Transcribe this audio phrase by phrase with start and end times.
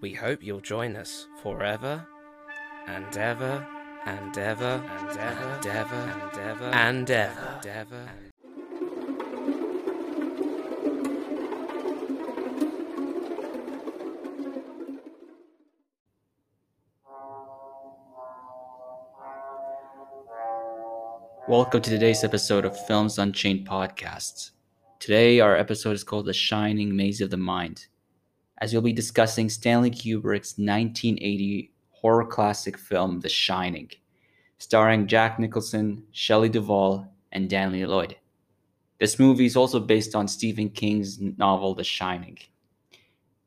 [0.00, 2.06] We hope you'll join us forever
[2.86, 3.66] and ever
[4.06, 8.08] and ever and ever and ever and ever and ever and ever.
[21.48, 24.52] Welcome to today's episode of Films Unchained podcasts.
[25.00, 27.88] Today, our episode is called The Shining Maze of the Mind,
[28.58, 33.90] as we'll be discussing Stanley Kubrick's 1980 horror classic film, The Shining,
[34.58, 38.16] starring Jack Nicholson, Shelley Duvall, and Danny Lloyd.
[38.98, 42.38] This movie is also based on Stephen King's novel, The Shining.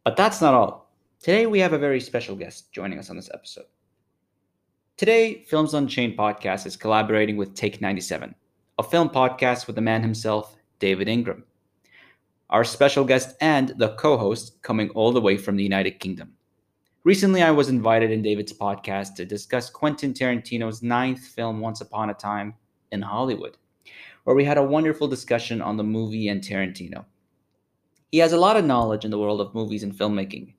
[0.03, 0.91] But that's not all.
[1.19, 3.65] Today, we have a very special guest joining us on this episode.
[4.97, 8.33] Today, Films Unchained podcast is collaborating with Take 97,
[8.77, 11.43] a film podcast with the man himself, David Ingram.
[12.51, 16.33] Our special guest and the co host coming all the way from the United Kingdom.
[17.03, 22.09] Recently, I was invited in David's podcast to discuss Quentin Tarantino's ninth film, Once Upon
[22.09, 22.53] a Time
[22.91, 23.57] in Hollywood,
[24.25, 27.05] where we had a wonderful discussion on the movie and Tarantino.
[28.11, 30.53] He has a lot of knowledge in the world of movies and filmmaking.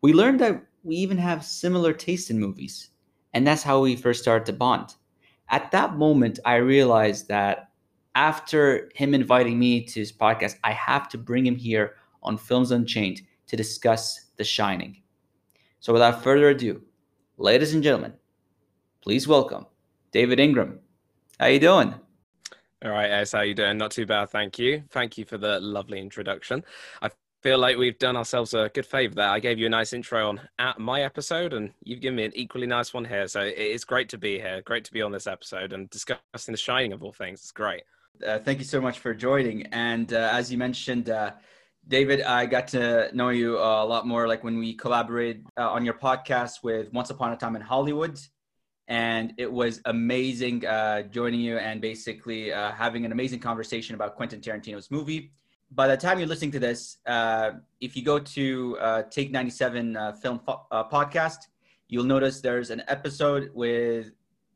[0.00, 2.90] We learned that we even have similar taste in movies
[3.34, 4.94] and that's how we first started to bond.
[5.50, 7.63] At that moment, I realized that
[8.14, 12.70] after him inviting me to his podcast, I have to bring him here on Films
[12.70, 15.02] Unchained to discuss The Shining.
[15.80, 16.82] So without further ado,
[17.36, 18.14] ladies and gentlemen,
[19.02, 19.66] please welcome
[20.12, 20.78] David Ingram.
[21.38, 21.94] How you doing?
[22.84, 23.78] All right, Ace, how you doing?
[23.78, 24.82] Not too bad, thank you.
[24.90, 26.64] Thank you for the lovely introduction.
[27.02, 27.10] I
[27.42, 29.28] feel like we've done ourselves a good favor there.
[29.28, 32.32] I gave you a nice intro on at my episode, and you've given me an
[32.34, 33.26] equally nice one here.
[33.26, 34.62] So it's great to be here.
[34.62, 37.40] Great to be on this episode and discussing the shining of all things.
[37.40, 37.82] It's great.
[38.24, 39.66] Uh, thank you so much for joining.
[39.66, 41.32] And uh, as you mentioned, uh,
[41.86, 45.84] David, I got to know you a lot more like when we collaborated uh, on
[45.84, 48.18] your podcast with Once Upon a Time in Hollywood.
[48.86, 54.14] And it was amazing uh, joining you and basically uh, having an amazing conversation about
[54.14, 55.32] Quentin Tarantino's movie
[55.70, 56.98] by the time you're listening to this,
[57.80, 61.38] if you go to Take 97 uh, Film fo- Podcast,
[61.88, 64.12] you'll notice there's an episode with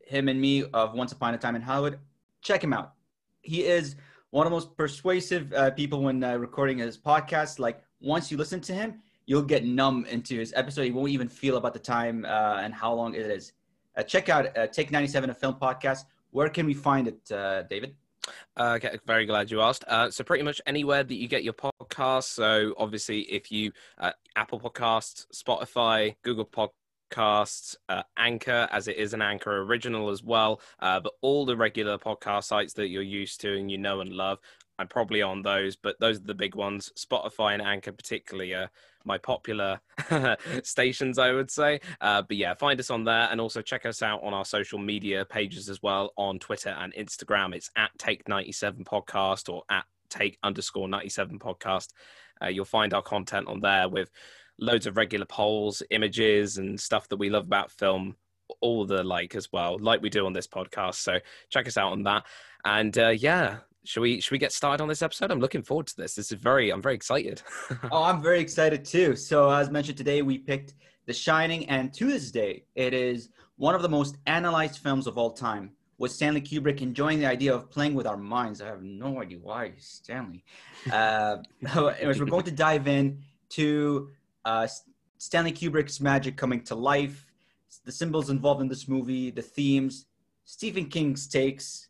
[0.06, 1.98] him and me of Once Upon a Time in Hollywood.
[2.40, 2.97] Check him out.
[3.42, 3.96] He is
[4.30, 7.58] one of the most persuasive uh, people when uh, recording his podcast.
[7.58, 10.82] Like, once you listen to him, you'll get numb into his episode.
[10.82, 13.52] You won't even feel about the time and how long it is.
[14.06, 16.04] check out Take 97 a Film Podcast.
[16.30, 17.94] Where can we find it, David?
[18.56, 19.84] Uh, okay, very glad you asked.
[19.86, 22.24] Uh, so pretty much anywhere that you get your podcast.
[22.24, 26.72] So obviously, if you uh, Apple Podcasts, Spotify, Google Podcasts,
[27.16, 31.98] uh, Anchor, as it is an Anchor original as well, uh, but all the regular
[31.98, 34.38] podcast sites that you're used to and you know and love.
[34.80, 36.92] I'm probably on those, but those are the big ones.
[36.96, 38.54] Spotify and Anchor, particularly,
[39.04, 39.80] my popular
[40.62, 41.80] stations, I would say.
[42.00, 44.78] Uh, but yeah, find us on there and also check us out on our social
[44.78, 47.54] media pages as well on Twitter and Instagram.
[47.54, 51.88] It's at Take97 Podcast or at Take underscore 97 Podcast.
[52.40, 54.10] Uh, you'll find our content on there with
[54.58, 58.16] loads of regular polls, images, and stuff that we love about film
[58.60, 60.96] all the like as well, like we do on this podcast.
[60.96, 61.18] So
[61.50, 62.24] check us out on that.
[62.64, 65.30] And uh, yeah, should we should we get started on this episode?
[65.30, 66.14] I'm looking forward to this.
[66.14, 67.42] This is very I'm very excited.
[67.92, 69.16] oh, I'm very excited too.
[69.16, 70.74] So as mentioned today, we picked
[71.06, 75.18] The Shining, and to this day, it is one of the most analyzed films of
[75.18, 75.72] all time.
[75.98, 78.62] With Stanley Kubrick enjoying the idea of playing with our minds.
[78.62, 80.44] I have no idea why Stanley.
[80.92, 81.38] Uh,
[81.74, 84.08] anyways, we're going to dive in to
[84.48, 84.66] uh,
[85.18, 87.26] Stanley Kubrick's magic coming to life,
[87.84, 90.06] the symbols involved in this movie, the themes,
[90.44, 91.88] Stephen King's takes,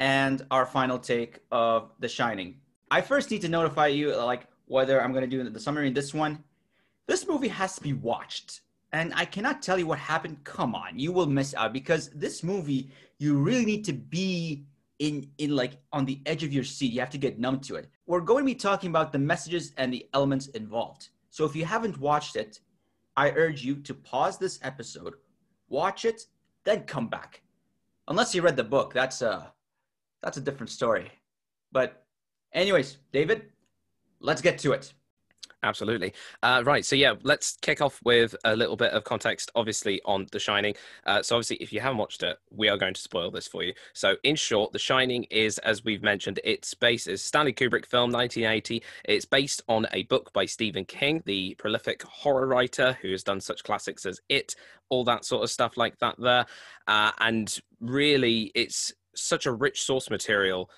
[0.00, 2.60] and our final take of The Shining.
[2.90, 5.92] I first need to notify you, like, whether I'm going to do the summary in
[5.92, 6.42] this one.
[7.06, 8.62] This movie has to be watched.
[8.92, 10.42] And I cannot tell you what happened.
[10.44, 14.64] Come on, you will miss out because this movie, you really need to be
[14.98, 16.92] in in like on the edge of your seat.
[16.92, 17.88] You have to get numb to it.
[18.06, 21.10] We're going to be talking about the messages and the elements involved.
[21.30, 22.60] So if you haven't watched it,
[23.16, 25.14] I urge you to pause this episode,
[25.68, 26.26] watch it,
[26.64, 27.42] then come back.
[28.06, 29.52] Unless you read the book, that's a
[30.22, 31.10] that's a different story.
[31.70, 32.04] But,
[32.52, 33.50] anyways, David,
[34.20, 34.92] let's get to it.
[35.62, 36.14] Absolutely.
[36.40, 36.84] Uh, right.
[36.84, 40.74] So, yeah, let's kick off with a little bit of context, obviously, on The Shining.
[41.04, 43.64] Uh, so, obviously, if you haven't watched it, we are going to spoil this for
[43.64, 43.74] you.
[43.92, 48.12] So, in short, The Shining is, as we've mentioned, it's based, is Stanley Kubrick film,
[48.12, 48.82] 1980.
[49.06, 53.40] It's based on a book by Stephen King, the prolific horror writer who has done
[53.40, 54.54] such classics as It,
[54.90, 56.46] all that sort of stuff like that there.
[56.86, 60.70] Uh, and really, it's such a rich source material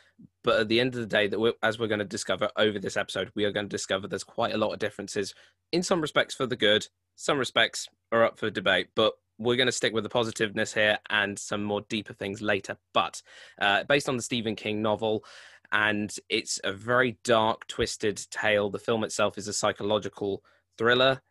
[0.43, 2.78] But at the end of the day, that we're, as we're going to discover over
[2.78, 5.34] this episode, we are going to discover there's quite a lot of differences
[5.72, 6.87] in some respects for the good,
[7.17, 8.88] some respects are up for debate.
[8.94, 12.76] But we're going to stick with the positiveness here and some more deeper things later.
[12.93, 13.22] But
[13.61, 15.25] uh, based on the Stephen King novel,
[15.72, 18.70] and it's a very dark, twisted tale.
[18.70, 20.43] The film itself is a psychological
[20.76, 21.22] thriller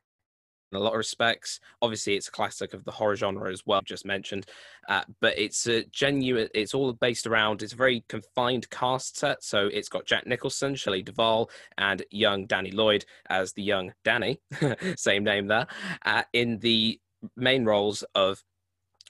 [0.73, 1.59] a lot of respects.
[1.81, 4.45] Obviously, it's a classic of the horror genre as well, just mentioned.
[4.87, 6.49] Uh, but it's a genuine.
[6.53, 7.61] It's all based around.
[7.61, 9.43] It's a very confined cast set.
[9.43, 14.41] So it's got Jack Nicholson, Shelley Duvall, and young Danny Lloyd as the young Danny,
[14.95, 15.67] same name there,
[16.05, 16.99] uh, in the
[17.35, 18.43] main roles of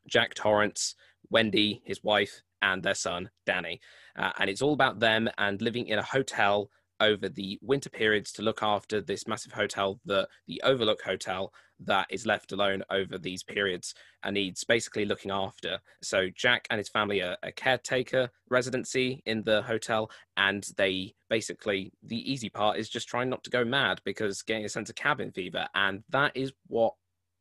[0.07, 0.95] Jack Torrance,
[1.29, 3.79] Wendy, his wife, and their son Danny.
[4.17, 6.69] Uh, and it's all about them and living in a hotel
[6.99, 12.07] over the winter periods to look after this massive hotel, the the Overlook Hotel, that
[12.09, 13.93] is left alone over these periods
[14.23, 15.79] and needs basically looking after.
[16.01, 21.91] So Jack and his family are a caretaker residency in the hotel, and they basically
[22.03, 24.95] the easy part is just trying not to go mad because getting a sense of
[24.95, 26.93] cabin fever, and that is what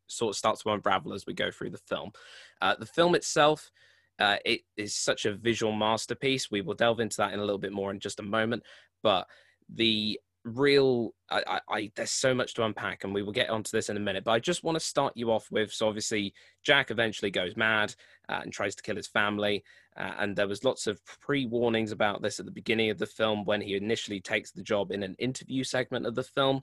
[0.07, 2.11] sort of starts to unravel as we go through the film.
[2.61, 3.71] Uh, the film itself.
[4.21, 6.51] Uh, it is such a visual masterpiece.
[6.51, 8.65] We will delve into that in a little bit more in just a moment.
[9.01, 9.29] But
[9.73, 13.91] the real I, I, there's so much to unpack and we will get onto this
[13.91, 16.32] in a minute but i just want to start you off with so obviously
[16.65, 17.94] jack eventually goes mad
[18.31, 19.62] uh, and tries to kill his family
[19.99, 23.44] uh, and there was lots of pre-warnings about this at the beginning of the film
[23.44, 26.62] when he initially takes the job in an interview segment of the film.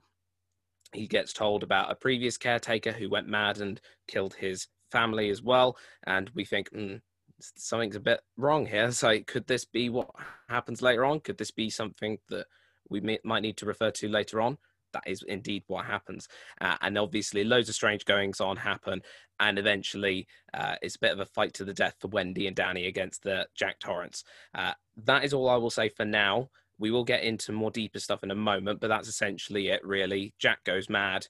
[0.93, 5.41] He gets told about a previous caretaker who went mad and killed his family as
[5.41, 5.75] well
[6.07, 7.01] and we think mm,
[7.41, 8.89] something's a bit wrong here.
[8.91, 10.09] So could this be what
[10.47, 11.19] happens later on?
[11.19, 12.45] Could this be something that
[12.89, 14.57] we may, might need to refer to later on.
[14.93, 16.27] That is indeed what happens.
[16.61, 19.01] Uh, and obviously, loads of strange goings on happen.
[19.39, 22.55] And eventually, uh, it's a bit of a fight to the death for Wendy and
[22.55, 24.23] Danny against the Jack Torrance.
[24.53, 24.71] Uh,
[25.03, 26.49] that is all I will say for now.
[26.79, 30.33] We will get into more deeper stuff in a moment, but that's essentially it, really.
[30.39, 31.27] Jack goes mad.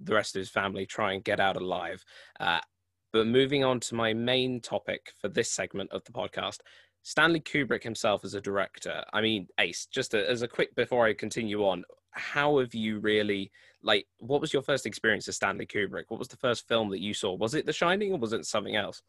[0.00, 2.04] The rest of his family try and get out alive.
[2.40, 2.60] Uh,
[3.12, 6.58] but moving on to my main topic for this segment of the podcast,
[7.08, 9.02] Stanley Kubrick himself as a director.
[9.14, 12.98] I mean, Ace, just a, as a quick before I continue on, how have you
[12.98, 13.50] really
[13.82, 16.04] like what was your first experience of Stanley Kubrick?
[16.08, 17.32] What was the first film that you saw?
[17.32, 19.00] Was it The Shining or was it something else?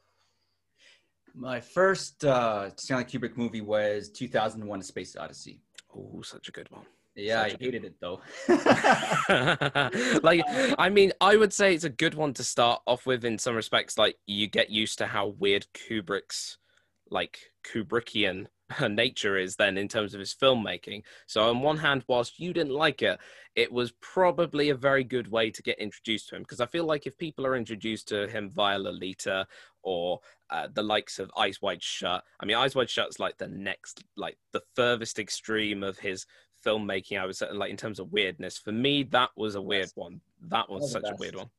[1.36, 5.60] My first uh, Stanley Kubrick movie was 2001: A Space Odyssey.
[5.94, 6.86] Oh, such a good one.
[7.18, 8.22] Yeah, such I hated it though.
[10.24, 10.42] like,
[10.80, 13.58] I mean, I would say it's a good one to start off with in some
[13.58, 13.98] respects.
[13.98, 16.60] Like, you get used to how weird Kubrick's
[17.10, 18.48] like Kubrickian
[18.90, 21.04] nature is then in terms of his filmmaking.
[21.28, 23.20] So on one hand, whilst you didn't like it,
[23.56, 26.86] it was probably a very good way to get introduced to him because I feel
[26.86, 29.48] like if people are introduced to him via Lolita
[29.82, 30.20] or
[30.50, 33.48] uh, the likes of Eyes Wide Shut, I mean Eyes Wide Shut is like the
[33.48, 36.26] next, like the furthest extreme of his
[36.66, 37.20] filmmaking.
[37.20, 38.58] I was like in terms of weirdness.
[38.58, 40.22] For me, that was a weird one.
[40.48, 41.50] That was such a weird one.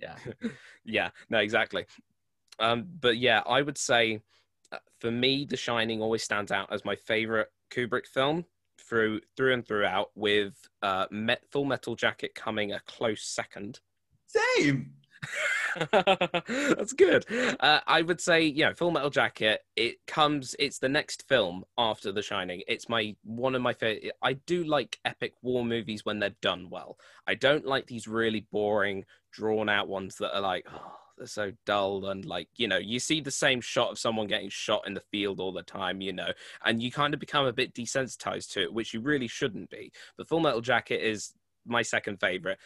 [0.00, 0.16] Yeah,
[0.84, 1.86] yeah, no, exactly.
[2.58, 4.20] Um, but yeah, I would say
[5.00, 8.44] for me, The Shining always stands out as my favorite Kubrick film
[8.80, 13.80] through through and throughout, with uh, Met, Full Metal Jacket coming a close second.
[14.26, 14.92] Same.
[15.90, 17.24] That's good.
[17.60, 19.62] Uh, I would say, you know, Full Metal Jacket.
[19.76, 20.54] It comes.
[20.58, 22.62] It's the next film after The Shining.
[22.68, 24.12] It's my one of my favorite.
[24.22, 26.98] I do like epic war movies when they're done well.
[27.26, 30.66] I don't like these really boring, drawn out ones that are like.
[30.72, 34.26] Oh, they're so dull and like you know you see the same shot of someone
[34.26, 36.30] getting shot in the field all the time you know
[36.64, 39.92] and you kind of become a bit desensitized to it which you really shouldn't be
[40.16, 41.34] but full metal jacket is
[41.66, 42.58] my second favorite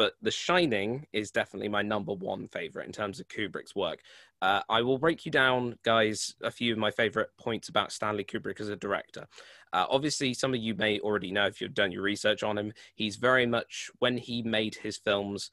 [0.00, 4.00] but The Shining is definitely my number one favorite in terms of Kubrick's work.
[4.40, 8.24] Uh, I will break you down, guys, a few of my favorite points about Stanley
[8.24, 9.26] Kubrick as a director.
[9.74, 12.72] Uh, obviously, some of you may already know if you've done your research on him.
[12.94, 15.50] He's very much, when he made his films,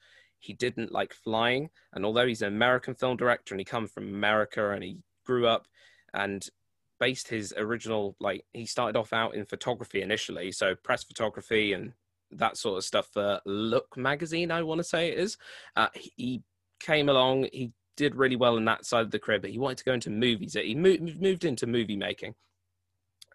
[0.48, 1.70] he didn't like flying.
[1.94, 5.46] And although he's an American film director and he comes from America and he grew
[5.46, 5.68] up
[6.14, 6.48] and
[7.00, 11.92] based his original like he started off out in photography initially, so press photography and
[12.32, 15.38] that sort of stuff for Look magazine, I want to say it is.
[15.76, 16.42] Uh, he
[16.80, 19.80] came along, he did really well in that side of the career, but he wanted
[19.80, 20.54] to go into movies.
[20.54, 22.36] He moved into movie making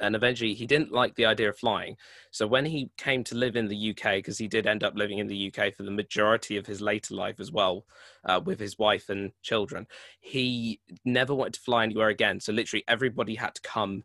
[0.03, 1.97] and eventually he didn't like the idea of flying.
[2.31, 5.19] So when he came to live in the UK, because he did end up living
[5.19, 7.87] in the UK for the majority of his later life as well,
[8.25, 9.87] uh, with his wife and children,
[10.21, 12.41] he never wanted to fly anywhere again.
[12.41, 14.05] So literally everybody had to come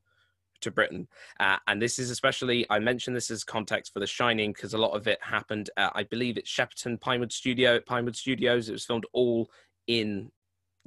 [0.62, 1.08] to Britain.
[1.39, 4.77] Uh, and this is especially, I mentioned this as context for The Shining because a
[4.77, 8.70] lot of it happened, I believe it's Shepperton Pinewood Studio, at Pinewood Studios.
[8.70, 9.50] It was filmed all
[9.88, 10.32] in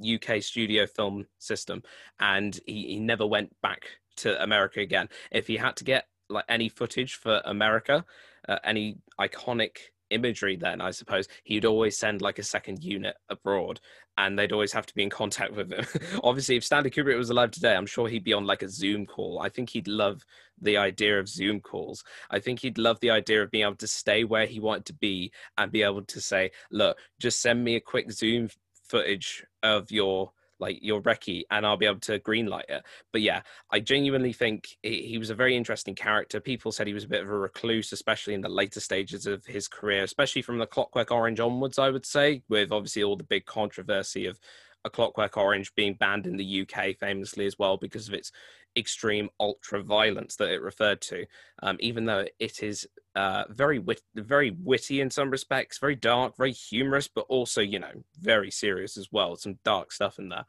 [0.01, 1.83] UK studio film system.
[2.19, 3.85] And he, he never went back
[4.21, 5.09] to America again.
[5.31, 8.05] If he had to get like any footage for America,
[8.47, 9.77] uh, any iconic
[10.11, 13.79] imagery then i suppose he'd always send like a second unit abroad
[14.17, 15.85] and they'd always have to be in contact with him.
[16.23, 19.05] Obviously if stanley kubrick was alive today i'm sure he'd be on like a zoom
[19.05, 19.39] call.
[19.41, 20.25] I think he'd love
[20.61, 22.03] the idea of zoom calls.
[22.29, 24.93] I think he'd love the idea of being able to stay where he wanted to
[24.93, 28.49] be and be able to say look just send me a quick zoom
[28.83, 32.83] footage of your like your recce and I'll be able to greenlight it.
[33.11, 33.41] But yeah,
[33.71, 36.39] I genuinely think he, was a very interesting character.
[36.39, 39.45] People said he was a bit of a recluse, especially in the later stages of
[39.45, 43.23] his career, especially from the Clockwork Orange onwards, I would say, with obviously all the
[43.23, 44.39] big controversy of
[44.83, 48.31] a Clockwork Orange being banned in the UK famously as well because of its
[48.77, 51.25] extreme ultra violence that it referred to.
[51.61, 56.37] Um, even though it is uh, very wit- very witty in some respects, very dark,
[56.37, 59.35] very humorous, but also you know very serious as well.
[59.35, 60.45] Some dark stuff in there.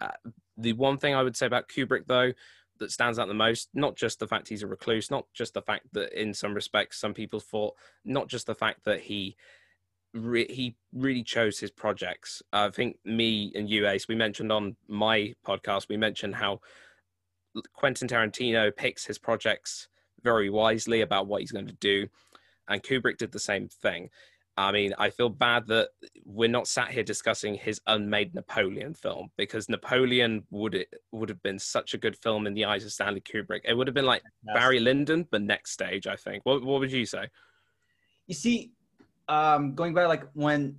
[0.00, 2.32] Uh, the one thing I would say about Kubrick though
[2.78, 5.62] that stands out the most, not just the fact he's a recluse, not just the
[5.62, 9.36] fact that in some respects some people thought, not just the fact that he
[10.14, 12.42] re- he really chose his projects.
[12.52, 16.60] Uh, I think me and you, Ace, we mentioned on my podcast, we mentioned how
[17.72, 19.88] Quentin Tarantino picks his projects
[20.22, 22.06] very wisely about what he's going to do,
[22.68, 24.10] and Kubrick did the same thing.
[24.56, 25.88] I mean, I feel bad that
[26.24, 31.42] we're not sat here discussing his unmade Napoleon film because Napoleon would it would have
[31.42, 33.60] been such a good film in the eyes of Stanley Kubrick.
[33.64, 34.54] It would have been like yes.
[34.54, 36.44] Barry Lyndon, but next stage, I think.
[36.44, 37.28] What what would you say?
[38.26, 38.72] You see,
[39.30, 40.76] um, going back like when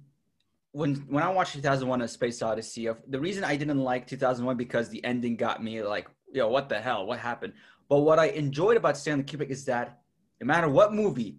[0.74, 4.90] when when I watched 2001: A Space Odyssey, the reason I didn't like 2001 because
[4.90, 7.54] the ending got me like, yo, what the hell, what happened?
[7.88, 10.00] But what I enjoyed about Stanley Kubrick is that
[10.42, 11.38] no matter what movie,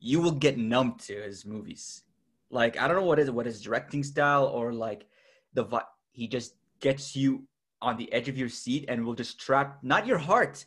[0.00, 2.02] you will get numb to his movies.
[2.50, 5.06] Like I don't know what is what his directing style or like
[5.52, 5.66] the
[6.12, 7.46] he just gets you
[7.82, 10.64] on the edge of your seat and will just trap not your heart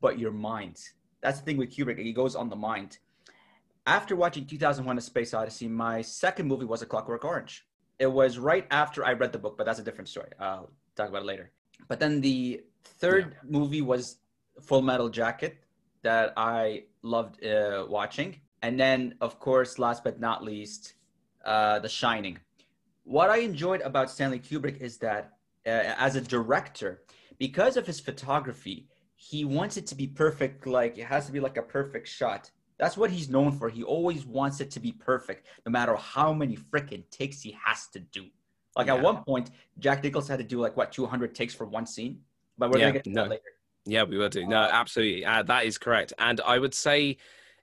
[0.00, 0.76] but your mind.
[1.22, 2.98] That's the thing with Kubrick; he goes on the mind
[3.88, 7.64] after watching 2001 A Space Odyssey, my second movie was A Clockwork Orange.
[7.98, 10.30] It was right after I read the book, but that's a different story.
[10.38, 11.50] I'll talk about it later.
[11.88, 13.50] But then the third yeah.
[13.58, 14.18] movie was
[14.60, 15.64] Full Metal Jacket
[16.02, 18.36] that I loved uh, watching.
[18.62, 20.94] And then, of course, last but not least,
[21.46, 22.38] uh, The Shining.
[23.04, 25.32] What I enjoyed about Stanley Kubrick is that
[25.66, 27.04] uh, as a director,
[27.38, 30.66] because of his photography, he wants it to be perfect.
[30.66, 33.68] Like it has to be like a perfect shot that's what he's known for.
[33.68, 37.88] He always wants it to be perfect, no matter how many freaking takes he has
[37.88, 38.26] to do.
[38.76, 38.94] Like yeah.
[38.94, 42.20] at one point, Jack Nicholson had to do like what 200 takes for one scene.
[42.56, 43.22] But we're yeah, gonna get to no.
[43.22, 43.42] that later.
[43.84, 44.46] Yeah, we will do.
[44.46, 45.24] No, absolutely.
[45.24, 46.12] Uh, that is correct.
[46.18, 47.16] And I would say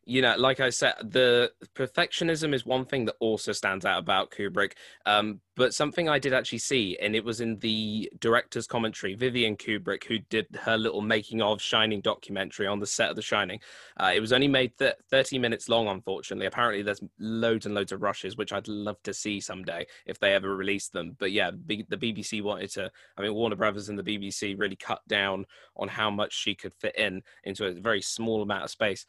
[0.06, 4.30] you know, like I said, the perfectionism is one thing that also stands out about
[4.30, 4.74] Kubrick.
[5.08, 9.56] Um, but something I did actually see, and it was in the director's commentary, Vivian
[9.56, 13.60] Kubrick, who did her little making of Shining documentary on the set of The Shining.
[13.98, 16.46] Uh, it was only made th- 30 minutes long, unfortunately.
[16.46, 20.34] Apparently, there's loads and loads of rushes, which I'd love to see someday if they
[20.34, 21.16] ever release them.
[21.18, 24.76] But yeah, B- the BBC wanted to, I mean, Warner Brothers and the BBC really
[24.76, 25.46] cut down
[25.78, 29.06] on how much she could fit in into a very small amount of space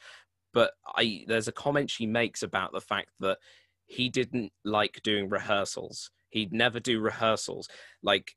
[0.57, 3.37] but I there's a comment she makes about the fact that
[3.85, 6.11] he didn't like doing rehearsals.
[6.31, 7.69] He'd never do rehearsals.
[8.03, 8.33] Like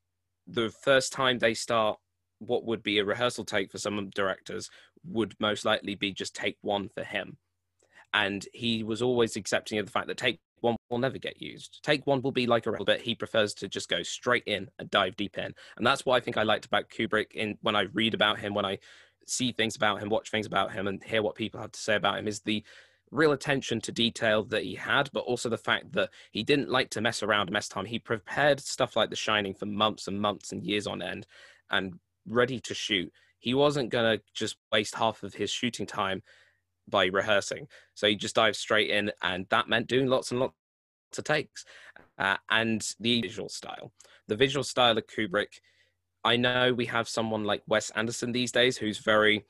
[0.46, 1.98] the first time they start
[2.38, 4.68] what would be a rehearsal take for some directors
[5.02, 7.38] would most likely be just take one for him.
[8.12, 11.80] And he was always accepting of the fact that take one will never get used.
[11.82, 14.90] Take one will be like a but he prefers to just go straight in and
[14.90, 15.54] dive deep in.
[15.78, 18.52] And that's what I think I liked about Kubrick in when I read about him,
[18.52, 18.78] when I
[19.26, 21.96] see things about him, watch things about him, and hear what people have to say
[21.96, 22.62] about him is the
[23.10, 26.90] real attention to detail that he had, but also the fact that he didn't like
[26.90, 27.84] to mess around, mess time.
[27.84, 31.26] He prepared stuff like The Shining for months and months and years on end
[31.70, 33.12] and ready to shoot.
[33.38, 36.22] He wasn't going to just waste half of his shooting time
[36.88, 37.68] by rehearsing.
[37.94, 40.54] So he just dived straight in, and that meant doing lots and lots
[41.16, 41.64] of takes.
[42.18, 43.92] Uh, and the visual style.
[44.28, 45.60] The visual style of Kubrick
[46.24, 49.44] I know we have someone like Wes Anderson these days who's very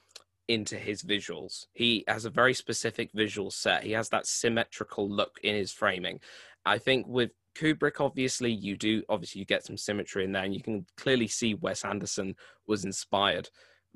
[0.48, 1.66] into his visuals.
[1.72, 3.84] He has a very specific visual set.
[3.84, 6.20] He has that symmetrical look in his framing.
[6.66, 10.54] I think with Kubrick, obviously, you do obviously you get some symmetry in there, and
[10.54, 12.34] you can clearly see Wes Anderson
[12.66, 13.48] was inspired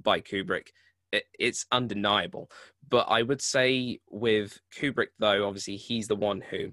[0.02, 0.68] by Kubrick.
[1.12, 2.50] It, it's undeniable.
[2.88, 6.72] But I would say with Kubrick, though, obviously he's the one who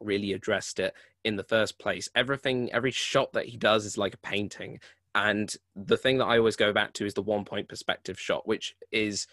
[0.00, 2.08] really addressed it in the first place.
[2.14, 4.80] Everything, every shot that he does is like a painting.
[5.14, 8.46] And the thing that I always go back to is the one point perspective shot,
[8.46, 9.26] which is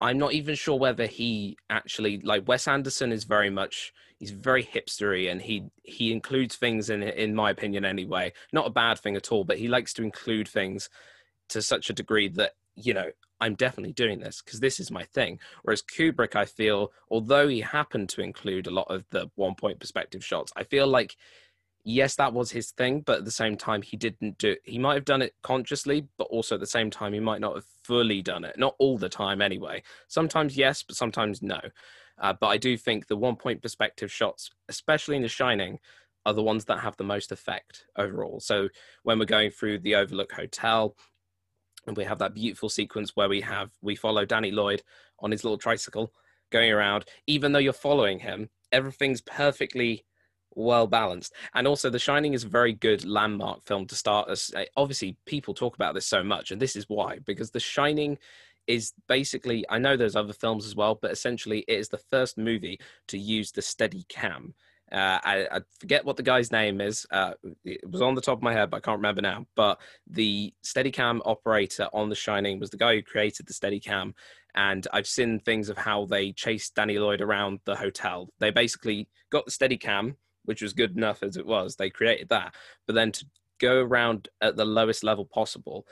[0.00, 4.62] I'm not even sure whether he actually like Wes Anderson is very much he's very
[4.62, 8.32] hipstery and he he includes things in in my opinion anyway.
[8.52, 10.90] Not a bad thing at all, but he likes to include things
[11.48, 13.10] to such a degree that you know,
[13.40, 15.38] I'm definitely doing this because this is my thing.
[15.62, 19.80] Whereas Kubrick, I feel, although he happened to include a lot of the one point
[19.80, 21.16] perspective shots, I feel like
[21.88, 24.50] yes, that was his thing, but at the same time, he didn't do.
[24.50, 24.60] It.
[24.64, 27.54] He might have done it consciously, but also at the same time, he might not
[27.54, 28.58] have fully done it.
[28.58, 29.82] Not all the time, anyway.
[30.06, 31.58] Sometimes yes, but sometimes no.
[32.18, 35.78] Uh, but I do think the one point perspective shots, especially in The Shining,
[36.26, 38.38] are the ones that have the most effect overall.
[38.40, 38.68] So
[39.02, 40.94] when we're going through the Overlook Hotel,
[41.86, 44.82] and we have that beautiful sequence where we have we follow Danny Lloyd
[45.20, 46.12] on his little tricycle
[46.50, 50.04] going around, even though you're following him, everything's perfectly
[50.58, 51.34] well balanced.
[51.54, 54.52] And also, The Shining is a very good landmark film to start us.
[54.54, 58.18] Eh, obviously, people talk about this so much, and this is why because The Shining
[58.66, 62.36] is basically I know there's other films as well, but essentially it is the first
[62.36, 64.54] movie to use the steady cam.
[64.90, 67.06] Uh, I, I, forget what the guy's name is.
[67.10, 69.46] Uh, it was on the top of my head, but I can't remember now.
[69.54, 74.14] But the Steadicam operator on The Shining was the guy who created the Steadicam,
[74.54, 78.30] and I've seen things of how they chased Danny Lloyd around the hotel.
[78.38, 80.14] They basically got the Steadicam,
[80.48, 81.76] which was good enough as it was.
[81.76, 82.54] They created that,
[82.86, 83.26] but then to
[83.58, 85.86] go around at the lowest level possible,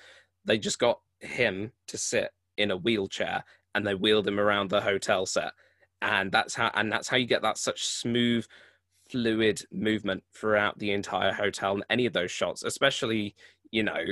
[0.47, 3.45] they just got him to sit in a wheelchair
[3.75, 5.53] and they wheeled him around the hotel set.
[6.01, 8.47] And that's how and that's how you get that such smooth
[9.11, 13.37] fluid movement throughout the entire hotel and any of those shots especially
[13.71, 14.05] you know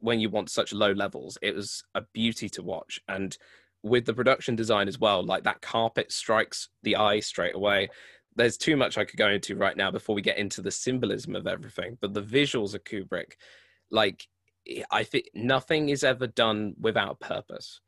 [0.00, 1.38] when you want such low levels.
[1.42, 3.00] It was a beauty to watch.
[3.06, 3.38] And
[3.84, 7.88] with the production design as well like that carpet strikes the eye straight away
[8.36, 11.36] there's too much i could go into right now before we get into the symbolism
[11.36, 13.32] of everything but the visuals of kubrick
[13.90, 14.26] like
[14.90, 17.80] i think nothing is ever done without purpose.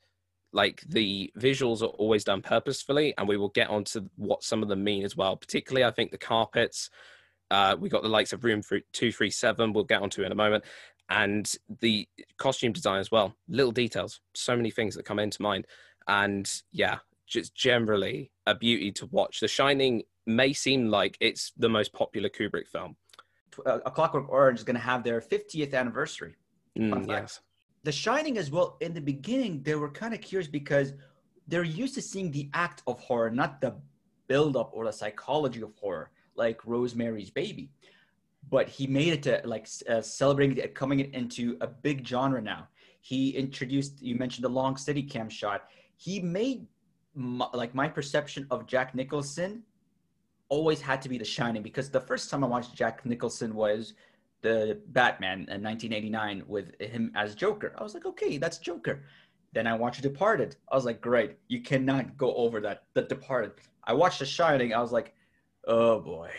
[0.52, 4.68] Like the visuals are always done purposefully and we will get onto what some of
[4.68, 6.90] them mean as well particularly i think the carpets.
[7.50, 10.64] Uh, we got the likes of room 237 we'll get onto in a moment
[11.10, 12.08] and the
[12.38, 13.34] costume design as well.
[13.48, 15.66] Little details so many things that come into mind
[16.08, 19.40] and yeah just generally a beauty to watch.
[19.40, 22.96] The shining may seem like it's the most popular kubrick film
[23.66, 26.34] a clockwork orange is going to have their 50th anniversary
[26.76, 27.40] mm, yes
[27.84, 30.94] the Shining as well, in the beginning, they were kind of curious because
[31.46, 33.74] they're used to seeing the act of horror, not the
[34.26, 37.70] build-up or the psychology of horror, like Rosemary's Baby.
[38.50, 42.68] But he made it to like uh, celebrating it, coming into a big genre now.
[43.02, 45.64] He introduced, you mentioned the long steady cam shot.
[45.96, 46.66] He made
[47.14, 49.62] my, like my perception of Jack Nicholson
[50.54, 53.94] always had to be The Shining because the first time I watched Jack Nicholson was
[54.40, 57.74] the Batman in 1989 with him as Joker.
[57.76, 59.02] I was like, okay, that's Joker.
[59.52, 60.54] Then I watched Departed.
[60.70, 62.84] I was like, great, you cannot go over that.
[62.94, 63.52] The Departed.
[63.82, 64.72] I watched The Shining.
[64.72, 65.12] I was like,
[65.66, 66.30] oh boy.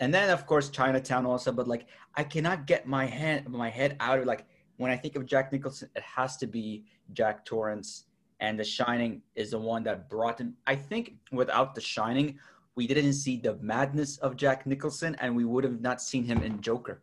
[0.00, 3.96] And then of course Chinatown also, but like I cannot get my hand my head
[4.00, 4.44] out of like
[4.76, 8.04] when I think of Jack Nicholson, it has to be Jack Torrance.
[8.40, 10.54] And The Shining is the one that brought him.
[10.66, 12.38] I think without The Shining,
[12.76, 16.42] we didn't see the madness of Jack Nicholson, and we would have not seen him
[16.42, 17.00] in Joker.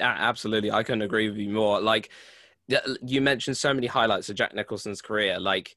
[0.00, 1.80] Absolutely, I couldn't agree with you more.
[1.80, 2.10] Like
[3.02, 5.38] you mentioned, so many highlights of Jack Nicholson's career.
[5.38, 5.76] Like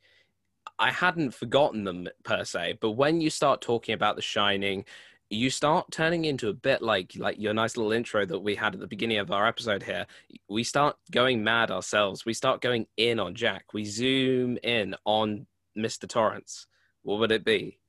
[0.80, 4.86] I hadn't forgotten them per se, but when you start talking about The Shining,
[5.30, 8.74] you start turning into a bit like like your nice little intro that we had
[8.76, 10.06] at the beginning of our episode here.
[10.50, 12.26] We start going mad ourselves.
[12.26, 13.74] We start going in on Jack.
[13.74, 16.08] We zoom in on Mr.
[16.08, 16.68] Torrance.
[17.02, 17.80] What would it be?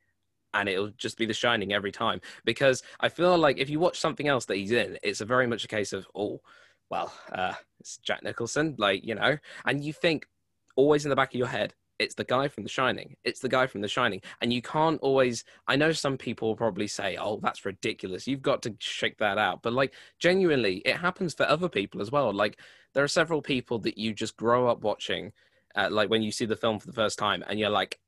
[0.55, 2.21] And it'll just be The Shining every time.
[2.45, 5.47] Because I feel like if you watch something else that he's in, it's a very
[5.47, 6.41] much a case of, oh,
[6.91, 10.27] well, uh, it's Jack Nicholson, like, you know, and you think
[10.77, 13.17] always in the back of your head, it's the guy from The Shining.
[13.25, 14.21] It's the guy from The Shining.
[14.41, 18.27] And you can't always, I know some people probably say, oh, that's ridiculous.
[18.27, 19.63] You've got to shake that out.
[19.63, 22.33] But like, genuinely, it happens for other people as well.
[22.33, 22.59] Like,
[22.95, 25.33] there are several people that you just grow up watching,
[25.77, 28.01] uh, like when you see the film for the first time and you're like,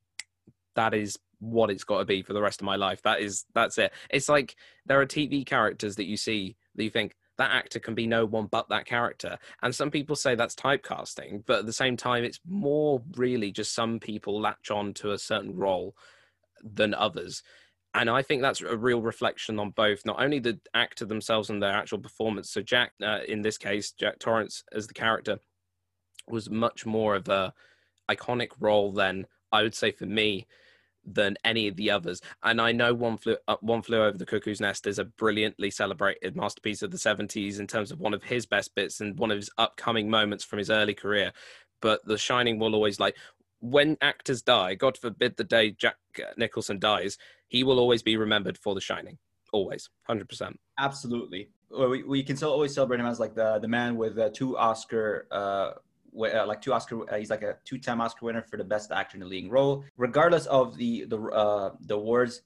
[0.75, 3.03] that is what it's got to be for the rest of my life.
[3.03, 3.93] That is that's it.
[4.11, 7.95] It's like there are TV characters that you see that you think that actor can
[7.95, 9.39] be no one but that character.
[9.63, 13.75] And some people say that's typecasting, but at the same time it's more really just
[13.75, 15.95] some people latch on to a certain role
[16.63, 17.43] than others.
[17.95, 21.63] And I think that's a real reflection on both, not only the actor themselves and
[21.63, 22.51] their actual performance.
[22.51, 25.39] So Jack, uh, in this case, Jack Torrance as the character,
[26.29, 27.55] was much more of a
[28.11, 30.47] iconic role than I would say for me
[31.07, 32.21] than any of the others.
[32.43, 35.71] And I know One Flew, uh, One Flew Over the Cuckoo's Nest is a brilliantly
[35.71, 39.31] celebrated masterpiece of the 70s in terms of one of his best bits and one
[39.31, 41.33] of his upcoming moments from his early career.
[41.81, 43.17] But The Shining will always like,
[43.61, 45.97] when actors die, God forbid the day Jack
[46.37, 47.17] Nicholson dies,
[47.49, 49.19] he will always be remembered for The Shining.
[49.53, 50.55] Always, 100%.
[50.79, 51.49] Absolutely.
[51.71, 54.57] We, we can still always celebrate him as like the, the man with uh, two
[54.59, 55.73] Oscar uh,
[56.17, 57.11] uh, like two Oscar.
[57.13, 59.85] Uh, he's like a two-time Oscar winner for the best actor in the leading role.
[59.97, 62.43] Regardless of the the uh, the awards,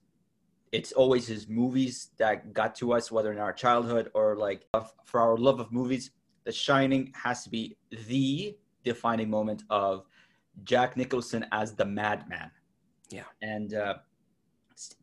[0.72, 4.66] it's always his movies that got to us, whether in our childhood or like
[5.04, 6.10] for our love of movies.
[6.44, 7.76] The Shining has to be
[8.08, 10.06] the defining moment of
[10.64, 12.50] Jack Nicholson as the madman.
[13.10, 13.24] Yeah.
[13.42, 13.94] And uh,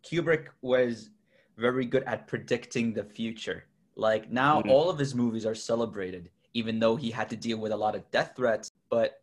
[0.04, 1.12] Kubrick was
[1.58, 3.66] very good at predicting the future.
[3.96, 4.70] Like now, mm-hmm.
[4.70, 7.96] all of his movies are celebrated, even though he had to deal with a lot
[7.96, 8.72] of death threats.
[8.90, 9.22] But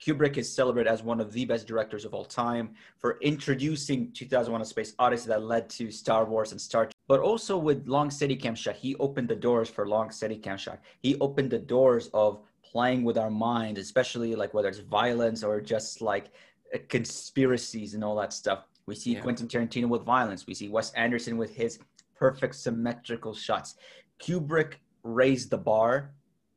[0.00, 4.60] Kubrick is celebrated as one of the best directors of all time for introducing 2001:
[4.60, 6.94] A Space Odyssey that led to Star Wars and Star Trek.
[7.08, 10.80] But also with Long Steadicam Shot, he opened the doors for Long Steadicam Shot.
[11.02, 15.60] He opened the doors of playing with our mind, especially like whether it's violence or
[15.60, 16.30] just like
[16.74, 18.64] uh, conspiracies and all that stuff.
[18.86, 19.20] We see yeah.
[19.20, 20.46] Quentin Tarantino with violence.
[20.46, 21.78] We see Wes Anderson with his
[22.16, 23.76] perfect symmetrical shots.
[24.20, 26.12] Kubrick raised the bar,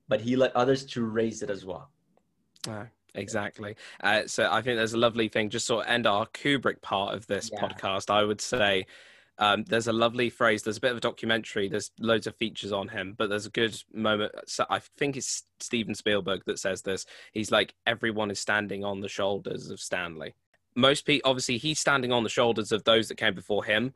[0.08, 1.90] but he let others to raise it as well.
[2.68, 3.76] Uh, exactly.
[4.02, 7.14] Uh, so I think there's a lovely thing, just sort of end our Kubrick part
[7.14, 7.62] of this yeah.
[7.62, 8.10] podcast.
[8.10, 8.86] I would say
[9.38, 10.64] um, there's a lovely phrase.
[10.64, 11.68] There's a bit of a documentary.
[11.68, 14.34] There's loads of features on him, but there's a good moment.
[14.48, 17.06] So I think it's Steven Spielberg that says this.
[17.34, 20.36] He's like, everyone is standing on the shoulders of Stanley.
[20.76, 23.94] Most people, obviously, he's standing on the shoulders of those that came before him,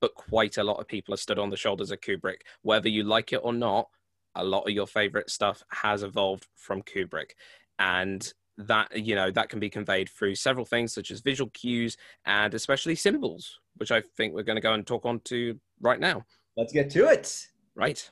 [0.00, 2.40] but quite a lot of people are stood on the shoulders of Kubrick.
[2.62, 3.88] Whether you like it or not,
[4.36, 7.32] a lot of your favorite stuff has evolved from Kubrick.
[7.78, 11.96] And that you know that can be conveyed through several things such as visual cues
[12.24, 16.00] and especially symbols which i think we're going to go and talk on to right
[16.00, 16.24] now.
[16.56, 17.48] Let's get to it.
[17.74, 18.10] Right.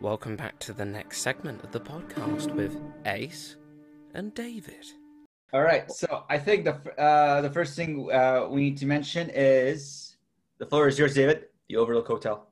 [0.00, 3.56] Welcome back to the next segment of the podcast with ace
[4.14, 4.86] and david.
[5.52, 9.30] All right so i think the uh, the first thing uh, we need to mention
[9.34, 10.16] is
[10.56, 12.51] the floor is yours david the overlook hotel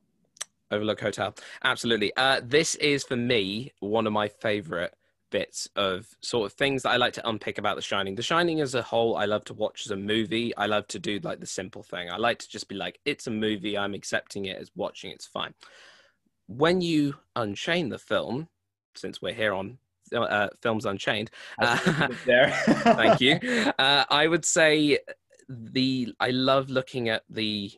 [0.71, 4.95] overlook hotel absolutely uh, this is for me one of my favorite
[5.31, 8.15] bits of sort of things that I like to unpick about The Shining.
[8.15, 10.55] The Shining as a whole, I love to watch as a movie.
[10.57, 12.11] I love to do like the simple thing.
[12.11, 13.79] I like to just be like, it's a movie.
[13.79, 15.11] I'm accepting it as watching.
[15.11, 15.55] It's fine.
[16.47, 18.49] When you unchain the film,
[18.95, 19.79] since we're here on
[20.15, 21.31] uh, Films Unchained,
[21.61, 22.51] uh, there.
[22.67, 23.39] thank you.
[23.79, 24.99] Uh, I would say
[25.49, 27.73] the I love looking at the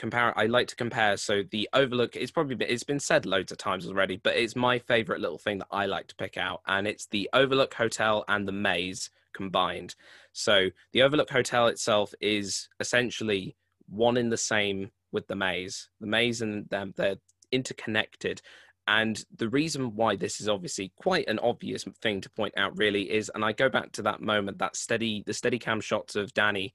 [0.00, 3.58] compare i like to compare so the overlook it's probably it's been said loads of
[3.58, 6.88] times already but it's my favorite little thing that i like to pick out and
[6.88, 9.94] it's the overlook hotel and the maze combined.
[10.32, 13.56] So the overlook hotel itself is essentially
[13.88, 15.88] one in the same with the maze.
[16.00, 17.16] The maze and them they're
[17.50, 18.40] interconnected
[18.86, 23.10] and the reason why this is obviously quite an obvious thing to point out really
[23.10, 26.32] is and i go back to that moment that steady the steady cam shots of
[26.32, 26.72] danny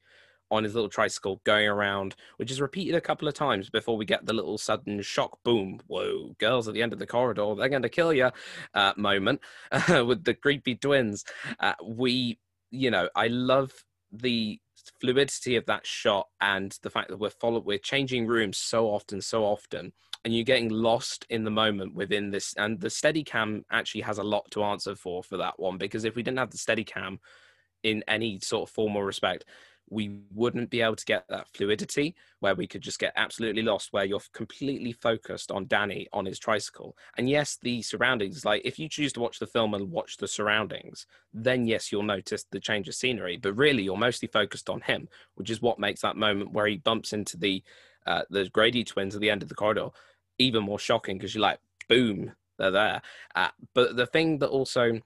[0.51, 4.05] on his little tricycle going around, which is repeated a couple of times before we
[4.05, 7.69] get the little sudden shock boom, whoa, girls at the end of the corridor, they're
[7.69, 8.31] going to kill you
[8.73, 11.25] uh, moment uh, with the creepy twins.
[11.60, 12.39] Uh, we,
[12.71, 13.71] you know, I love
[14.12, 14.60] the
[15.01, 19.19] fluidity of that shot and the fact that we're follow we're changing rooms so often
[19.19, 19.91] so often
[20.23, 24.17] and you're getting lost in the moment within this and the steady cam actually has
[24.17, 26.84] a lot to answer for for that one because if we didn't have the steady
[26.84, 27.19] cam
[27.84, 29.45] in any sort of formal respect
[29.89, 33.93] we wouldn't be able to get that fluidity where we could just get absolutely lost
[33.93, 36.95] where you're completely focused on danny on his tricycle.
[37.17, 40.28] And yes the surroundings like if you choose to watch the film and watch the
[40.28, 43.38] surroundings then yes you'll notice the change of scenery.
[43.38, 46.78] But really you're mostly focused on him which is what makes that moment where he
[46.78, 47.63] bumps into the
[48.08, 49.89] uh, the grady twins at the end of the corridor
[50.38, 53.02] even more shocking because you're like boom they're there.
[53.36, 55.02] Uh, but the thing that also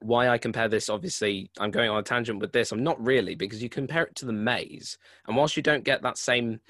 [0.00, 2.72] why I compare this, obviously, I'm going on a tangent with this.
[2.72, 4.98] I'm not really, because you compare it to the maze.
[5.26, 6.60] And whilst you don't get that same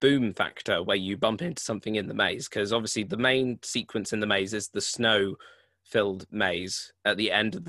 [0.00, 4.12] boom factor where you bump into something in the maze, because obviously the main sequence
[4.12, 5.36] in the maze is the snow
[5.84, 7.64] filled maze at the end of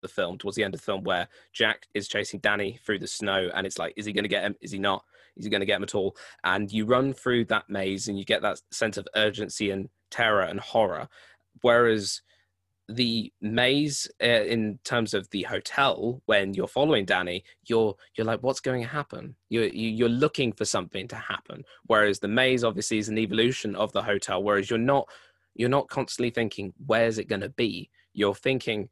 [0.00, 3.06] the film, towards the end of the film, where Jack is chasing Danny through the
[3.06, 3.50] snow.
[3.54, 4.54] And it's like, is he going to get him?
[4.60, 5.04] Is he not?
[5.36, 6.16] Is he going to get him at all?
[6.44, 10.42] And you run through that maze and you get that sense of urgency and terror
[10.42, 11.08] and horror.
[11.60, 12.22] Whereas
[12.88, 18.42] the maze uh, in terms of the hotel when you're following danny you're you're like
[18.42, 19.36] what's going to happen?
[19.50, 21.64] You're you're looking for something to happen.
[21.86, 25.08] Whereas the maze obviously is an evolution of the hotel whereas you're not
[25.54, 27.90] you're not constantly thinking where's it going to be?
[28.14, 28.88] You're thinking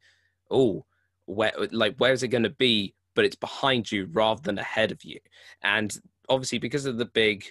[0.51, 0.85] oh
[1.25, 2.93] where like where's it going to be?
[3.15, 5.19] But it's behind you rather than ahead of you.
[5.63, 5.97] And
[6.29, 7.45] obviously because of the big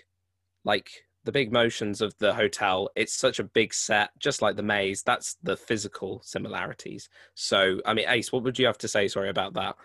[0.64, 0.90] like
[1.26, 5.02] the big motions of the hotel it's such a big set just like the maze
[5.02, 7.08] that's the physical similarities.
[7.34, 9.76] So i mean ace what would you have to say sorry about that?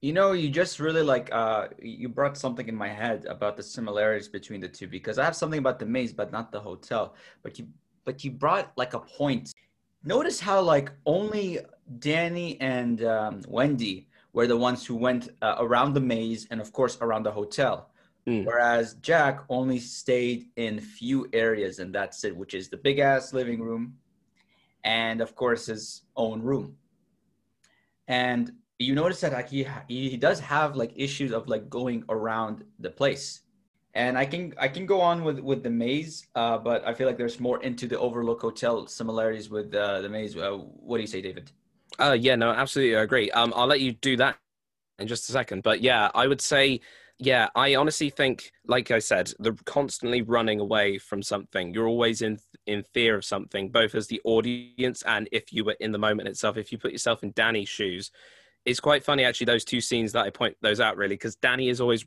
[0.00, 3.62] You know you just really like uh you brought something in my head about the
[3.62, 7.14] similarities between the two because i have something about the maze but not the hotel.
[7.42, 7.66] But you
[8.04, 9.52] but you brought like a point.
[10.04, 11.60] Notice how like only
[11.98, 16.72] Danny and um, Wendy were the ones who went uh, around the maze and, of
[16.72, 17.90] course, around the hotel.
[18.26, 18.46] Mm.
[18.46, 23.32] Whereas Jack only stayed in few areas, and that's it, which is the big ass
[23.34, 23.98] living room,
[24.82, 26.76] and of course his own room.
[28.08, 32.64] And you notice that like he he does have like issues of like going around
[32.78, 33.40] the place.
[33.94, 37.06] And I can I can go on with with the maze, uh, but I feel
[37.06, 40.36] like there's more into the Overlook Hotel similarities with uh, the maze.
[40.36, 41.52] Uh, what do you say, David?
[42.00, 43.30] Uh, yeah, no, absolutely, I agree.
[43.30, 44.36] Um, I'll let you do that
[44.98, 46.80] in just a second, but yeah, I would say,
[47.18, 51.72] yeah, I honestly think, like I said, the constantly running away from something.
[51.72, 55.76] You're always in in fear of something, both as the audience and if you were
[55.80, 56.56] in the moment itself.
[56.56, 58.10] If you put yourself in Danny's shoes,
[58.64, 59.46] it's quite funny actually.
[59.46, 62.04] Those two scenes that I point those out really, because Danny is always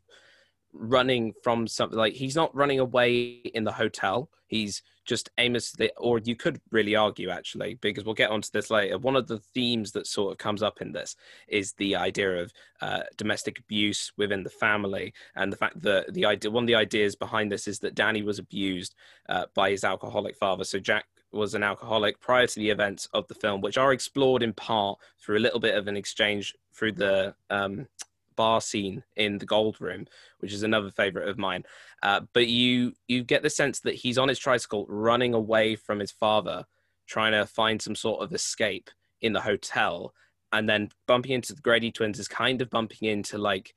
[0.73, 6.19] running from something like he's not running away in the hotel he's just aimlessly or
[6.19, 8.99] you could really argue actually because we'll get onto this later.
[8.99, 11.15] One of the themes that sort of comes up in this
[11.47, 16.25] is the idea of uh, domestic abuse within the family and the fact that the
[16.25, 18.93] idea one of the ideas behind this is that danny was abused
[19.29, 20.65] uh, by his alcoholic father.
[20.65, 24.43] So jack was an alcoholic prior to the events of the film which are explored
[24.43, 27.87] in part through a little bit of an exchange through the um,
[28.35, 30.05] bar scene in the gold room
[30.39, 31.63] which is another favorite of mine
[32.03, 35.99] uh, but you you get the sense that he's on his tricycle running away from
[35.99, 36.65] his father
[37.07, 38.89] trying to find some sort of escape
[39.21, 40.13] in the hotel.
[40.53, 43.73] And then bumping into the grady twins is kind of bumping into like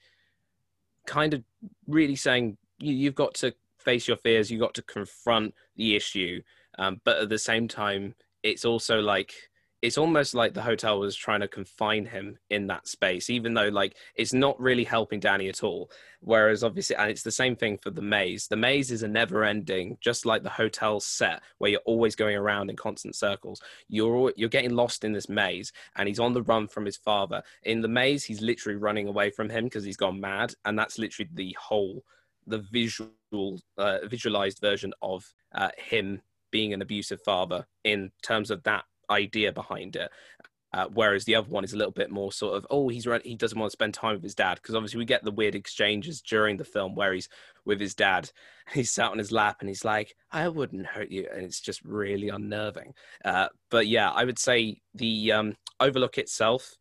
[1.07, 1.43] kind of
[1.87, 4.51] really saying you, you've got to face your fears.
[4.51, 6.43] You've got to confront the issue.
[6.79, 9.35] Um, but at the same time it's also like
[9.83, 13.69] it's almost like the hotel was trying to confine him in that space, even though
[13.69, 15.91] like it's not really helping Danny at all.
[16.21, 18.47] Whereas obviously, and it's the same thing for the maze.
[18.47, 22.37] The maze is a never ending, just like the hotel set where you're always going
[22.37, 23.63] around in constant circles.
[23.89, 27.43] You're you're getting lost in this maze, and he's on the run from his father.
[27.63, 30.99] In the maze, he's literally running away from him because he's gone mad, and that's
[30.99, 32.05] literally the whole
[32.47, 38.63] the visual uh, visualized version of uh, him being an abusive father in terms of
[38.65, 40.11] that idea behind it.
[40.73, 43.21] Uh, whereas the other one is a little bit more sort of, oh, he's re-
[43.25, 45.57] he doesn't want to spend time with his dad because obviously we get the weird
[45.57, 47.29] exchanges during the film where he's
[47.65, 48.31] with his dad,
[48.73, 51.83] he's sat on his lap and he's like, I wouldn't hurt you, and it's just
[51.85, 52.95] really unnerving.
[53.25, 56.77] Uh, but yeah, I would say the um, Overlook itself,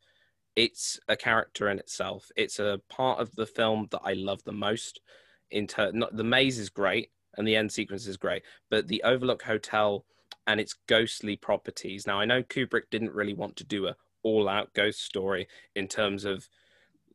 [0.56, 2.28] it's a character in itself.
[2.36, 5.02] It's a part of the film that I love the most.
[5.50, 9.02] In ter- not, the maze is great and the end sequence is great, but the
[9.04, 10.06] Overlook Hotel
[10.48, 12.08] and its ghostly properties.
[12.08, 16.26] Now, I know Kubrick didn't really want to do a all-out ghost story in terms
[16.26, 16.50] of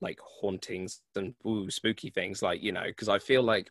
[0.00, 3.70] like hauntings and ooh, spooky things, like you know, because I feel like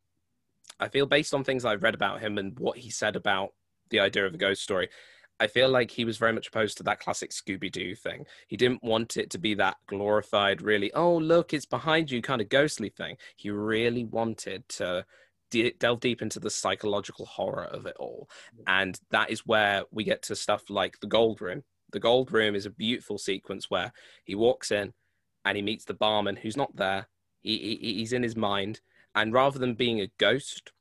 [0.80, 3.54] I feel based on things I've read about him and what he said about
[3.90, 4.90] the idea of a ghost story.
[5.40, 8.26] I feel like he was very much opposed to that classic Scooby Doo thing.
[8.48, 12.40] He didn't want it to be that glorified, really, oh, look, it's behind you kind
[12.40, 13.18] of ghostly thing.
[13.36, 15.06] He really wanted to
[15.54, 18.30] de- delve deep into the psychological horror of it all.
[18.68, 21.64] And that is where we get to stuff like the Gold Room.
[21.92, 23.94] The Gold Room is a beautiful sequence where
[24.26, 24.94] he walks in
[25.46, 27.08] and he meets the barman who's not there.
[27.42, 28.82] He, he, he's in his mind.
[29.16, 30.72] And rather than being a ghost,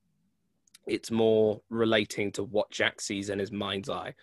[0.86, 4.14] it's more relating to what Jack sees in his mind's eye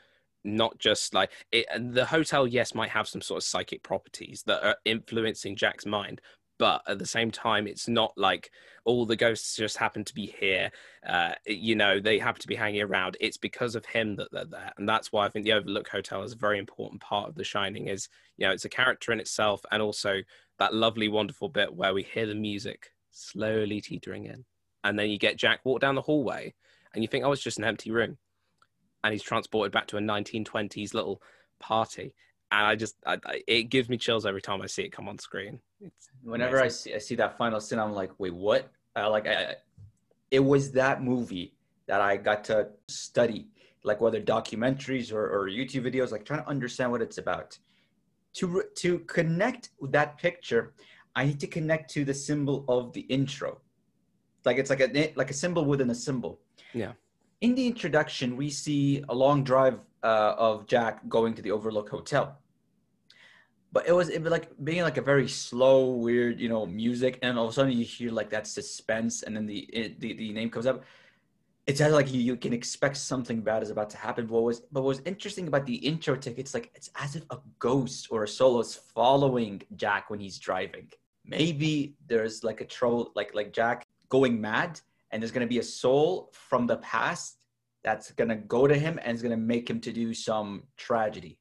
[0.46, 4.64] not just like it, the hotel yes might have some sort of psychic properties that
[4.64, 6.22] are influencing jack's mind
[6.60, 8.52] but at the same time it's not like
[8.86, 10.70] all the ghosts just happen to be here
[11.08, 13.18] uh, you know they happen to be hanging around.
[13.20, 16.22] It's because of him that they're there and that's why i think the overlook hotel
[16.22, 19.20] is a very important part of the shining is you know it's a character in
[19.20, 20.22] itself and also
[20.60, 24.46] that lovely wonderful bit where we hear the music slowly teetering in
[24.84, 26.54] and then you get jack walk down the hallway
[26.94, 28.18] and you think oh it's just an empty room
[29.04, 31.22] and he's transported back to a 1920s little
[31.60, 32.14] party
[32.52, 35.08] and I just I, I, it gives me chills every time I see it come
[35.08, 35.60] on screen.
[35.82, 36.66] It's Whenever amazing.
[36.66, 38.72] I see I see that final scene, I'm like, wait, what?
[38.96, 39.56] Uh, like, I,
[40.32, 41.54] it was that movie
[41.88, 43.48] that I got to study,
[43.84, 47.58] like whether documentaries or, or YouTube videos, like trying to understand what it's about.
[48.34, 50.74] To to connect that picture,
[51.16, 53.62] I need to connect to the symbol of the intro,
[54.46, 56.40] like it's like a like a symbol within a symbol.
[56.74, 56.94] Yeah.
[57.42, 61.90] In the introduction, we see a long drive uh, of Jack going to the Overlook
[61.90, 62.38] Hotel.
[63.72, 67.20] But it was it was like being like a very slow, weird, you know, music,
[67.22, 70.14] and all of a sudden you hear like that suspense, and then the it, the,
[70.14, 70.84] the name comes up.
[71.68, 74.26] It's as like you, you can expect something bad is about to happen.
[74.26, 77.24] But what was but what was interesting about the intro tickets, like it's as if
[77.30, 80.88] a ghost or a soul is following Jack when he's driving.
[81.24, 85.64] Maybe there's like a trouble, like like Jack going mad, and there's gonna be a
[85.64, 87.46] soul from the past
[87.84, 91.39] that's gonna go to him and is gonna make him to do some tragedy.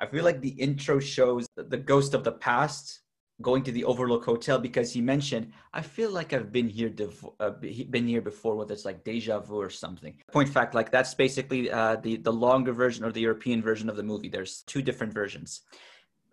[0.00, 3.00] I feel like the intro shows the ghost of the past
[3.42, 6.92] going to the Overlook Hotel because he mentioned, I feel like I've been here,
[7.38, 10.14] uh, been here before, whether it's like deja vu or something.
[10.32, 13.96] Point fact, like that's basically uh, the the longer version or the European version of
[13.96, 14.28] the movie.
[14.28, 15.62] There's two different versions,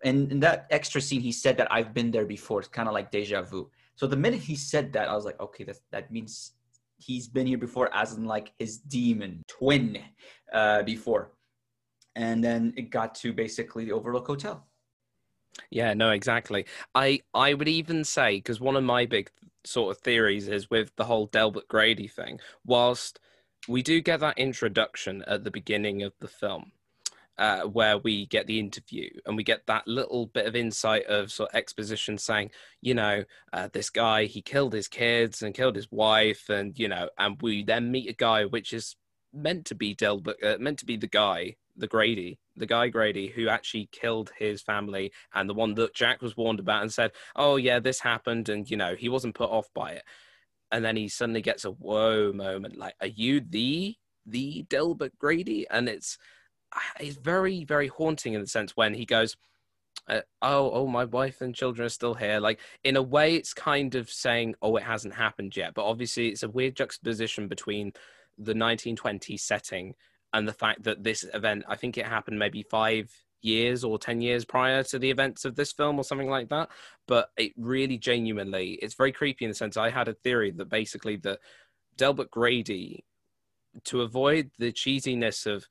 [0.02, 2.60] and in that extra scene, he said that I've been there before.
[2.60, 3.70] It's kind of like deja vu.
[3.96, 6.52] So the minute he said that, I was like, okay, that that means
[6.98, 9.98] he's been here before, as in like his demon twin
[10.52, 11.32] uh, before.
[12.18, 14.66] And then it got to basically the Overlook Hotel.
[15.70, 16.66] Yeah, no, exactly.
[16.94, 19.30] I I would even say because one of my big
[19.64, 22.40] sort of theories is with the whole Delbert Grady thing.
[22.66, 23.20] Whilst
[23.68, 26.72] we do get that introduction at the beginning of the film,
[27.38, 31.30] uh, where we get the interview and we get that little bit of insight of
[31.30, 32.50] sort of exposition saying,
[32.80, 36.88] you know, uh, this guy he killed his kids and killed his wife, and you
[36.88, 38.96] know, and we then meet a guy which is
[39.32, 43.28] meant to be Delbert, uh, meant to be the guy, the Grady, the guy Grady
[43.28, 47.12] who actually killed his family, and the one that Jack was warned about and said,
[47.36, 50.04] "Oh yeah, this happened," and you know, he wasn't put off by it.
[50.70, 55.66] And then he suddenly gets a whoa moment, like, "Are you the the Delbert Grady?"
[55.70, 56.18] And it's
[57.00, 59.36] it's very very haunting in the sense when he goes.
[60.06, 62.40] Uh, oh, oh, my wife and children are still here.
[62.40, 65.74] Like, in a way, it's kind of saying, oh, it hasn't happened yet.
[65.74, 67.92] But obviously, it's a weird juxtaposition between
[68.38, 69.94] the 1920s setting
[70.32, 73.10] and the fact that this event, I think it happened maybe five
[73.40, 76.68] years or 10 years prior to the events of this film or something like that.
[77.06, 80.68] But it really genuinely, it's very creepy in the sense I had a theory that
[80.68, 81.40] basically that
[81.96, 83.04] Delbert Grady,
[83.84, 85.66] to avoid the cheesiness of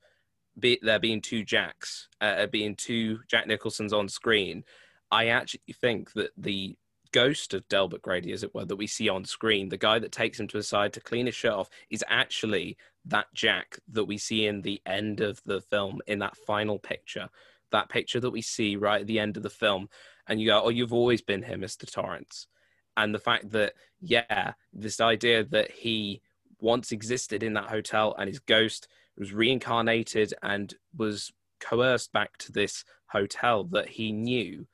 [0.58, 4.64] be, there being two Jacks, uh, being two Jack Nicholsons on screen,
[5.10, 6.76] I actually think that the
[7.12, 10.12] ghost of Delbert Grady, as it were, that we see on screen, the guy that
[10.12, 14.04] takes him to the side to clean his shirt off, is actually that Jack that
[14.04, 17.28] we see in the end of the film, in that final picture,
[17.70, 19.88] that picture that we see right at the end of the film.
[20.26, 21.90] And you go, Oh, you've always been here, Mr.
[21.90, 22.46] Torrance.
[22.96, 26.20] And the fact that, yeah, this idea that he
[26.60, 32.52] once existed in that hotel and his ghost was reincarnated and was coerced back to
[32.52, 34.66] this hotel that he knew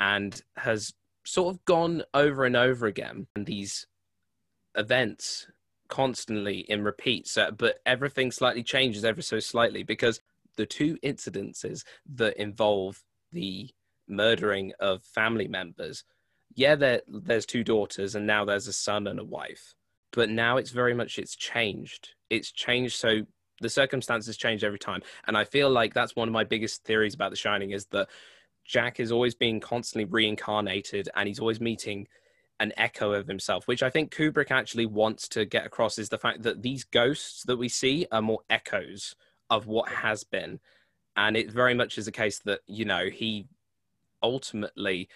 [0.00, 0.94] and has
[1.28, 3.86] sort of gone over and over again and these
[4.76, 5.46] events
[5.88, 10.20] constantly in repeats but everything slightly changes ever so slightly because
[10.56, 13.68] the two incidences that involve the
[14.08, 16.02] murdering of family members
[16.54, 19.74] yeah there, there's two daughters and now there's a son and a wife
[20.12, 22.14] but now it's very much it's changed.
[22.30, 23.20] It's changed so
[23.60, 27.14] the circumstances change every time and i feel like that's one of my biggest theories
[27.14, 28.08] about the shining is that
[28.68, 32.06] Jack is always being constantly reincarnated and he's always meeting
[32.60, 36.18] an echo of himself, which I think Kubrick actually wants to get across is the
[36.18, 39.16] fact that these ghosts that we see are more echoes
[39.48, 40.60] of what has been.
[41.16, 43.46] And it very much is a case that, you know, he
[44.22, 45.08] ultimately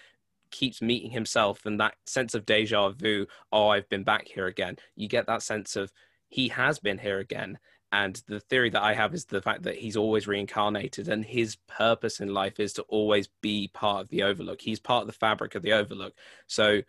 [0.51, 4.77] keeps meeting himself and that sense of deja vu, oh, I've been back here again.
[4.97, 5.93] You get that sense of
[6.29, 7.59] he has been here again.
[7.93, 11.57] And the theory that I have is the fact that he's always reincarnated and his
[11.69, 14.63] purpose in life is to always be part of the Overlook.
[14.63, 16.15] He's part of the fabric of the Overlook.
[16.47, 16.81] So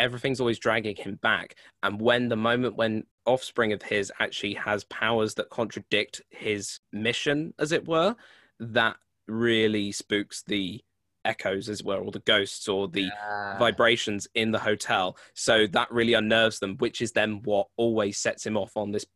[0.00, 1.54] everything's always dragging him back.
[1.84, 7.54] And when the moment when offspring of his actually has powers that contradict his mission,
[7.60, 8.16] as it were,
[8.58, 8.96] that
[9.28, 10.82] really spooks the
[11.24, 13.58] echoes as well, or the ghosts or the yeah.
[13.58, 15.16] vibrations in the hotel.
[15.34, 19.06] So that really unnerves them, which is then what always sets him off on this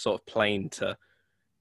[0.00, 0.96] sort of plane to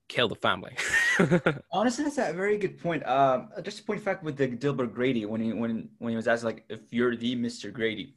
[0.07, 0.75] kill the family.
[1.71, 3.05] Honestly, that's a very good point.
[3.07, 6.27] Um, just a point fact with the Dilbert Grady when he when when he was
[6.27, 7.71] asked like if you're the Mr.
[7.71, 8.15] Grady.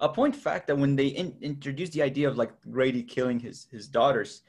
[0.00, 3.66] A point fact that when they in, introduced the idea of like Grady killing his
[3.70, 4.42] his daughters,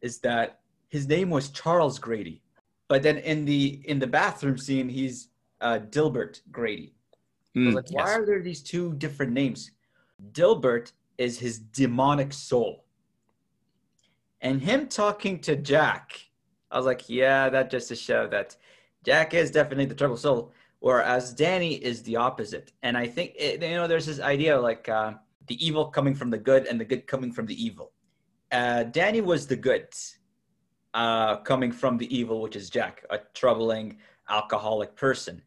[0.00, 2.42] is that his name was Charles Grady,
[2.88, 5.28] but then in the in the bathroom scene he's
[5.60, 6.94] uh, Dilbert Grady.
[7.56, 9.70] Mm, like, why are there these two different names?
[10.32, 12.83] Dilbert is his demonic soul
[14.44, 16.20] and him talking to Jack,
[16.70, 18.54] I was like, yeah, that just to show that
[19.02, 22.72] Jack is definitely the troubled soul, whereas Danny is the opposite.
[22.82, 25.14] And I think it, you know, there's this idea like uh,
[25.48, 27.92] the evil coming from the good and the good coming from the evil.
[28.52, 29.88] Uh, Danny was the good
[30.92, 33.96] uh, coming from the evil, which is Jack, a troubling
[34.28, 35.40] alcoholic person.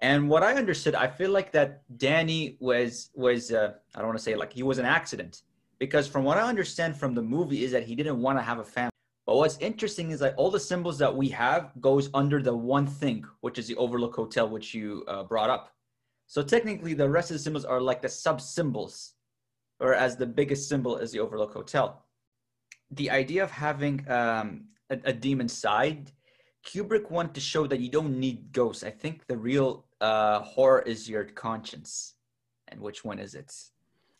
[0.00, 4.18] And what I understood, I feel like that Danny was was uh, I don't want
[4.18, 5.40] to say like he was an accident
[5.78, 8.58] because from what I understand from the movie is that he didn't want to have
[8.58, 8.90] a family.
[9.26, 12.86] But what's interesting is that all the symbols that we have goes under the one
[12.86, 15.74] thing, which is the Overlook Hotel, which you uh, brought up.
[16.28, 19.14] So technically, the rest of the symbols are like the sub symbols,
[19.78, 22.04] whereas the biggest symbol is the Overlook Hotel.
[22.92, 26.12] The idea of having um, a, a demon side
[26.66, 28.82] Kubrick wanted to show that you don't need ghosts.
[28.82, 32.14] I think the real uh, horror is your conscience,
[32.68, 33.54] and which one is it?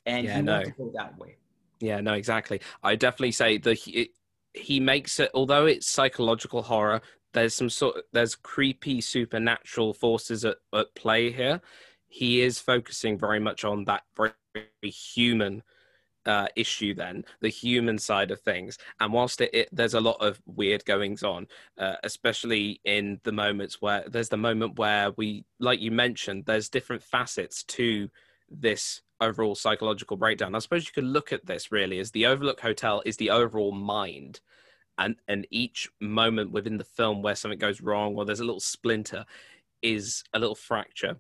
[0.07, 0.53] And Yeah, he no.
[0.53, 1.37] wanted to go that way.
[1.81, 2.61] Yeah, no, exactly.
[2.83, 4.11] I definitely say that he,
[4.55, 7.03] he makes it, although it's psychological horror,
[7.33, 11.61] there's some sort, there's creepy supernatural forces at, at play here.
[12.09, 15.63] He is focusing very much on that very, very human
[16.25, 18.79] uh, issue, then the human side of things.
[19.01, 21.47] And whilst it, it there's a lot of weird goings on,
[21.79, 26.69] uh, especially in the moments where there's the moment where we, like you mentioned, there's
[26.69, 28.09] different facets to
[28.51, 30.55] this overall psychological breakdown.
[30.55, 33.73] I suppose you could look at this really as the Overlook Hotel is the overall
[33.73, 34.41] mind.
[34.99, 38.61] And and each moment within the film where something goes wrong or there's a little
[38.61, 39.27] splinter
[39.83, 41.17] is a little fracture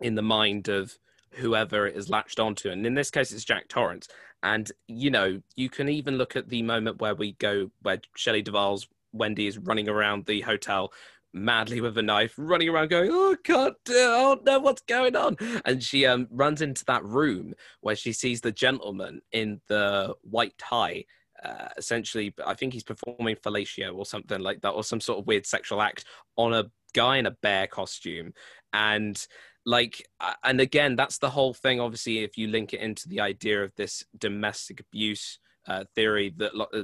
[0.00, 0.98] in the mind of
[1.34, 2.70] whoever it is latched onto.
[2.70, 4.08] And in this case it's Jack Torrance.
[4.42, 8.42] And you know, you can even look at the moment where we go where Shelley
[8.42, 10.92] Duvall's Wendy is running around the hotel
[11.32, 15.82] madly with a knife, running around going, "Oh God, oh no, what's going on?" And
[15.82, 21.04] she um runs into that room where she sees the gentleman in the white tie.
[21.44, 25.26] Uh, essentially, I think he's performing fellatio or something like that, or some sort of
[25.26, 26.04] weird sexual act
[26.36, 28.32] on a guy in a bear costume,
[28.72, 29.26] and
[29.64, 30.06] like,
[30.42, 31.80] and again, that's the whole thing.
[31.80, 36.52] Obviously, if you link it into the idea of this domestic abuse uh, theory that
[36.74, 36.82] uh,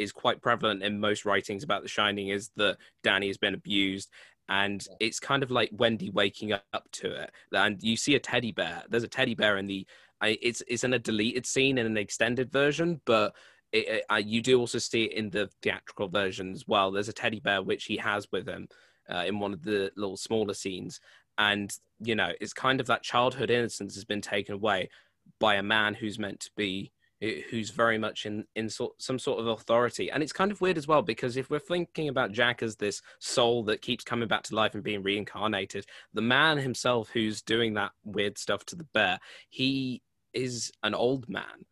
[0.00, 4.10] is quite prevalent in most writings about The Shining is that Danny has been abused.
[4.48, 7.30] And it's kind of like Wendy waking up to it.
[7.52, 8.82] And you see a teddy bear.
[8.88, 9.86] There's a teddy bear in the.
[10.20, 13.34] I, it's it's in a deleted scene in an extended version, but
[13.72, 16.90] it, it, you do also see it in the theatrical version as well.
[16.90, 18.68] There's a teddy bear which he has with him
[19.08, 21.00] uh, in one of the little smaller scenes,
[21.38, 24.90] and you know it's kind of that childhood innocence has been taken away
[25.38, 26.90] by a man who's meant to be
[27.20, 30.10] who's very much in in sort, some sort of authority.
[30.10, 33.02] And it's kind of weird as well because if we're thinking about jack as this
[33.18, 37.74] soul that keeps coming back to life and being reincarnated the man himself who's doing
[37.74, 39.18] that weird stuff to the bear
[39.50, 40.02] he
[40.32, 41.66] is an old man.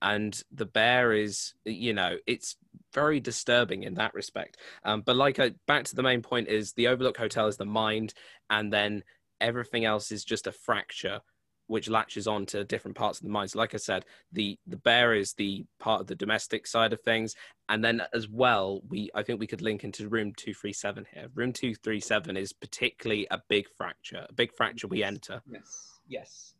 [0.00, 2.56] And the bear is you know it's
[2.92, 4.58] very disturbing in that respect.
[4.84, 7.64] Um, but like I, back to the main point is the overlook hotel is the
[7.64, 8.14] mind
[8.48, 9.02] and then
[9.40, 11.20] everything else is just a fracture
[11.66, 13.50] which latches on to different parts of the mind.
[13.50, 17.00] So like I said, the the bear is the part of the domestic side of
[17.00, 17.34] things,
[17.68, 21.06] and then as well, we I think we could link into room two three seven
[21.12, 21.28] here.
[21.34, 25.42] Room two three seven is particularly a big fracture, a big fracture we enter.
[25.46, 26.00] Yes.
[26.08, 26.54] Yes.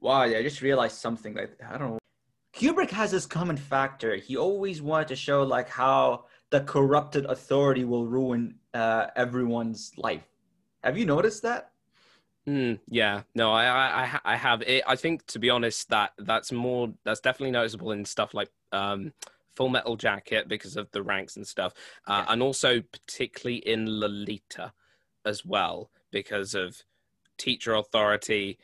[0.00, 1.98] Wow, yeah, I just realized something like I don't know.
[2.54, 4.16] Kubrick has this common factor.
[4.16, 10.26] He always wanted to show like how the corrupted authority will ruin uh, everyone's life.
[10.82, 11.72] Have you noticed that?
[12.48, 13.64] Mm, yeah, no, I,
[14.04, 14.84] I, I have it.
[14.86, 19.12] I think, to be honest, that that's more that's definitely noticeable in stuff like um,
[19.56, 21.72] Full Metal Jacket because of the ranks and stuff,
[22.06, 22.32] uh, Yeah.
[22.32, 24.72] and also particularly in Lolita
[25.24, 26.84] as well because of
[27.36, 28.58] teacher authority,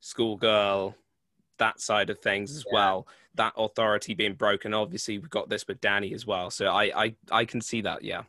[0.00, 0.96] schoolgirl,
[1.58, 2.72] that side of things as Yeah.
[2.74, 3.06] well.
[3.36, 4.74] That authority being broken.
[4.74, 8.02] Obviously, we've got this with Danny as well, so I I, I can see that.
[8.02, 8.24] Yeah.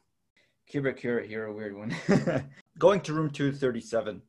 [0.71, 1.93] Kubrick, you're, you're a weird one.
[2.79, 4.21] Going to room 237.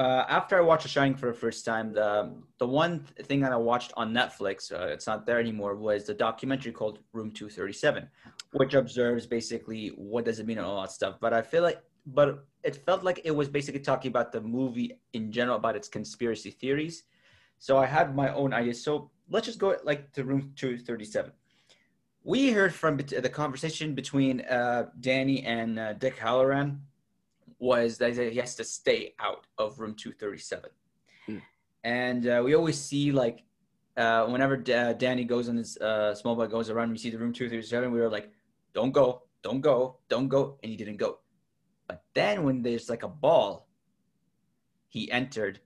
[0.00, 3.52] Uh, after I watched The Shining for the first time, the the one thing that
[3.52, 8.08] I watched on Netflix, uh, it's not there anymore, was the documentary called Room 237,
[8.52, 11.16] which observes basically what does it mean and all that stuff.
[11.20, 14.98] But I feel like, but it felt like it was basically talking about the movie
[15.12, 17.02] in general, about its conspiracy theories.
[17.58, 18.82] So I had my own ideas.
[18.82, 21.30] So let's just go like to Room 237
[22.22, 26.80] we heard from the conversation between uh, Danny and uh, Dick Hallorann
[27.60, 30.70] was that he has to stay out of room 237.
[31.26, 31.36] Hmm.
[31.84, 33.44] And uh, we always see like
[33.96, 37.18] uh, whenever Da- Danny goes on his uh, small boy goes around, we see the
[37.18, 37.92] room 237.
[37.92, 38.30] We were like,
[38.74, 40.58] don't go, don't go, don't go.
[40.62, 41.18] And he didn't go.
[41.86, 43.68] But then when there's like a ball,
[44.88, 45.60] he entered.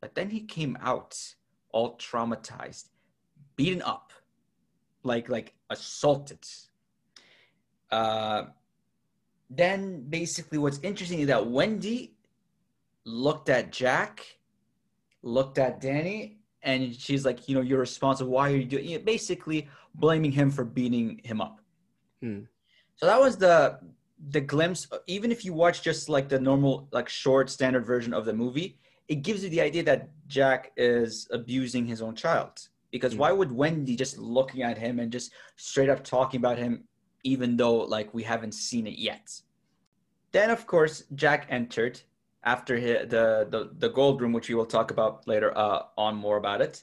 [0.00, 1.16] But then he came out
[1.72, 2.88] all traumatized,
[3.56, 4.12] beaten up
[5.02, 6.44] like like assaulted.
[7.90, 8.44] Uh,
[9.50, 12.14] then basically, what's interesting is that Wendy
[13.04, 14.24] looked at Jack,
[15.22, 18.30] looked at Danny, and she's like, you know, you're responsible.
[18.32, 18.90] Why are you doing?
[18.90, 19.04] it?
[19.04, 21.60] Basically, blaming him for beating him up.
[22.22, 22.40] Hmm.
[22.96, 23.80] So that was the
[24.28, 24.86] the glimpse.
[25.06, 28.78] Even if you watch just like the normal, like short standard version of the movie,
[29.08, 32.68] it gives you the idea that Jack is abusing his own child.
[32.92, 33.20] Because Hmm.
[33.20, 36.84] why would Wendy just looking at him and just straight up talking about him,
[37.24, 39.40] even though like we haven't seen it yet?
[40.32, 42.00] Then of course Jack entered
[42.44, 46.36] after the, the the gold room, which we will talk about later uh, on more
[46.36, 46.82] about it.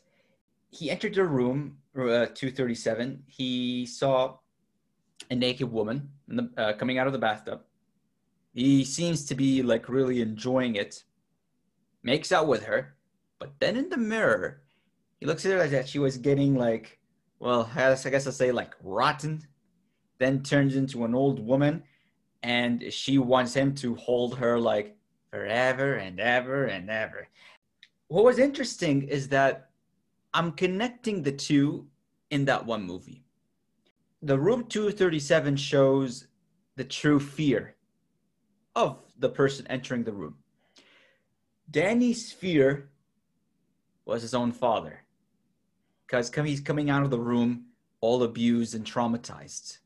[0.70, 3.24] He entered the room, uh, 237.
[3.28, 4.38] He saw
[5.32, 7.62] a naked woman the, uh, coming out of the bathtub.
[8.54, 11.04] He seems to be like really enjoying it.
[12.04, 12.96] Makes out with her,
[13.40, 14.62] but then in the mirror,
[15.20, 17.00] he looks at her like that she was getting like,
[17.40, 19.46] well, I guess I guess I'll say like rotten.
[20.20, 21.84] Then turns into an old woman,
[22.44, 24.98] and she wants him to hold her like
[25.32, 27.28] forever and ever and ever.
[28.08, 29.70] What was interesting is that
[30.34, 31.88] I'm connecting the two
[32.30, 33.24] in that one movie.
[34.22, 36.28] The Room 237 shows
[36.76, 37.76] the true fear
[38.76, 40.36] of the person entering the room.
[41.70, 42.90] Danny's fear
[44.06, 45.04] was his own father
[46.06, 47.66] because he's coming out of the room
[48.00, 49.80] all abused and traumatized.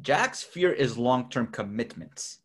[0.00, 2.38] Jack's fear is long term commitments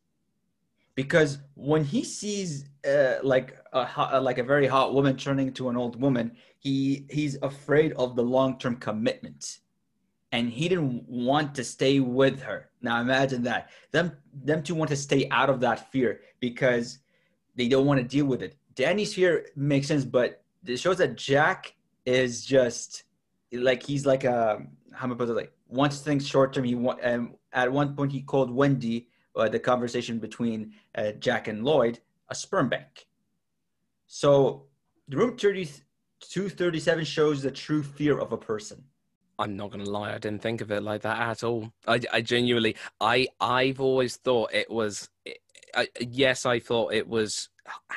[0.96, 5.70] because when he sees uh, like a hot, like a very hot woman turning to
[5.70, 9.60] an old woman, he he's afraid of the long term commitment,
[10.32, 12.70] and he didn't want to stay with her.
[12.82, 17.00] Now imagine that them them two want to stay out of that fear because
[17.56, 18.56] they don't want to deal with it.
[18.74, 21.76] Danny's fear makes sense, but it shows that Jack
[22.06, 23.04] is just
[23.52, 24.66] like he's like a
[25.02, 26.64] it like wants things short term.
[26.64, 31.64] He um, at one point he called Wendy uh, the conversation between uh, Jack and
[31.64, 33.08] Lloyd a sperm bank.
[34.08, 34.66] So
[35.08, 35.66] the room 30,
[36.22, 38.84] 237 shows the true fear of a person.
[39.38, 41.72] I'm not gonna lie, I didn't think of it like that at all.
[41.88, 45.10] I, I genuinely, I, I've always thought it was.
[45.76, 47.50] I, yes, I thought it was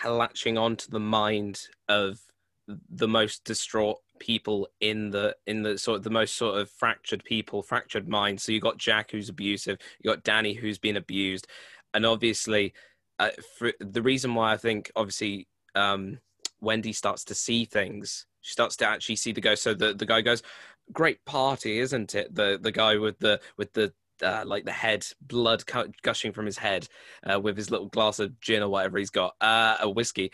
[0.05, 2.19] latching onto the mind of
[2.67, 7.25] the most distraught people in the in the sort of the most sort of fractured
[7.25, 8.43] people, fractured minds.
[8.43, 11.47] So you got Jack who's abusive, you got Danny who's been abused,
[11.95, 12.75] and obviously,
[13.19, 16.19] uh, for the reason why I think obviously um,
[16.61, 18.27] Wendy starts to see things.
[18.41, 19.63] She starts to actually see the ghost.
[19.63, 20.43] So the, the guy goes,
[20.93, 23.93] "Great party, isn't it?" The the guy with the with the
[24.23, 25.65] uh, like the head, blood
[26.03, 26.89] gushing from his head,
[27.31, 30.33] uh, with his little glass of gin or whatever he's got, uh, a whiskey.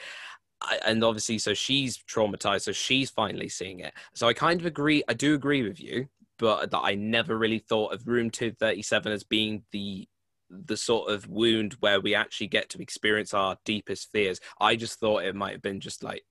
[0.61, 3.93] I, and obviously, so she's traumatized, so she's finally seeing it.
[4.15, 5.03] So I kind of agree.
[5.09, 8.83] I do agree with you, but that I never really thought of Room Two Thirty
[8.83, 10.09] Seven as being the
[10.51, 14.41] the sort of wound where we actually get to experience our deepest fears.
[14.61, 16.23] I just thought it might have been just like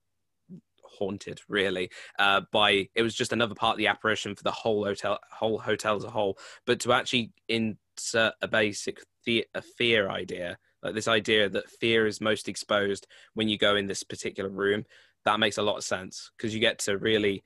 [0.98, 4.86] haunted really uh, by it was just another part of the apparition for the whole
[4.86, 10.10] hotel whole hotel as a whole but to actually insert a basic the- a fear
[10.10, 14.50] idea like this idea that fear is most exposed when you go in this particular
[14.50, 14.86] room
[15.26, 17.44] that makes a lot of sense because you get to really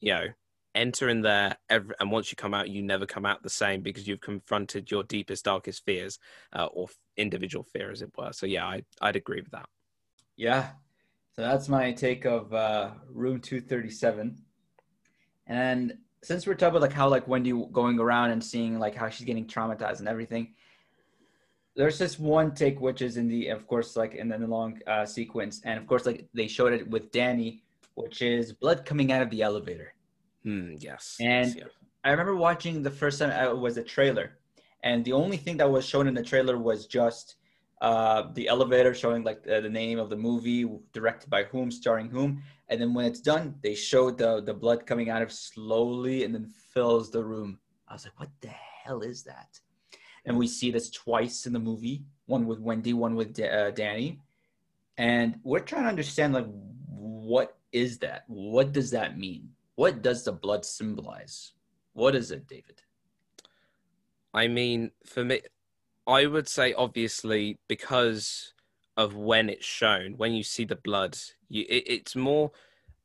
[0.00, 0.26] you know
[0.74, 3.80] enter in there every, and once you come out you never come out the same
[3.80, 6.18] because you've confronted your deepest darkest fears
[6.52, 8.32] uh, or individual fear as it were.
[8.32, 9.68] So yeah I, i'd agree with that.
[10.36, 10.68] Yeah.
[11.34, 14.36] So that's my take of uh, room 237
[15.46, 19.08] and since we're talking about like how like wendy going around and seeing like how
[19.08, 20.54] she's getting traumatized and everything
[21.76, 25.04] there's this one take which is in the of course like in the long uh,
[25.04, 27.62] sequence and of course like they showed it with danny
[27.94, 29.94] which is blood coming out of the elevator
[30.46, 31.16] Mm, yes.
[31.20, 31.68] And yes,
[32.04, 34.38] I remember watching the first time uh, it was a trailer,
[34.84, 37.34] and the only thing that was shown in the trailer was just
[37.80, 42.08] uh, the elevator showing like the, the, name of the movie, directed by whom, starring
[42.08, 46.22] whom, and then when it's done, they showed the the blood coming out of slowly
[46.24, 47.58] and then fills the room.
[47.88, 48.48] I was like, what the
[48.84, 49.60] hell is that?
[50.26, 54.20] And we see this twice in the movie, one with Wendy, one with uh, Danny,
[54.98, 56.46] and we're trying to understand like
[56.88, 58.24] what is that?
[58.26, 59.50] What does that mean?
[59.76, 61.52] what does the blood symbolize?
[61.92, 62.82] What is it, David?
[64.34, 65.42] I mean, for me,
[66.06, 68.52] I would say obviously because
[68.96, 71.16] of when it's shown, when you see the blood,
[71.48, 72.52] you, it, it's more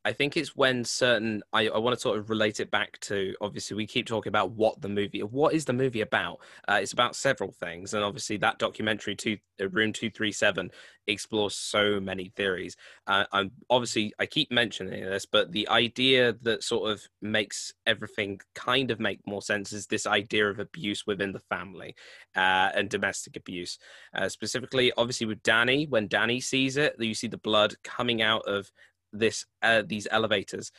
[0.04, 3.34] I think it's when certain I, I want to sort of relate it back to
[3.40, 6.40] obviously we keep talking about what the movie what is the movie about?
[6.68, 10.70] Uh, it's about several things and obviously that documentary to uh, room 237
[11.06, 12.76] explores so many theories.
[13.06, 13.24] Uh,
[13.70, 18.98] obviously I keep mentioning this but the idea that sort of makes everything kind of
[18.98, 21.94] make more sense is this idea of abuse within the family
[22.34, 23.78] uh, and domestic abuse.
[24.14, 28.42] Uh, specifically obviously with Danny when Danny sees it you see the blood coming out
[28.48, 28.70] of
[29.12, 30.72] this uh, these elevators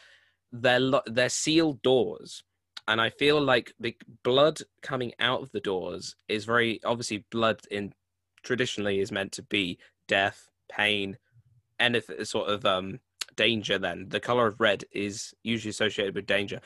[0.52, 2.44] they're lo- they're sealed doors.
[2.88, 7.62] And i feel like the blood coming out of the doors is very obviously blood
[7.72, 7.94] in
[8.44, 11.18] traditionally is meant to be death pain
[11.80, 13.00] anything sort of um
[13.36, 14.10] danger then.
[14.10, 16.60] The color of red is usually associated with danger.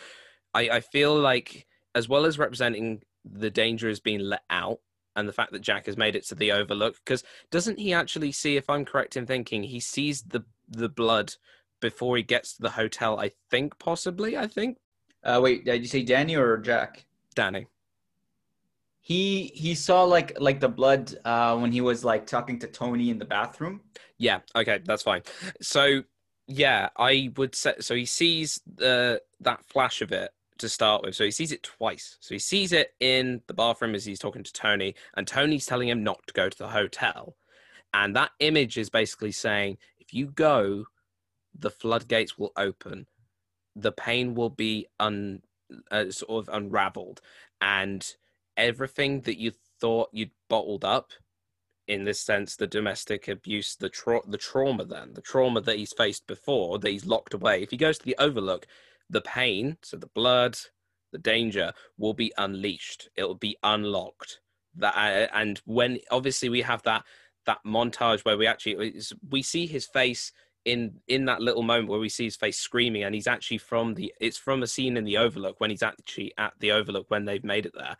[0.53, 4.79] I i feel like as well as representing the danger is being let out
[5.15, 8.31] and the fact that Jack has made it to the Overlook, because doesn't he actually
[8.31, 11.33] see, if I'm correct in thinking, he sees the the blood
[11.79, 13.19] before he gets to the hotel.
[13.19, 14.37] I think possibly.
[14.37, 14.77] I think.
[15.23, 17.05] Uh, wait, did you say Danny or Jack?
[17.35, 17.67] Danny.
[19.01, 23.09] He he saw like like the blood uh, when he was like talking to Tony
[23.09, 23.81] in the bathroom.
[24.17, 25.21] Yeah, okay, that's fine.
[25.61, 26.03] So
[26.47, 27.95] yeah, I would say so.
[27.95, 31.15] He sees the that flash of it to start with.
[31.15, 32.17] So he sees it twice.
[32.19, 35.87] So he sees it in the bathroom as he's talking to Tony, and Tony's telling
[35.87, 37.35] him not to go to the hotel.
[37.93, 40.85] And that image is basically saying, if you go,
[41.57, 43.07] the floodgates will open,
[43.75, 45.41] the pain will be un
[45.91, 47.21] uh, sort of unraveled,
[47.61, 48.15] and
[48.55, 51.11] everything that you thought you'd bottled up
[51.87, 55.93] in this sense the domestic abuse the tra- the trauma then the trauma that he's
[55.93, 58.65] faced before that he's locked away if he goes to the overlook
[59.09, 60.57] the pain so the blood
[61.11, 63.09] the danger will be unleashed.
[63.15, 64.39] It will be unlocked.
[64.75, 67.03] That uh, and when obviously we have that
[67.45, 70.31] that montage where we actually we see his face
[70.67, 73.93] in in that little moment where we see his face screaming and he's actually from
[73.93, 77.25] the it's from a scene in the overlook when he's actually at the overlook when
[77.25, 77.97] they've made it there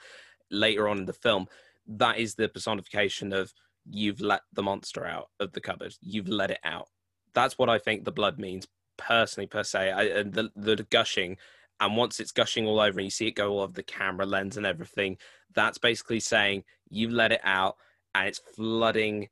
[0.51, 1.47] later on in the film
[1.87, 3.53] that is the personification of
[3.89, 5.95] you've let the monster out of the cupboard.
[6.01, 6.89] You've let it out.
[7.33, 9.91] That's what I think the blood means personally, per se.
[9.91, 11.37] I, and the, the gushing,
[11.79, 14.25] and once it's gushing all over and you see it go all over the camera
[14.25, 15.17] lens and everything,
[15.53, 17.77] that's basically saying you've let it out
[18.15, 19.29] and it's flooding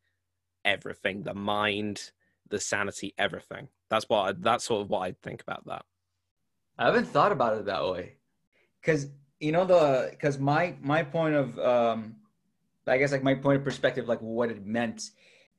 [0.64, 2.12] everything the mind,
[2.50, 3.70] the sanity, everything.
[3.90, 5.84] That's what I, that's sort of what I think about that.
[6.78, 8.18] I haven't thought about it that way,
[8.82, 9.08] because
[9.40, 12.16] you know the because my my point of um
[12.88, 15.12] I guess like my point of perspective, like what it meant.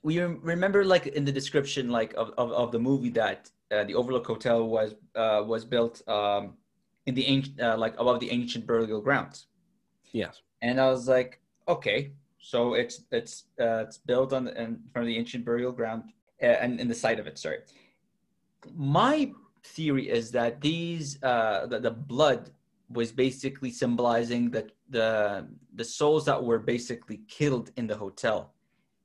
[0.02, 3.94] We remember like in the description like of, of, of the movie that uh, the
[3.94, 6.54] Overlook Hotel was uh, was built um,
[7.06, 9.46] in the ancient uh, like above the ancient burial grounds.
[10.12, 10.42] Yes.
[10.62, 15.04] And I was like, okay, so it's it's uh, it's built on the, in front
[15.04, 16.04] of the ancient burial ground
[16.42, 17.38] uh, and in the side of it.
[17.38, 17.58] Sorry.
[18.74, 19.32] My
[19.64, 22.50] theory is that these uh, the, the blood
[22.88, 28.54] was basically symbolizing that the the souls that were basically killed in the hotel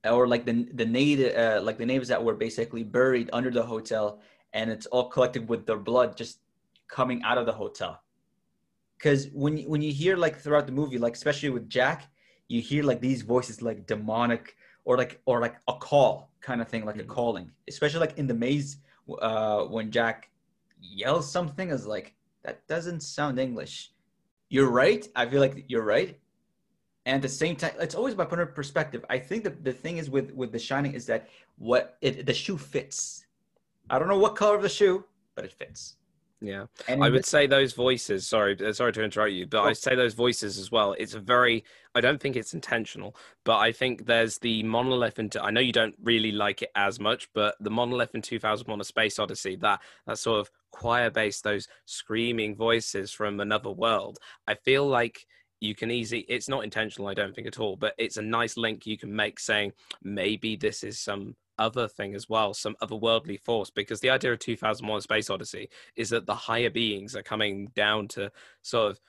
[0.05, 3.63] or like the the native uh, like the natives that were basically buried under the
[3.63, 4.19] hotel
[4.53, 6.39] and it's all collected with their blood just
[6.87, 8.01] coming out of the hotel
[8.97, 12.09] because when when you hear like throughout the movie like especially with jack
[12.47, 14.55] you hear like these voices like demonic
[14.85, 17.11] or like or like a call kind of thing like mm-hmm.
[17.11, 18.77] a calling especially like in the maze
[19.21, 20.29] uh when jack
[20.81, 23.91] yells something is like that doesn't sound English.
[24.49, 25.07] You're right.
[25.15, 26.17] I feel like you're right.
[27.05, 29.03] And at the same time, it's always about point of perspective.
[29.09, 32.33] I think that the thing is with with The Shining is that what it, the
[32.33, 33.25] shoe fits.
[33.89, 35.05] I don't know what color of the shoe,
[35.35, 35.95] but it fits.
[36.43, 38.27] Yeah, and I would say those voices.
[38.27, 39.65] Sorry, uh, sorry to interrupt you, but oh.
[39.65, 40.95] I say those voices as well.
[40.97, 41.63] It's a very.
[41.93, 45.19] I don't think it's intentional, but I think there's the monolith.
[45.19, 48.81] Into I know you don't really like it as much, but the monolith in 2001:
[48.81, 49.55] A Space Odyssey.
[49.57, 54.17] That that sort of choir based, those screaming voices from another world.
[54.47, 55.27] I feel like
[55.61, 58.57] you can easily it's not intentional i don't think at all but it's a nice
[58.57, 59.71] link you can make saying
[60.03, 63.69] maybe this is some other thing as well, some otherworldly force.
[63.69, 68.07] Because the idea of 2001: Space Odyssey is that the higher beings are coming down
[68.09, 68.31] to
[68.63, 68.99] sort of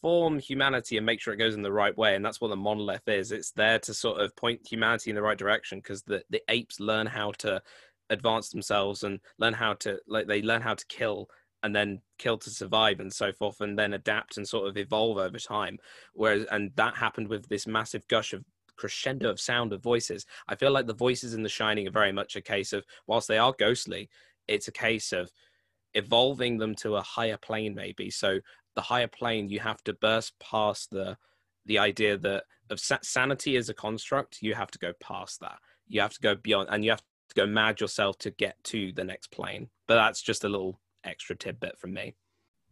[0.00, 2.56] form humanity and make sure it goes in the right way, and that's what the
[2.56, 3.32] monolith is.
[3.32, 6.78] It's there to sort of point humanity in the right direction because the the apes
[6.78, 7.62] learn how to
[8.10, 11.28] advance themselves and learn how to like they learn how to kill
[11.62, 15.18] and then kill to survive and so forth and then adapt and sort of evolve
[15.18, 15.78] over time
[16.14, 18.44] whereas and that happened with this massive gush of
[18.76, 20.26] crescendo of sound of voices.
[20.48, 23.28] I feel like the voices in The Shining are very much a case of, whilst
[23.28, 24.08] they are ghostly,
[24.48, 25.30] it's a case of
[25.94, 28.10] evolving them to a higher plane, maybe.
[28.10, 28.40] So
[28.74, 31.16] the higher plane, you have to burst past the
[31.64, 34.42] the idea that of sanity as a construct.
[34.42, 35.58] You have to go past that.
[35.86, 38.92] You have to go beyond, and you have to go mad yourself to get to
[38.92, 39.68] the next plane.
[39.86, 42.14] But that's just a little extra tidbit from me.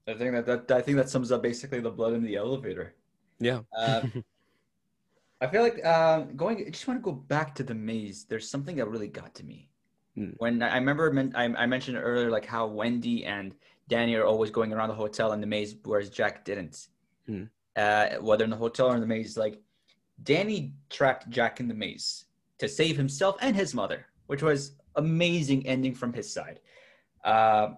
[0.06, 2.94] I think that, that I think that sums up basically the blood in the elevator.
[3.38, 3.60] Yeah.
[3.76, 4.02] Uh,
[5.40, 6.64] I feel like uh, going.
[6.66, 8.24] I just want to go back to the maze.
[8.28, 9.70] There's something that really got to me.
[10.18, 10.34] Mm.
[10.38, 13.54] When I remember, I, I mentioned earlier, like how Wendy and
[13.88, 16.88] Danny are always going around the hotel in the maze, whereas Jack didn't.
[17.28, 17.48] Mm.
[17.76, 19.58] Uh, whether in the hotel or in the maze, like
[20.22, 22.26] Danny tracked Jack in the maze
[22.58, 26.60] to save himself and his mother, which was amazing ending from his side.
[27.24, 27.70] Uh,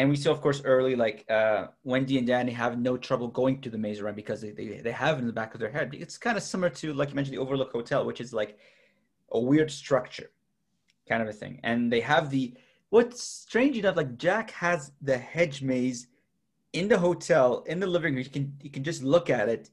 [0.00, 3.60] and we saw, of course, early like uh, Wendy and Danny have no trouble going
[3.60, 5.90] to the maze run because they, they, they have in the back of their head.
[5.92, 8.58] It's kind of similar to, like you mentioned, the Overlook Hotel, which is like
[9.32, 10.30] a weird structure
[11.06, 11.60] kind of a thing.
[11.64, 12.54] And they have the,
[12.88, 16.06] what's strange enough, like Jack has the hedge maze
[16.72, 18.24] in the hotel, in the living room.
[18.24, 19.68] You can, you can just look at it,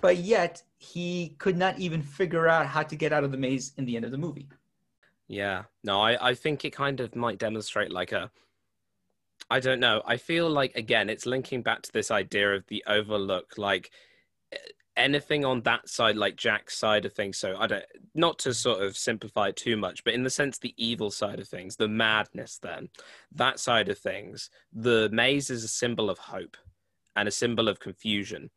[0.00, 3.72] but yet he could not even figure out how to get out of the maze
[3.76, 4.48] in the end of the movie.
[5.28, 8.32] Yeah, no, I, I think it kind of might demonstrate like a,
[9.50, 10.02] I don't know.
[10.06, 13.58] I feel like again, it's linking back to this idea of the overlook.
[13.58, 13.90] Like
[14.52, 14.56] eh,
[14.96, 17.36] anything on that side, like Jack's side of things.
[17.38, 17.84] So I don't,
[18.14, 21.40] not to sort of simplify it too much, but in the sense the evil side
[21.40, 22.90] of things, the madness, then
[23.32, 26.56] that side of things, the maze is a symbol of hope
[27.16, 28.50] and a symbol of confusion.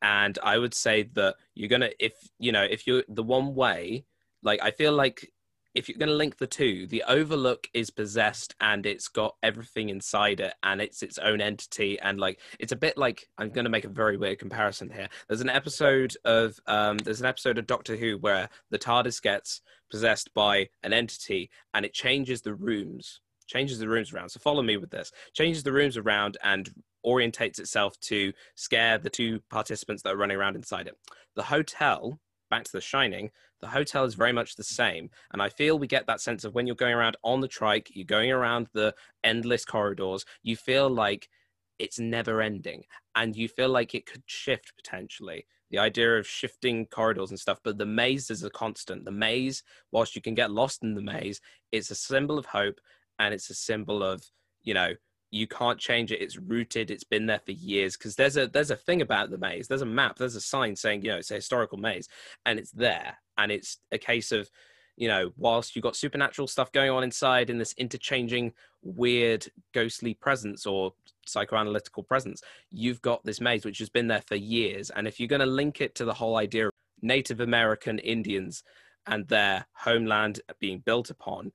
[0.00, 4.04] And I would say that you're gonna, if you know, if you're the one way,
[4.42, 5.30] like I feel like
[5.74, 9.88] if you're going to link the two, the Overlook is possessed and it's got everything
[9.88, 11.98] inside it and it's its own entity.
[12.00, 15.08] And like, it's a bit like, I'm going to make a very weird comparison here.
[15.28, 19.62] There's an episode of, um, there's an episode of Doctor Who where the TARDIS gets
[19.90, 24.28] possessed by an entity and it changes the rooms, changes the rooms around.
[24.28, 26.70] So follow me with this, changes the rooms around and
[27.04, 30.96] orientates itself to scare the two participants that are running around inside it.
[31.34, 32.20] The hotel,
[32.52, 33.30] back to The Shining,
[33.62, 35.08] the hotel is very much the same.
[35.32, 37.88] And I feel we get that sense of when you're going around on the trike,
[37.94, 38.94] you're going around the
[39.24, 41.30] endless corridors, you feel like
[41.78, 42.84] it's never ending
[43.14, 45.46] and you feel like it could shift potentially.
[45.70, 49.06] The idea of shifting corridors and stuff, but the maze is a constant.
[49.06, 51.40] The maze, whilst you can get lost in the maze,
[51.72, 52.80] it's a symbol of hope
[53.18, 54.22] and it's a symbol of,
[54.62, 54.92] you know,
[55.32, 56.20] you can't change it.
[56.20, 56.90] It's rooted.
[56.90, 57.96] It's been there for years.
[57.96, 59.66] Because there's a there's a thing about the maze.
[59.66, 60.18] There's a map.
[60.18, 62.08] There's a sign saying you know it's a historical maze
[62.46, 63.16] and it's there.
[63.38, 64.50] And it's a case of
[64.96, 68.52] you know whilst you've got supernatural stuff going on inside in this interchanging
[68.82, 70.92] weird ghostly presence or
[71.26, 74.90] psychoanalytical presence you've got this maze which has been there for years.
[74.90, 78.64] And if you're going to link it to the whole idea of native american indians
[79.06, 81.52] and their homeland being built upon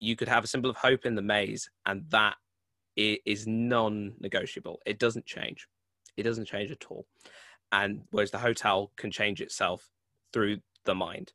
[0.00, 2.36] you could have a symbol of hope in the maze and that
[2.96, 4.80] is non-negotiable.
[4.86, 5.68] It doesn't change.
[6.16, 7.06] It doesn't change at all.
[7.70, 9.90] And whereas the hotel can change itself
[10.32, 11.32] through the mind,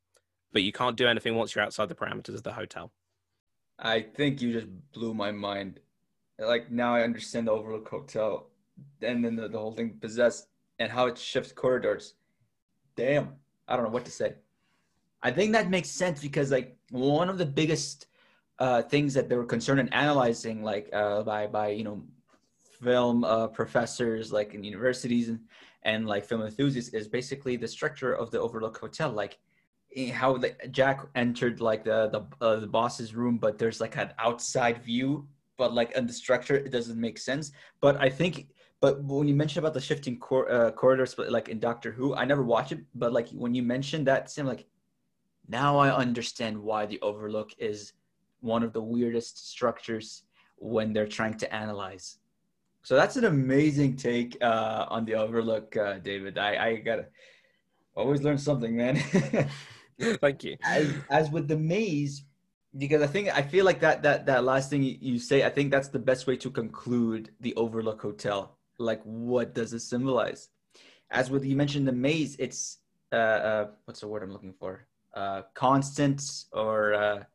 [0.53, 2.91] but you can't do anything once you're outside the parameters of the hotel.
[3.79, 5.79] I think you just blew my mind.
[6.39, 8.47] Like now I understand the Overlook Hotel,
[9.01, 10.47] and then the, the whole thing possessed
[10.79, 12.13] and how it shifts corridors.
[12.95, 13.35] Damn,
[13.67, 14.35] I don't know what to say.
[15.23, 18.07] I think that makes sense because like one of the biggest
[18.59, 22.03] uh, things that they were concerned in analyzing, like uh, by by you know
[22.61, 25.39] film uh, professors like in universities and,
[25.83, 29.39] and like film enthusiasts, is basically the structure of the Overlook Hotel, like
[29.95, 33.95] eh, how the, Jack entered like the the uh, the boss's room, but there's like
[33.95, 35.27] an outside view,
[35.57, 37.51] but like in the structure it doesn't make sense.
[37.81, 38.49] But I think.
[38.79, 42.13] But when you mentioned about the shifting cor- uh, corridors, but like in Doctor Who,
[42.13, 42.81] I never watched it.
[42.93, 44.67] But like when you mentioned that, seemed like
[45.47, 47.93] now I understand why the Overlook is
[48.41, 50.23] one of the weirdest structures
[50.57, 52.17] when they're trying to analyze.
[52.83, 56.37] So that's an amazing take uh, on the Overlook, uh, David.
[56.37, 57.07] I, I gotta
[57.95, 58.95] always learn something, man.
[59.99, 60.57] Thank you.
[60.63, 62.23] As, as with the maze,
[62.77, 65.71] because I think I feel like that that that last thing you say, I think
[65.71, 68.57] that's the best way to conclude the Overlook Hotel.
[68.77, 70.49] Like, what does it symbolize?
[71.09, 72.77] As with you mentioned the maze, it's
[73.11, 74.87] uh, uh what's the word I'm looking for?
[75.13, 76.21] Uh, constant
[76.51, 77.25] or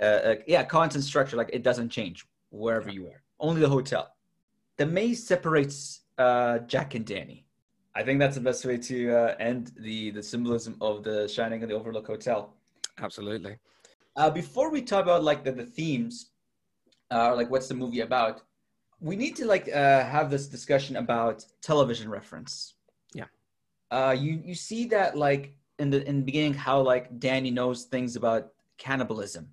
[0.00, 1.36] uh, uh, yeah, constant structure.
[1.36, 3.22] Like it doesn't change wherever you are.
[3.40, 4.14] Only the hotel.
[4.76, 7.46] The maze separates uh, Jack and Danny.
[7.94, 11.62] I think that's the best way to uh, end the the symbolism of the Shining
[11.62, 12.54] and the Overlook Hotel.
[12.98, 13.56] Absolutely.
[14.16, 16.30] Uh, before we talk about like the, the themes,
[17.10, 18.42] uh, like what's the movie about,
[19.00, 22.74] we need to like uh, have this discussion about television reference.
[23.14, 23.26] Yeah.
[23.90, 27.84] Uh, you you see that like in the in the beginning how like Danny knows
[27.84, 29.48] things about cannibalism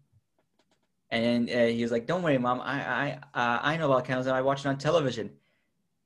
[1.13, 2.59] and uh, he was like, "Don't worry, mom.
[2.59, 5.29] I I uh, I know about candles and I watch it on television."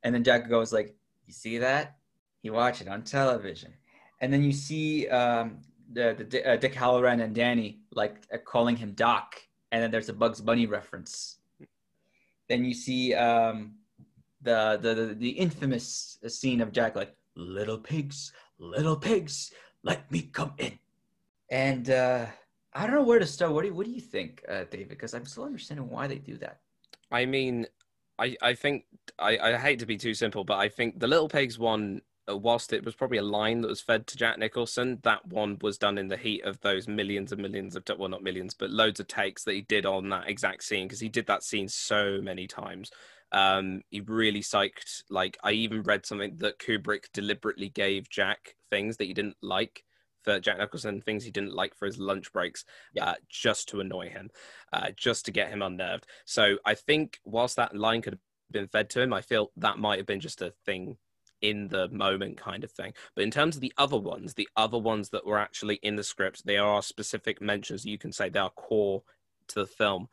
[0.04, 0.96] And then Jack goes like,
[1.26, 1.96] "You see that?
[2.44, 3.74] He watched it on television."
[4.20, 5.62] And then you see um,
[5.94, 9.42] the, the uh, Dick Hallorann and Danny like uh, calling him Doc,
[9.72, 11.38] and then there's a Bugs Bunny reference.
[12.50, 13.76] Then you see um,
[14.42, 19.54] the, the the the infamous scene of Jack like, "Little pigs, little pigs,
[19.84, 20.78] let me come in,"
[21.50, 22.26] and uh,
[22.78, 23.54] I don't know where to start.
[23.54, 24.90] What do you, what do you think, uh, David?
[24.90, 26.60] Because I'm still understanding why they do that.
[27.12, 27.66] I mean,
[28.20, 28.86] I I think
[29.18, 32.38] I, I hate to be too simple, but I think the Little Pigs one, uh,
[32.38, 35.80] whilst it was probably a line that was fed to Jack Nicholson, that one was
[35.80, 39.00] done in the heat of those millions and millions of well, not millions, but loads
[39.00, 42.20] of takes that he did on that exact scene because he did that scene so
[42.22, 42.92] many times.
[43.32, 45.02] Um, he really psyched.
[45.10, 49.84] Like I even read something that Kubrick deliberately gave Jack things that he didn't like
[50.28, 53.12] for Jack Nicholson, things he didn't like for his lunch breaks, yeah.
[53.12, 54.30] uh, just to annoy him,
[54.74, 56.06] uh, just to get him unnerved.
[56.26, 58.20] So I think whilst that line could have
[58.52, 60.98] been fed to him, I feel that might have been just a thing
[61.42, 62.92] in the moment kind of thing.
[63.16, 66.04] But in terms of the other ones, the other ones that were actually in the
[66.04, 67.86] script, they are specific mentions.
[67.86, 69.04] You can say they are core
[69.48, 70.10] to the film.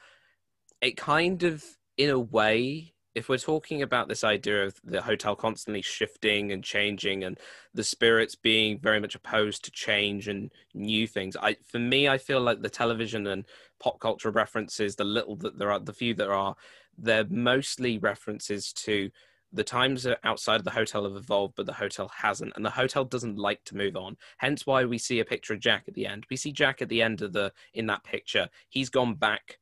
[0.81, 1.65] It kind of,
[1.97, 6.65] in a way, if we're talking about this idea of the hotel constantly shifting and
[6.65, 7.39] changing and
[7.73, 12.19] the spirits being very much opposed to change and new things i for me i
[12.19, 13.45] feel like the television and
[13.81, 16.55] pop culture references the little that there are the few that are
[16.99, 19.11] they're mostly references to
[19.55, 23.05] the times outside of the hotel have evolved, but the hotel hasn't, and the hotel
[23.05, 24.17] doesn't like to move on.
[24.39, 26.27] Hence, why we see a picture of Jack at the end.
[26.29, 28.49] We see Jack at the end of the in that picture.
[28.69, 29.61] He's gone back,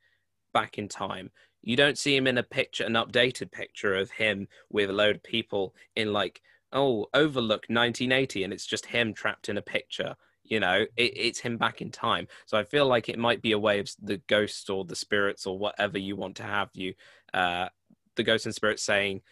[0.55, 1.31] back in time.
[1.63, 5.17] You don't see him in a picture, an updated picture of him with a load
[5.17, 6.43] of people in like,
[6.73, 10.17] oh, Overlook 1980, and it's just him trapped in a picture.
[10.43, 12.27] You know, it, it's him back in time.
[12.47, 15.47] So I feel like it might be a way of the ghosts or the spirits
[15.47, 16.95] or whatever you want to have you,
[17.33, 17.69] uh,
[18.17, 19.23] the ghosts and spirits saying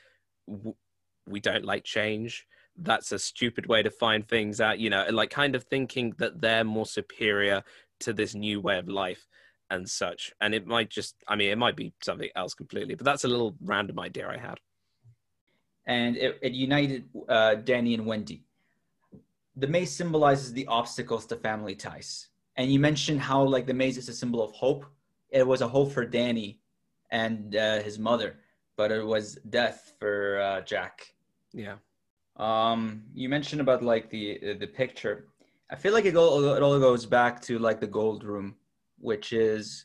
[1.26, 5.30] we don't like change that's a stupid way to find things out you know like
[5.30, 7.62] kind of thinking that they're more superior
[7.98, 9.26] to this new way of life
[9.70, 13.04] and such and it might just i mean it might be something else completely but
[13.04, 14.58] that's a little random idea i had
[15.86, 18.44] and it, it united uh, danny and wendy
[19.56, 23.96] the maze symbolizes the obstacles to family ties and you mentioned how like the maze
[23.96, 24.84] is a symbol of hope
[25.30, 26.60] it was a hope for danny
[27.10, 28.36] and uh, his mother
[28.80, 31.12] but it was death for uh, Jack.
[31.52, 31.76] Yeah.
[32.36, 35.26] Um, you mentioned about like the the picture.
[35.70, 38.56] I feel like it, go, it all goes back to like the gold room,
[39.00, 39.84] which is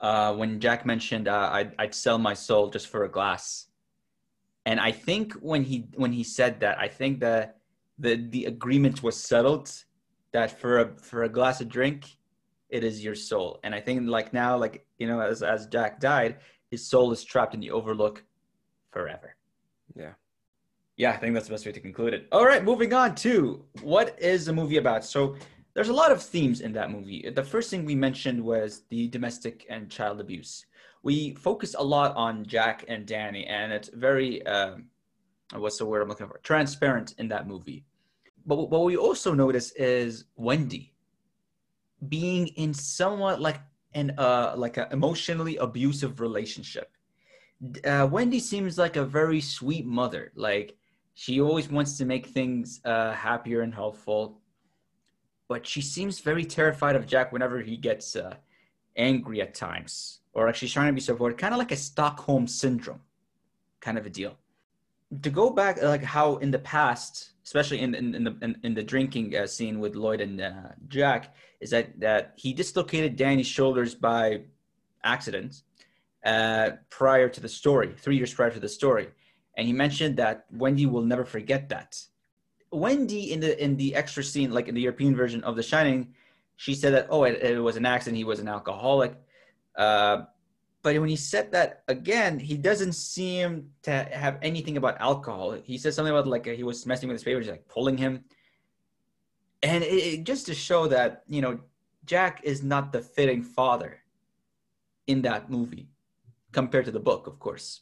[0.00, 3.66] uh, when Jack mentioned uh, I'd, I'd sell my soul just for a glass.
[4.66, 7.58] And I think when he when he said that, I think that
[7.98, 9.72] the the agreement was settled
[10.32, 12.18] that for a for a glass of drink,
[12.68, 13.60] it is your soul.
[13.64, 16.36] And I think like now, like you know, as as Jack died,
[16.70, 18.24] his soul is trapped in the Overlook
[18.90, 19.36] forever.
[19.94, 20.12] Yeah.
[20.96, 22.26] Yeah, I think that's the best way to conclude it.
[22.32, 25.04] All right, moving on to what is the movie about?
[25.04, 25.36] So
[25.78, 27.30] there's a lot of themes in that movie.
[27.32, 30.66] The first thing we mentioned was the domestic and child abuse.
[31.04, 34.78] We focus a lot on Jack and Danny, and it's very, uh,
[35.54, 36.38] what's the word I'm looking for?
[36.38, 37.84] Transparent in that movie.
[38.44, 40.94] But what we also notice is Wendy
[42.08, 43.60] being in somewhat like
[43.94, 46.90] an uh, like an emotionally abusive relationship.
[47.84, 50.32] Uh, Wendy seems like a very sweet mother.
[50.34, 50.76] Like
[51.14, 54.40] she always wants to make things uh, happier and helpful,
[55.48, 58.34] but she seems very terrified of Jack whenever he gets uh,
[58.96, 62.46] angry at times, or like she's trying to be supportive, kind of like a Stockholm
[62.46, 63.00] syndrome,
[63.80, 64.36] kind of a deal.
[65.22, 68.74] To go back, like how in the past, especially in in, in the in, in
[68.74, 70.52] the drinking uh, scene with Lloyd and uh,
[70.88, 74.42] Jack, is that that he dislocated Danny's shoulders by
[75.02, 75.62] accident
[76.26, 79.08] uh, prior to the story, three years prior to the story,
[79.56, 81.98] and he mentioned that Wendy will never forget that.
[82.70, 86.14] Wendy in the in the extra scene, like in the European version of The Shining,
[86.56, 88.16] she said that oh, it, it was an accident.
[88.16, 89.14] He was an alcoholic.
[89.76, 90.22] Uh,
[90.82, 95.52] but when he said that again, he doesn't seem to have anything about alcohol.
[95.52, 98.24] He says something about like he was messing with his papers, like pulling him
[99.62, 101.58] and it, it, just to show that you know
[102.04, 104.00] Jack is not the fitting father
[105.06, 105.88] in that movie
[106.52, 107.80] compared to the book, of course.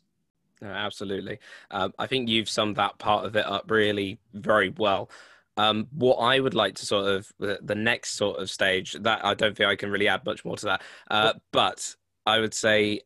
[0.60, 1.38] No, absolutely.
[1.70, 5.10] Um, I think you've summed that part of it up really very well.
[5.58, 9.34] Um, what I would like to sort of the, next sort of stage that I
[9.34, 11.94] don't think I can really add much more to that, uh, but
[12.26, 13.00] I would say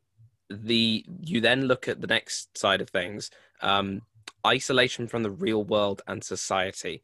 [0.48, 3.30] the you then look at the next side of things,
[3.62, 4.02] um,
[4.44, 7.02] isolation from the real world and society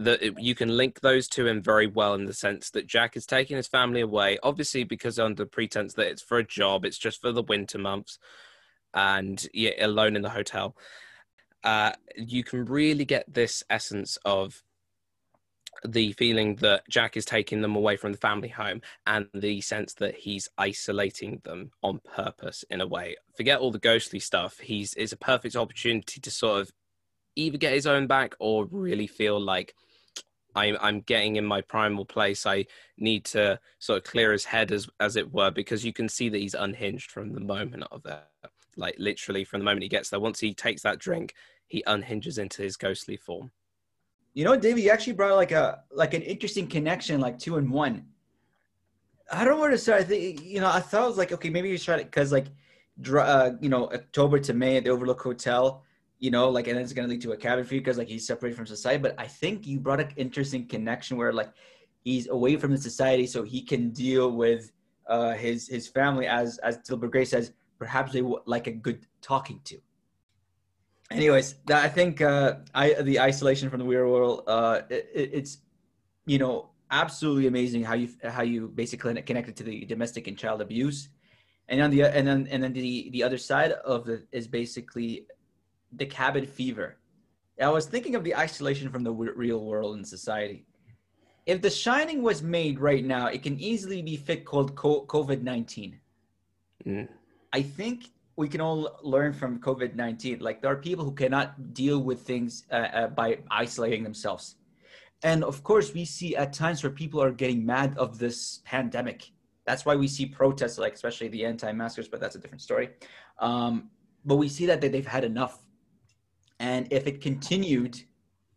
[0.00, 3.26] that you can link those two in very well in the sense that Jack is
[3.26, 7.20] taking his family away, obviously because under pretense that it's for a job, it's just
[7.20, 8.18] for the winter months,
[8.94, 9.46] and
[9.80, 10.76] alone in the hotel.
[11.62, 14.62] Uh, you can really get this essence of
[15.84, 19.94] the feeling that Jack is taking them away from the family home and the sense
[19.94, 23.16] that he's isolating them on purpose in a way.
[23.36, 24.58] Forget all the ghostly stuff.
[24.58, 26.72] He's it's a perfect opportunity to sort of
[27.36, 29.74] either get his own back or really feel like
[30.54, 32.44] I'm I'm getting in my primal place.
[32.46, 32.66] I
[32.98, 36.28] need to sort of clear his head as as it were, because you can see
[36.28, 38.30] that he's unhinged from the moment of that.
[38.76, 40.20] Like literally from the moment he gets there.
[40.20, 41.34] Once he takes that drink,
[41.66, 43.50] he unhinges into his ghostly form.
[44.34, 47.70] You know, David, you actually brought like a like an interesting connection, like two and
[47.70, 48.06] one.
[49.32, 50.00] I don't want to start.
[50.00, 52.32] I think you know, I thought it was like okay, maybe you tried it because
[52.32, 52.46] like,
[53.12, 55.84] uh, you know, October to May at the Overlook Hotel
[56.20, 58.26] you know, like, and then it's to lead to a cabin fever because like he's
[58.26, 59.00] separated from society.
[59.00, 61.50] But I think you brought an interesting connection where like
[62.04, 64.70] he's away from the society, so he can deal with
[65.08, 69.06] uh, his his family as as Dilbert Gray says, perhaps they would like a good
[69.22, 69.78] talking to.
[71.10, 75.58] Anyways, that, I think uh, I the isolation from the real world, uh, it, it's
[76.26, 80.60] you know absolutely amazing how you how you basically connected to the domestic and child
[80.60, 81.08] abuse
[81.70, 85.26] and on the and then and then the the other side of it is basically
[85.92, 86.98] the cabin fever.
[87.60, 90.64] I was thinking of the isolation from the real world and society.
[91.46, 96.00] If The Shining was made right now, it can easily be fit called COVID nineteen.
[96.86, 97.08] Mm.
[97.52, 100.38] I think we can all learn from COVID 19.
[100.40, 104.56] Like, there are people who cannot deal with things uh, uh, by isolating themselves.
[105.22, 109.30] And of course, we see at times where people are getting mad of this pandemic.
[109.66, 112.90] That's why we see protests, like especially the anti-maskers, but that's a different story.
[113.38, 113.90] Um,
[114.24, 115.58] but we see that they've had enough,
[116.58, 118.00] and if it continued,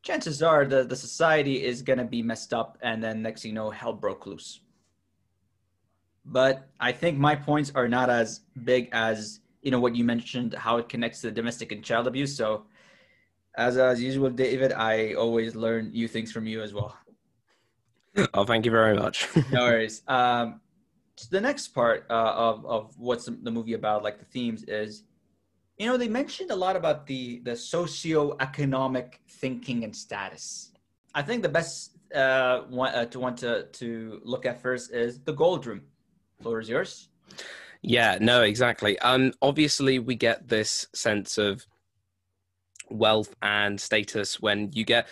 [0.02, 3.70] chances are the the society is gonna be messed up, and then next you know,
[3.70, 4.62] hell broke loose.
[6.26, 10.54] But I think my points are not as big as you know what you mentioned,
[10.54, 12.36] how it connects to the domestic and child abuse.
[12.36, 12.66] So,
[13.58, 16.98] as as usual, David, I always learn new things from you as well.
[18.36, 19.28] Oh, thank you very much.
[19.52, 20.04] no worries.
[20.08, 20.62] Um,
[21.16, 25.04] so the next part uh, of of what's the movie about, like the themes, is
[25.80, 30.74] you know they mentioned a lot about the the socio-economic thinking and status.
[31.16, 35.20] I think the best uh, one uh, to want to to look at first is
[35.20, 35.82] the gold room.
[36.44, 37.10] Floor is yours.
[37.82, 38.98] Yeah, no, exactly.
[39.00, 41.66] Um, obviously, we get this sense of
[42.90, 45.08] wealth and status when you get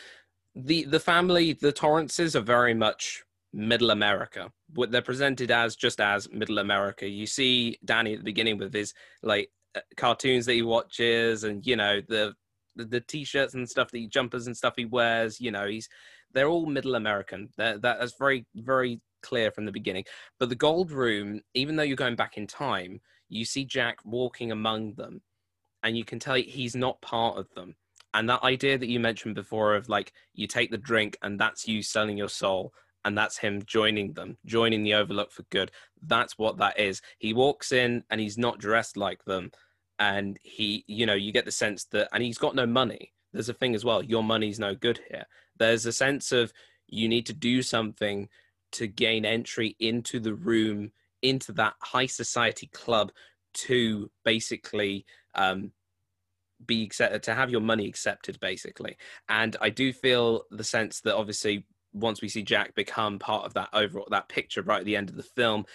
[0.56, 1.54] the the family.
[1.54, 3.24] The Torrances are very much
[3.54, 4.52] Middle America.
[4.74, 7.08] What they're presented as just as Middle America.
[7.08, 11.66] You see Danny at the beginning with his like uh, cartoons that he watches, and
[11.66, 12.34] you know the
[12.78, 15.42] the, the t-shirts and stuff, the jumpers and stuff he wears.
[15.42, 15.90] You know, he's
[16.34, 17.50] they're all Middle American.
[17.58, 20.06] They're, that's very very clear from the beginning.
[20.40, 24.52] But the gold room, even though you're going back in time, you see Jack walking
[24.52, 25.22] among them,
[25.84, 27.76] and you can tell he's not part of them.
[28.14, 31.68] And that idea that you mentioned before of like you take the drink and that's
[31.68, 35.72] you selling your soul, and that's him joining them, joining the Overlook for good.
[36.06, 37.02] That's what that is.
[37.18, 39.52] He walks in and he's not dressed like them.
[39.98, 43.14] And he, you know, you get the sense that, and he's got no money.
[43.34, 44.04] There's a thing as well.
[44.04, 45.26] Your money's no good here.
[45.58, 46.52] There's a sense of
[46.88, 48.28] you need to do something
[48.74, 50.92] to gain entry into the room,
[51.22, 53.12] into that high society club
[53.54, 55.06] to basically
[55.36, 55.72] um,
[56.66, 58.98] be accepted, to have your money accepted, basically.
[59.30, 63.54] And I do feel the sense that obviously once we see Jack become part of
[63.54, 65.66] that overall that picture right at the end of the film,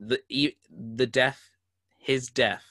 [0.00, 0.20] the
[0.70, 1.50] the death,
[1.98, 2.64] his death,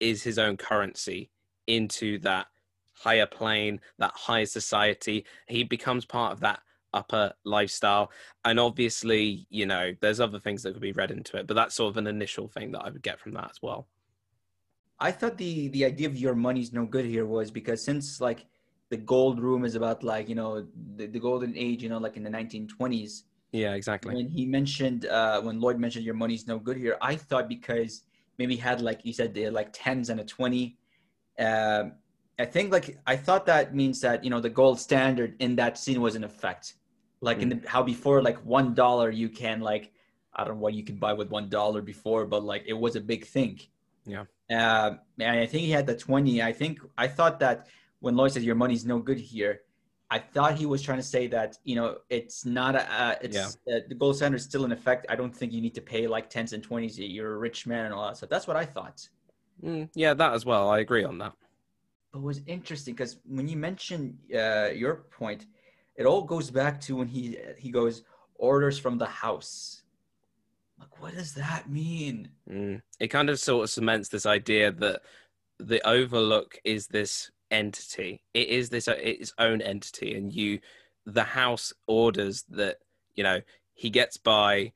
[0.00, 1.30] is his own currency
[1.66, 2.46] into that
[2.92, 5.24] higher plane, that higher society.
[5.46, 6.60] He becomes part of that
[6.92, 8.10] upper lifestyle.
[8.44, 11.74] And obviously, you know, there's other things that could be read into it, but that's
[11.74, 13.88] sort of an initial thing that I would get from that as well.
[15.00, 18.46] I thought the the idea of your money's no good here was because since like
[18.90, 20.66] the gold room is about like you know
[20.96, 23.22] the, the golden age, you know, like in the 1920s.
[23.52, 24.14] Yeah, exactly.
[24.14, 28.02] When he mentioned uh, when Lloyd mentioned your money's no good here, I thought because
[28.38, 30.76] maybe had like you said they like tens and a twenty.
[31.38, 31.84] Uh,
[32.38, 35.78] I think like I thought that means that you know the gold standard in that
[35.78, 36.74] scene was in effect
[37.20, 37.42] like mm.
[37.42, 39.92] in the, how before like one dollar you can like
[40.34, 42.96] i don't know what you can buy with one dollar before but like it was
[42.96, 43.60] a big thing.
[44.06, 44.24] Yeah.
[44.50, 47.66] Uh, and i think he had the 20 i think i thought that
[48.00, 49.60] when lloyd said your money's no good here
[50.10, 53.36] i thought he was trying to say that you know it's not a uh, it's
[53.36, 53.76] yeah.
[53.76, 55.04] uh, the gold standard is still in effect.
[55.10, 57.84] I don't think you need to pay like 10s and 20s you're a rich man
[57.86, 58.30] and all that stuff.
[58.30, 59.06] That's what i thought.
[59.62, 60.70] Mm, yeah that as well.
[60.70, 61.34] I agree on that.
[62.12, 65.44] But it was interesting because when you mentioned uh, your point
[65.98, 68.04] it all goes back to when he he goes
[68.36, 69.82] orders from the house.
[70.78, 72.30] Like what does that mean?
[72.48, 72.80] Mm.
[73.00, 75.02] it kind of sort of cements this idea that
[75.58, 78.22] the overlook is this entity.
[78.32, 80.60] It is this uh, its own entity and you
[81.04, 82.76] the house orders that
[83.16, 83.40] you know
[83.74, 84.72] he gets by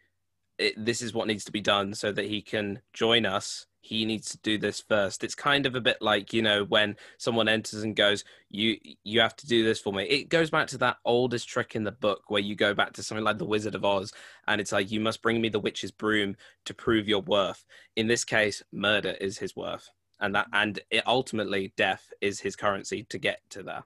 [0.63, 3.67] it, this is what needs to be done so that he can join us.
[3.81, 5.25] He needs to do this first.
[5.25, 9.21] It's kind of a bit like you know when someone enters and goes you you
[9.21, 10.05] have to do this for me.
[10.05, 13.03] It goes back to that oldest trick in the book where you go back to
[13.03, 14.13] something like the wizard of oz
[14.47, 17.65] and it's like you must bring me the witch's broom to prove your worth.
[17.97, 19.91] In this case murder is his worth.
[20.21, 23.83] And that and it ultimately death is his currency to get to that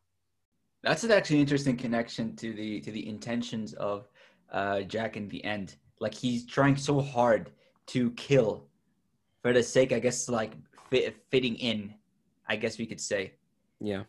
[0.83, 4.09] that's an actually interesting connection to the to the intentions of
[4.53, 7.51] uh jack in the end like he's trying so hard
[7.87, 8.67] to kill
[9.43, 10.53] for the sake, I guess, like
[10.91, 11.95] fit, fitting in,
[12.49, 13.35] I guess we could say.
[13.81, 14.03] Yeah.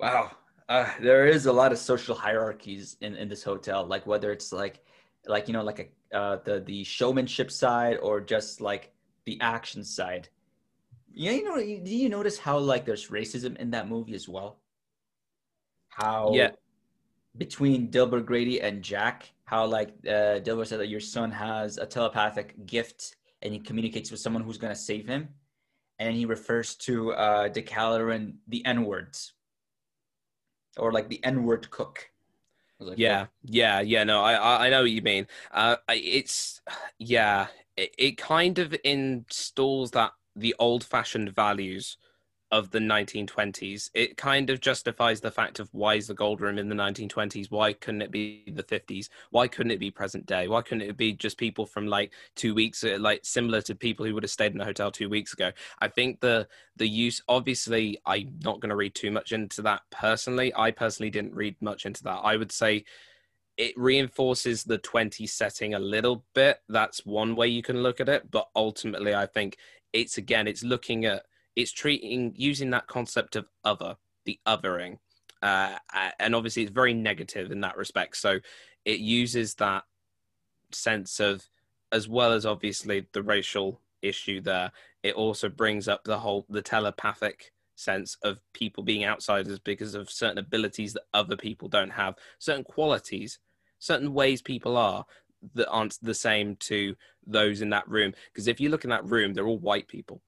[0.00, 0.32] Wow.
[0.68, 4.52] Uh, there is a lot of social hierarchies in, in this hotel, like whether it's
[4.52, 4.84] like,
[5.26, 5.78] like you know, like
[6.12, 8.92] a uh, the the showmanship side or just like
[9.24, 10.28] the action side.
[11.12, 14.60] Yeah, you know, do you notice how like there's racism in that movie as well?
[15.88, 16.50] How yeah
[17.38, 21.86] between Delbert Grady and Jack, how like uh, Delbert said that your son has a
[21.86, 25.28] telepathic gift and he communicates with someone who's going to save him.
[26.00, 29.32] And he refers to uh Dick Hallorann the n words
[30.76, 32.08] or like the n word cook
[32.78, 35.26] like, yeah yeah yeah no i i know what you mean.
[35.50, 36.60] Uh it's
[36.98, 41.96] yeah it, it kind of installs that the old fashioned values
[42.50, 43.90] of the 1920s.
[43.94, 47.50] It kind of justifies the fact of why is the gold room in the 1920s?
[47.50, 49.08] Why couldn't it be the 50s?
[49.30, 50.48] Why couldn't it be present day?
[50.48, 54.06] Why couldn't it be just people from like two weeks, uh, like similar to people
[54.06, 55.52] who would have stayed in a hotel two weeks ago?
[55.80, 59.82] I think the the use, obviously, I'm not going to read too much into that
[59.90, 60.52] personally.
[60.56, 62.20] I personally didn't read much into that.
[62.22, 62.84] I would say
[63.58, 66.60] it reinforces the 20 setting a little bit.
[66.68, 68.30] That's one way you can look at it.
[68.30, 69.58] But ultimately, I think
[69.92, 71.24] it's again, it's looking at
[71.58, 74.98] it's treating using that concept of other, the othering,
[75.42, 75.76] uh,
[76.20, 78.16] and obviously it's very negative in that respect.
[78.16, 78.38] So
[78.84, 79.82] it uses that
[80.70, 81.48] sense of,
[81.90, 84.70] as well as obviously the racial issue there,
[85.02, 90.08] it also brings up the whole the telepathic sense of people being outsiders because of
[90.08, 93.40] certain abilities that other people don't have, certain qualities,
[93.80, 95.04] certain ways people are
[95.54, 96.94] that aren't the same to
[97.26, 98.14] those in that room.
[98.32, 100.22] Because if you look in that room, they're all white people.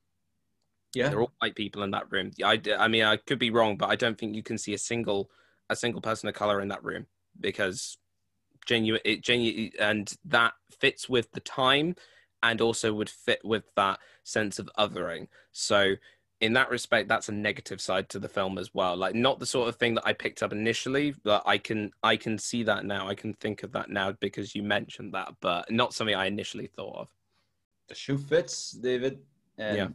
[0.94, 2.32] Yeah, they're all white people in that room.
[2.44, 4.78] I, I mean, I could be wrong, but I don't think you can see a
[4.78, 5.30] single
[5.68, 7.06] a single person of color in that room
[7.38, 7.96] because
[8.66, 11.94] genuine, it genuine, and that fits with the time,
[12.42, 15.28] and also would fit with that sense of othering.
[15.52, 15.94] So,
[16.40, 18.96] in that respect, that's a negative side to the film as well.
[18.96, 22.16] Like, not the sort of thing that I picked up initially, but I can I
[22.16, 23.08] can see that now.
[23.08, 26.66] I can think of that now because you mentioned that, but not something I initially
[26.66, 27.08] thought of.
[27.88, 29.20] The shoe fits, David.
[29.56, 29.88] And yeah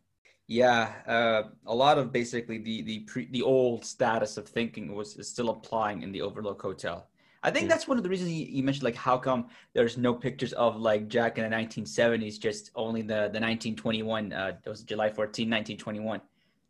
[0.48, 5.18] yeah, uh, a lot of basically the the pre, the old status of thinking was
[5.18, 7.08] is still applying in the Overlook Hotel.
[7.42, 7.70] I think mm.
[7.70, 10.78] that's one of the reasons you, you, mentioned like how come there's no pictures of
[10.78, 14.34] like Jack in the 1970s, just only the the 1921.
[14.34, 16.20] Uh, it was July 14, 1921.
[16.20, 16.24] Mm.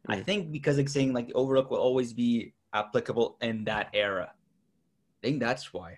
[0.08, 4.32] I think because it's saying like the Overlook will always be applicable in that era.
[4.32, 5.98] I think that's why.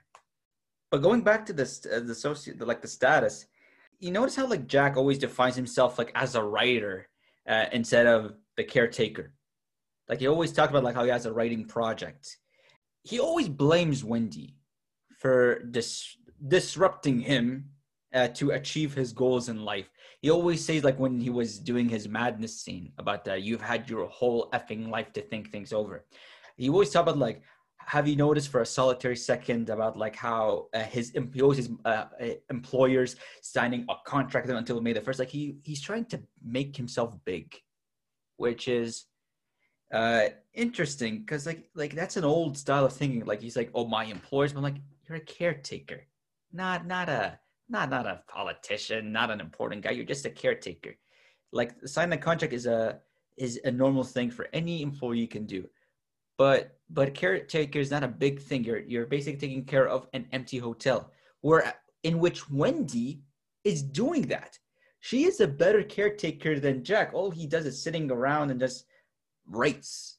[0.89, 3.45] But going back to this, uh, the the, like the status,
[3.99, 7.07] you notice how like Jack always defines himself like as a writer
[7.47, 9.33] uh, instead of the caretaker.
[10.09, 12.37] Like he always talked about like how he has a writing project.
[13.03, 14.55] He always blames Wendy
[15.17, 16.17] for dis-
[16.47, 17.69] disrupting him
[18.13, 19.89] uh, to achieve his goals in life.
[20.21, 23.89] He always says like when he was doing his madness scene about that you've had
[23.89, 26.05] your whole effing life to think things over.
[26.55, 27.41] He always talk about like
[27.87, 32.27] have you noticed for a solitary second about like how uh, his employees, uh, uh,
[32.49, 35.19] employers signing a contract until May the first?
[35.19, 37.55] Like he he's trying to make himself big,
[38.35, 39.05] which is
[39.93, 43.23] uh interesting because like like that's an old style of thinking.
[43.23, 46.01] Like he's like, oh my employers, but I'm like you're a caretaker,
[46.51, 49.91] not not a not not a politician, not an important guy.
[49.91, 50.97] You're just a caretaker.
[51.53, 52.99] Like signing the contract is a
[53.37, 55.69] is a normal thing for any employee can do
[56.37, 58.63] but but caretaker is not a big thing.
[58.63, 61.11] You're you're basically taking care of an empty hotel,
[61.41, 61.73] where
[62.03, 63.21] in which Wendy
[63.63, 64.57] is doing that.
[64.99, 67.11] She is a better caretaker than Jack.
[67.13, 68.85] All he does is sitting around and just
[69.45, 70.17] writes.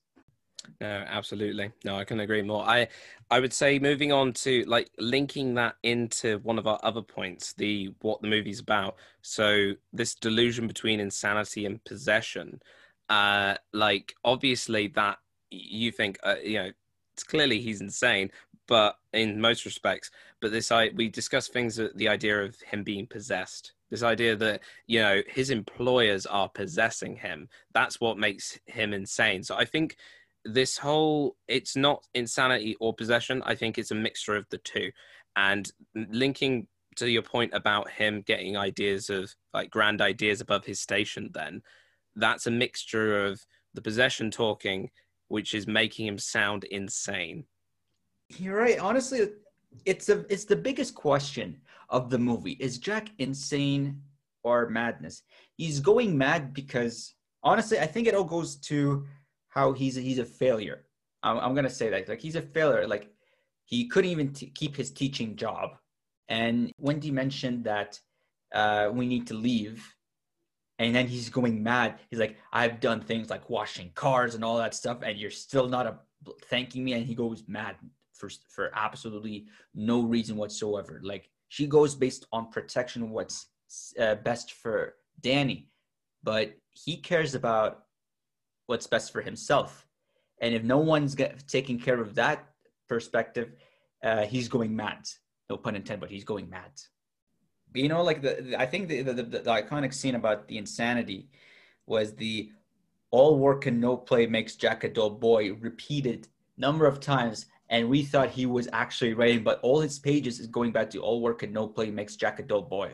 [0.81, 1.73] No, absolutely.
[1.85, 2.63] No, I can agree more.
[2.63, 2.89] I
[3.31, 7.55] I would say moving on to like linking that into one of our other points,
[7.55, 8.97] the what the movie's about.
[9.23, 12.61] So this delusion between insanity and possession.
[13.09, 15.19] Uh like obviously that
[15.51, 16.71] you think uh, you know
[17.15, 18.31] it's clearly he's insane
[18.67, 20.11] but in most respects
[20.41, 24.37] but this i we discuss things that the idea of him being possessed this idea
[24.37, 27.49] that you know his employers are possessing him.
[27.73, 29.43] That's what makes him insane.
[29.43, 29.97] So i think
[30.45, 33.43] this whole it's not insanity or possession.
[33.45, 34.91] I think it's a mixture of the two.
[35.37, 36.67] And linking
[36.97, 41.63] to your point about him getting ideas of like grand ideas above his station then
[42.17, 43.41] that's a mixture of
[43.75, 44.91] the possession talking
[45.29, 47.45] which is making him sound insane.
[48.29, 48.79] You're right.
[48.79, 49.29] Honestly,
[49.85, 52.57] it's a it's the biggest question of the movie.
[52.61, 54.03] Is Jack insane
[54.43, 55.23] or madness?
[55.57, 59.07] He's going mad because honestly, I think it all goes to
[59.49, 60.85] how he's a, he's a failure.
[61.23, 62.87] I'm, I'm gonna say that like he's a failure.
[62.87, 63.11] Like
[63.65, 65.71] he couldn't even t- keep his teaching job.
[66.29, 67.99] And Wendy mentioned that
[68.55, 69.95] uh, we need to leave
[70.79, 71.99] and then he's going mad.
[72.09, 75.69] He's like, I've done things like washing cars and all that stuff, and you're still
[75.69, 75.99] not a,
[76.45, 76.93] thanking me.
[76.93, 77.77] And he goes mad
[78.15, 81.01] for for absolutely no reason whatsoever.
[81.03, 83.47] Like she goes based on protection, what's
[83.99, 85.69] uh, best for Danny,
[86.23, 87.85] but he cares about
[88.67, 89.87] what's best for himself.
[90.41, 92.47] And if no one's get, taking care of that
[92.89, 93.53] perspective,
[94.05, 95.09] uh, he's going mad.
[95.51, 96.71] No pun intended, but he's going mad.
[97.75, 100.59] You know, like the, the I think the, the, the the iconic scene about the
[100.59, 101.29] insanity
[101.87, 102.51] was the
[103.11, 107.89] all work and no play makes Jack a dull boy repeated number of times and
[107.89, 111.21] we thought he was actually writing but all his pages is going back to all
[111.21, 112.93] work and no play makes Jack a dull boy.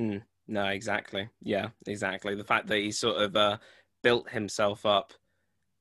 [0.00, 1.28] Mm, no, exactly.
[1.42, 2.34] Yeah, exactly.
[2.34, 3.58] The fact that he sort of uh,
[4.02, 5.12] built himself up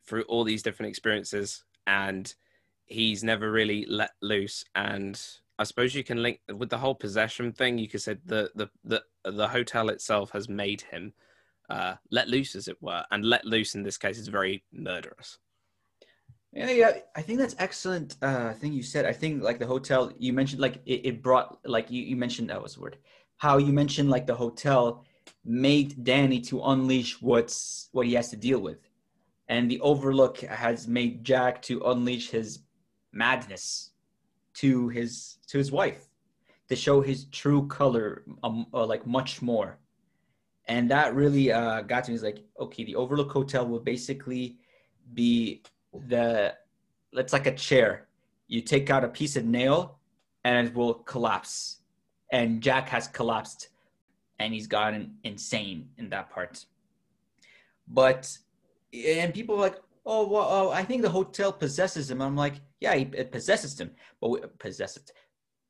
[0.06, 2.34] through all these different experiences and
[2.86, 5.20] he's never really let loose and
[5.62, 7.78] I suppose you can link with the whole possession thing.
[7.78, 11.14] You could say the the the the hotel itself has made him
[11.70, 15.38] uh, let loose, as it were, and let loose in this case is very murderous.
[16.52, 19.06] Yeah, yeah, I think that's excellent uh, thing you said.
[19.06, 22.50] I think like the hotel you mentioned, like it, it brought like you, you mentioned
[22.50, 22.98] that was word.
[23.38, 25.06] How you mentioned like the hotel
[25.46, 28.80] made Danny to unleash what's what he has to deal with,
[29.48, 32.64] and the Overlook has made Jack to unleash his
[33.14, 33.91] madness
[34.56, 36.08] to his to his wife
[36.70, 39.78] to show his true color, um, uh, like much more
[40.72, 42.16] and that really uh, got to me.
[42.16, 44.58] Is like, okay, the Overlook Hotel will basically
[45.14, 45.64] be
[46.08, 46.56] the
[47.14, 48.08] it's like a chair.
[48.48, 50.00] You take out a piece of nail,
[50.44, 51.80] and it will collapse.
[52.32, 53.70] And Jack has collapsed,
[54.40, 56.66] and he's gotten insane in that part.
[57.88, 58.38] But
[58.94, 59.76] and people like,
[60.06, 62.22] oh, well, oh, I think the hotel possesses him.
[62.22, 65.12] I'm like, yeah, it possesses him, but we, possessed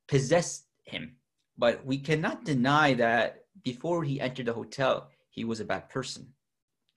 [0.07, 1.15] possessed him.
[1.57, 6.27] But we cannot deny that before he entered the hotel, he was a bad person.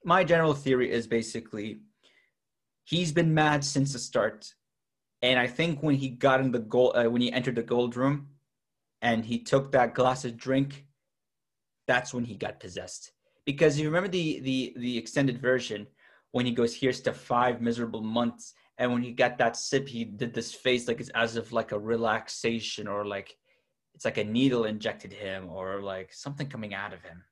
[0.03, 1.81] My general theory is basically
[2.83, 4.53] he's been mad since the start.
[5.21, 7.95] And I think when he got in the gold, uh, when he entered the gold
[7.95, 8.27] room
[9.01, 10.85] and he took that glass of drink,
[11.87, 13.11] that's when he got possessed.
[13.45, 15.87] Because you remember the, the, the extended version
[16.35, 18.55] when he goes, here's to five miserable months.
[18.77, 21.71] And when he got that sip, he did this face like it's as if like
[21.71, 23.37] a relaxation or like
[23.93, 27.23] it's like a needle injected him or like something coming out of him.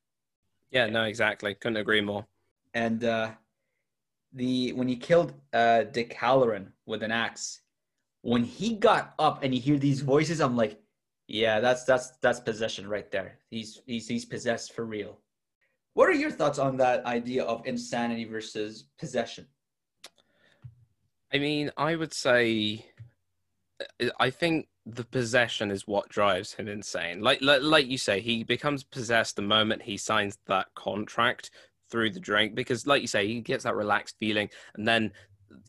[0.72, 1.54] Yeah, no, exactly.
[1.54, 2.26] Couldn't agree more.
[2.76, 3.32] And uh,
[4.32, 7.60] the when he killed uh, Dick Hallorann with an axe,
[8.22, 10.80] when he got up and you hear these voices, I'm like,
[11.28, 13.40] yeah, that's that's that's possession right there.
[13.50, 15.20] He's he's he's possessed for real.
[15.94, 19.48] What are your thoughts on that idea of insanity versus possession?
[21.32, 22.86] I mean, I would say,
[24.20, 27.22] I think the possession is what drives him insane.
[27.22, 31.52] Like, like, like you say, he becomes possessed the moment he signs that contract
[31.90, 35.12] through the drink because, like you say, he gets that relaxed feeling, and then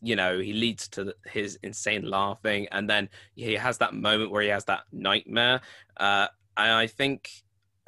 [0.01, 4.41] you know he leads to his insane laughing, and then he has that moment where
[4.41, 5.61] he has that nightmare.
[5.97, 6.27] Uh,
[6.57, 7.29] and I think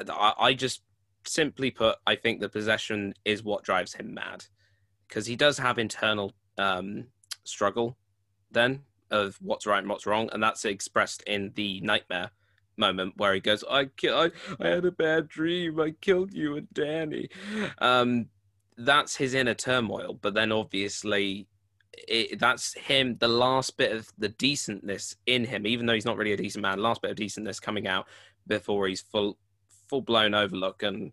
[0.09, 0.81] I, I just
[1.29, 4.45] simply put, I think the possession is what drives him mad
[5.07, 7.07] because he does have internal um,
[7.43, 7.97] struggle
[8.51, 8.81] then
[9.11, 12.31] of what's right and what's wrong, and that's expressed in the nightmare
[12.77, 15.79] moment where he goes, "I I, I had a bad dream.
[15.79, 17.29] I killed you and Danny."
[17.79, 18.27] Um,
[18.77, 21.47] that's his inner turmoil, but then obviously.
[22.07, 26.15] It, that's him the last bit of the decentness in him even though he's not
[26.15, 28.05] really a decent man last bit of decentness coming out
[28.45, 29.39] before he's full
[29.89, 31.11] full blown overlook and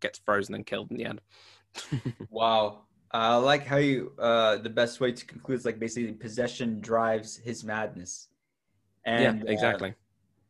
[0.00, 1.20] gets frozen and killed in the end
[2.30, 6.80] wow I like how you uh the best way to conclude is like basically possession
[6.80, 8.28] drives his madness.
[9.04, 9.90] And yeah, exactly.
[9.90, 9.94] Uh,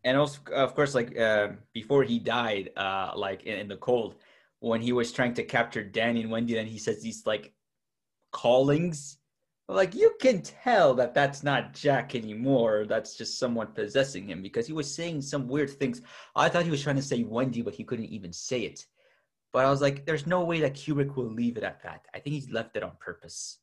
[0.05, 4.17] and also of course like uh, before he died uh like in, in, the cold
[4.61, 7.53] when he was trying to capture Danny and Wendy and he says these like
[8.33, 9.19] callings
[9.69, 14.67] like you can tell that that's not Jack anymore that's just someone possessing him because
[14.67, 16.01] he was saying some weird things.
[16.35, 18.87] I thought he was trying to say Wendy but he couldn't even say it.
[19.53, 22.07] But I was like, there's no way that Kubrick will leave it at that.
[22.15, 23.59] I think he's left it on purpose.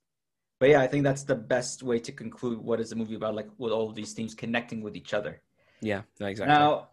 [0.59, 3.35] But yeah, I think that's the best way to conclude what is the movie about,
[3.35, 5.41] like with all these themes connecting with each other.
[5.81, 6.53] Yeah, exactly.
[6.53, 6.89] Now,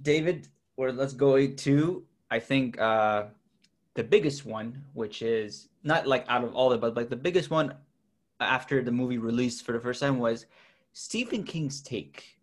[0.00, 3.24] David, or let's go to I think uh,
[3.94, 7.16] the biggest one, which is not like out of all of it, but like the
[7.16, 7.74] biggest one
[8.40, 10.46] after the movie released for the first time was
[10.92, 12.38] Stephen King's take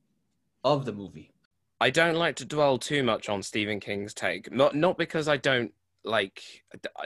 [0.64, 1.32] of the movie.
[1.80, 4.52] I don't like to dwell too much on Stephen King's take.
[4.52, 5.72] Not not because I don't
[6.04, 6.42] like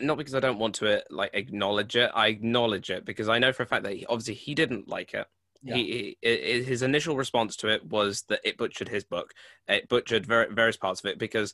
[0.01, 2.11] not because I don't want to uh, like acknowledge it.
[2.13, 5.13] I acknowledge it because I know for a fact that he, obviously he didn't like
[5.13, 5.27] it.
[5.63, 5.75] Yeah.
[5.75, 9.33] He, he, his initial response to it was that it butchered his book.
[9.67, 11.53] It butchered various parts of it because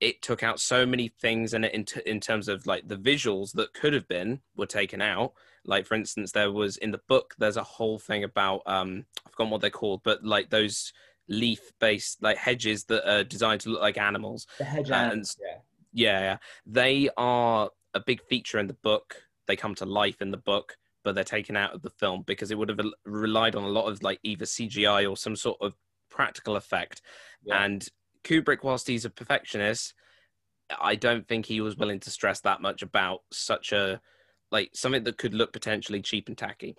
[0.00, 2.96] it took out so many things in it in, t- in terms of like the
[2.96, 5.34] visuals that could have been were taken out.
[5.64, 9.32] Like for instance, there was in the book there's a whole thing about um I've
[9.32, 10.92] forgotten what they're called, but like those
[11.28, 14.46] leaf based like hedges that are designed to look like animals.
[14.58, 15.58] The hedge animals, yeah
[15.92, 16.36] yeah, yeah.
[16.66, 19.16] They are a big feature in the book.
[19.46, 22.50] They come to life in the book, but they're taken out of the film because
[22.50, 25.74] it would have relied on a lot of like either CGI or some sort of
[26.10, 27.02] practical effect.
[27.44, 27.64] Yeah.
[27.64, 27.86] And
[28.24, 29.94] Kubrick, whilst he's a perfectionist,
[30.80, 34.00] I don't think he was willing to stress that much about such a
[34.52, 36.76] like something that could look potentially cheap and tacky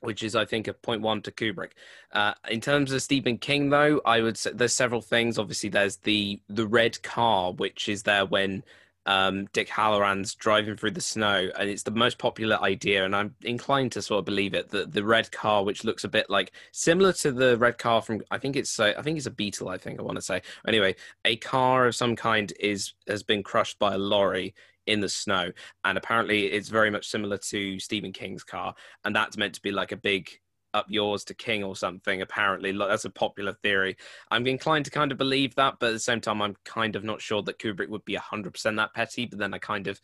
[0.00, 1.72] which is I think a point one to Kubrick.
[2.12, 5.38] Uh, in terms of Stephen King, though, I would say there's several things.
[5.38, 8.64] Obviously, there's the the red car, which is there when
[9.06, 13.34] um, Dick Hallorann's driving through the snow, and it's the most popular idea, and I'm
[13.42, 14.70] inclined to sort of believe it.
[14.70, 18.22] That the red car, which looks a bit like similar to the red car from,
[18.30, 19.68] I think it's, uh, I think it's a Beetle.
[19.68, 20.42] I think I want to say.
[20.66, 24.54] Anyway, a car of some kind is has been crushed by a lorry
[24.86, 25.50] in the snow.
[25.84, 28.74] And apparently, it's very much similar to Stephen King's car,
[29.04, 30.30] and that's meant to be like a big
[30.74, 32.22] up yours to King or something.
[32.22, 33.96] Apparently, that's a popular theory.
[34.30, 37.04] I'm inclined to kind of believe that, but at the same time, I'm kind of
[37.04, 39.26] not sure that Kubrick would be 100% that petty.
[39.26, 40.00] But then I kind of,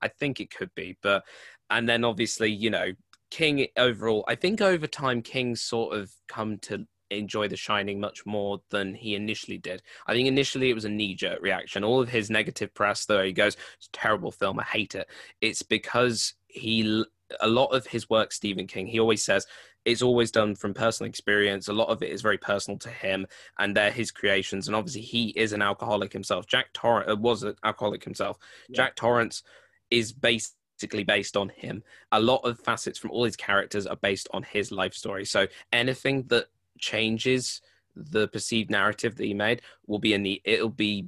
[0.00, 0.96] I think it could be.
[1.02, 1.24] But
[1.70, 2.92] and then obviously, you know,
[3.30, 8.24] King overall, I think over time, King sort of come to enjoy The Shining much
[8.26, 9.82] more than he initially did.
[10.06, 11.84] I think initially it was a knee jerk reaction.
[11.84, 14.58] All of his negative press, though, he goes, "It's a terrible film.
[14.60, 15.08] I hate it."
[15.40, 17.04] It's because he
[17.40, 19.46] a lot of his work, Stephen King, he always says
[19.84, 21.68] it's always done from personal experience.
[21.68, 23.26] A lot of it is very personal to him,
[23.58, 24.68] and they're his creations.
[24.68, 26.46] And obviously, he is an alcoholic himself.
[26.46, 28.38] Jack Torrance uh, was an alcoholic himself.
[28.68, 28.76] Yeah.
[28.76, 29.42] Jack Torrance
[29.90, 31.82] is basically based on him.
[32.12, 35.24] A lot of facets from all his characters are based on his life story.
[35.24, 36.46] So anything that
[36.78, 37.60] changes
[37.94, 41.06] the perceived narrative that he made will be in the it'll be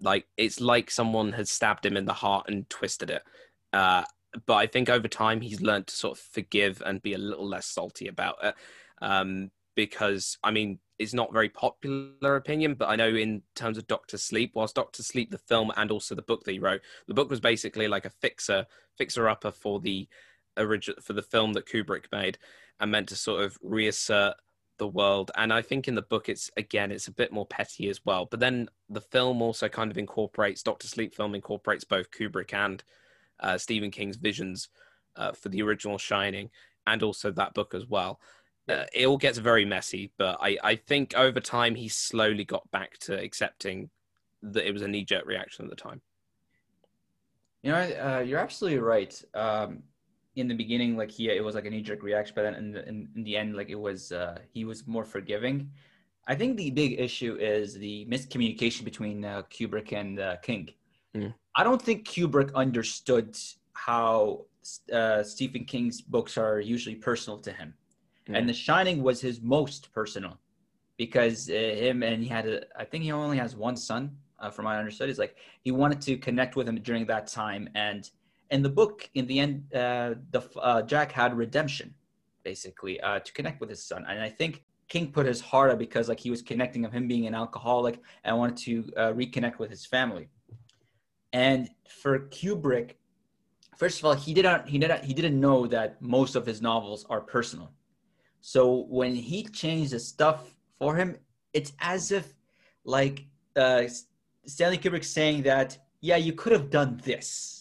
[0.00, 3.22] like it's like someone has stabbed him in the heart and twisted it
[3.72, 4.04] uh,
[4.46, 7.46] but i think over time he's learned to sort of forgive and be a little
[7.46, 8.54] less salty about it.
[9.00, 13.86] Um, because i mean it's not very popular opinion but i know in terms of
[13.86, 17.14] doctor sleep whilst doctor sleep the film and also the book that he wrote the
[17.14, 18.66] book was basically like a fixer
[18.96, 20.08] fixer upper for the
[20.56, 22.38] original for the film that kubrick made
[22.80, 24.34] and meant to sort of reassert
[24.78, 25.30] the world.
[25.36, 28.26] And i think in the book it's again it's a bit more petty as well.
[28.26, 32.82] But then the film also kind of incorporates dr sleep film incorporates both kubrick and
[33.40, 34.68] uh, stephen king's visions
[35.16, 36.50] uh, for the original shining
[36.86, 38.20] and also that book as well
[38.68, 42.70] uh, it all gets very messy but I, I think over time he slowly got
[42.70, 43.90] back to accepting
[44.42, 46.00] that it was a knee-jerk reaction at the time
[47.62, 49.82] you know uh, you're absolutely right um,
[50.36, 52.72] in the beginning, like he it was like a knee jerk reaction, but then in
[52.72, 55.70] the, in, in the end, like it was uh, he was more forgiving.
[56.28, 60.68] I think the big issue is the miscommunication between uh, Kubrick and King.
[61.16, 61.34] Mm.
[61.54, 63.36] I don't think Kubrick understood
[63.72, 64.44] how
[64.92, 67.74] uh, Stephen King's books are usually personal to him,
[68.28, 68.36] mm.
[68.36, 70.38] and The Shining was his most personal
[70.96, 74.50] because uh, him and he had a, I think he only has one son, uh,
[74.50, 75.08] from I understood.
[75.08, 78.10] Is like he wanted to connect with him during that time and
[78.50, 81.94] in the book, in the end, uh, the uh, Jack had redemption,
[82.44, 84.04] basically, uh, to connect with his son.
[84.08, 87.08] And I think King put his heart out because like he was connecting of him
[87.08, 90.28] being an alcoholic and wanted to uh, reconnect with his family.
[91.44, 91.68] And
[92.00, 92.88] for Kubrick,
[93.76, 97.00] first of all, he didn't he didn't he didn't know that most of his novels
[97.12, 97.68] are personal.
[98.40, 98.62] So
[98.98, 100.38] when he changed the stuff
[100.78, 101.08] for him,
[101.52, 102.26] it's as if
[102.84, 103.16] like
[103.54, 103.82] uh,
[104.46, 105.68] Stanley Kubrick saying that,
[106.00, 107.56] yeah, you could have done this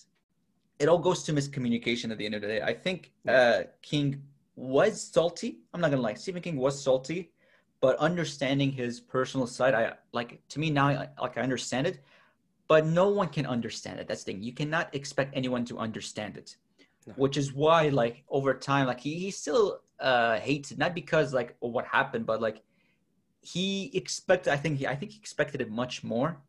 [0.80, 2.62] it all goes to miscommunication at the end of the day.
[2.62, 4.22] I think uh, King
[4.56, 5.60] was salty.
[5.74, 7.32] I'm not gonna lie, Stephen King was salty,
[7.82, 12.00] but understanding his personal side, I like to me now, I, like I understand it,
[12.68, 14.08] but no one can understand it.
[14.08, 14.44] That's the thing.
[14.44, 16.56] You cannot expect anyone to understand it,
[17.06, 17.14] no.
[17.14, 21.34] which is why, like over time, like he, he still uh, hates it, not because
[21.34, 22.64] like what happened, but like
[23.42, 24.52] he expected.
[24.52, 26.42] I think he, I think he expected it much more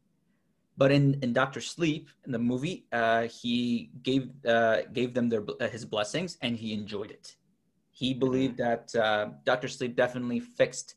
[0.76, 5.42] but in, in Doctor Sleep, in the movie, uh, he gave uh, gave them their
[5.60, 7.36] uh, his blessings, and he enjoyed it.
[7.92, 10.96] He believed that uh, Doctor Sleep definitely fixed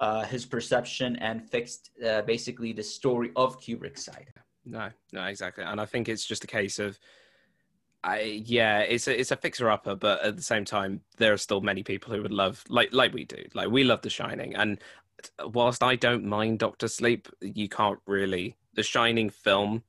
[0.00, 4.32] uh, his perception and fixed uh, basically the story of Kubrick's side.
[4.64, 5.64] No, no, exactly.
[5.64, 6.98] And I think it's just a case of,
[8.04, 11.38] I yeah, it's a it's a fixer upper, but at the same time, there are
[11.38, 14.56] still many people who would love like like we do, like we love The Shining,
[14.56, 14.80] and
[15.44, 19.82] whilst I don't mind Doctor Sleep, you can't really the Shining film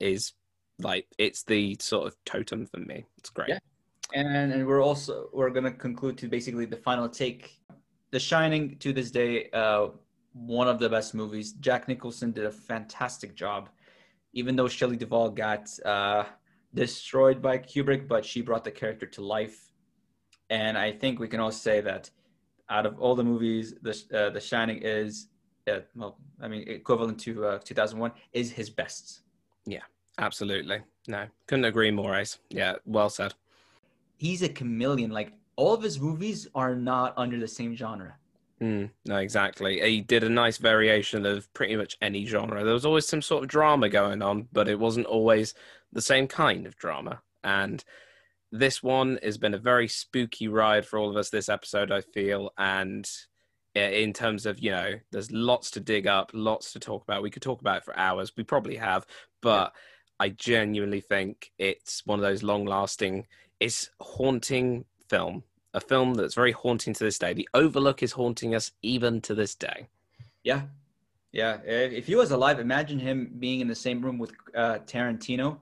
[0.00, 0.32] is
[0.78, 3.04] like it's the sort of totem for me.
[3.18, 3.48] It's great.
[3.50, 3.58] Yeah.
[4.14, 7.58] And and we're also we're gonna conclude to basically the final take.
[8.10, 9.88] The Shining to this day, uh,
[10.34, 11.52] one of the best movies.
[11.52, 13.70] Jack Nicholson did a fantastic job,
[14.32, 16.24] even though Shelley Duvall got uh,
[16.74, 19.72] destroyed by Kubrick, but she brought the character to life.
[20.50, 22.10] And I think we can all say that
[22.68, 25.28] out of all the movies, the uh, The Shining is
[25.70, 29.20] uh, well, I mean, equivalent to uh, 2001 is his best.
[29.66, 29.82] Yeah,
[30.18, 30.80] absolutely.
[31.06, 32.38] No, couldn't agree more, Ace.
[32.50, 33.34] Yeah, well said.
[34.16, 35.10] He's a chameleon.
[35.10, 38.16] Like all of his movies are not under the same genre.
[38.62, 39.80] Mm, no, exactly.
[39.80, 42.62] He did a nice variation of pretty much any genre.
[42.62, 45.54] There was always some sort of drama going on, but it wasn't always
[45.92, 47.22] the same kind of drama.
[47.42, 47.82] And
[48.52, 52.02] this one has been a very spooky ride for all of us this episode, I
[52.02, 52.52] feel.
[52.56, 53.10] And
[53.74, 57.22] in terms of, you know, there's lots to dig up, lots to talk about.
[57.22, 58.32] We could talk about it for hours.
[58.36, 59.06] We probably have,
[59.40, 59.72] but
[60.20, 63.26] I genuinely think it's one of those long lasting,
[63.58, 65.42] it's haunting film
[65.74, 67.32] a film that's very haunting to this day.
[67.32, 69.88] The Overlook is haunting us even to this day.
[70.44, 70.62] Yeah,
[71.32, 71.58] yeah.
[71.64, 75.58] If he was alive, imagine him being in the same room with uh, Tarantino.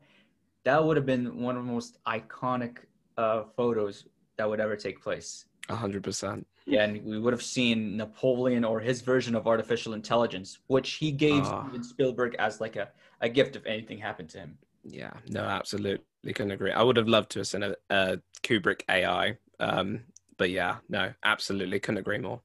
[0.65, 2.79] That would have been one of the most iconic
[3.17, 4.07] uh, photos
[4.37, 5.47] that would ever take place.
[5.69, 6.47] A hundred percent.
[6.67, 11.11] Yeah, and we would have seen Napoleon or his version of artificial intelligence, which he
[11.11, 14.59] gave uh, Spielberg as like a, a gift if anything happened to him.
[14.85, 16.73] Yeah, no, absolutely couldn't agree.
[16.73, 20.01] I would have loved to have seen a, a Kubrick AI um,
[20.37, 22.41] but yeah, no, absolutely couldn't agree more.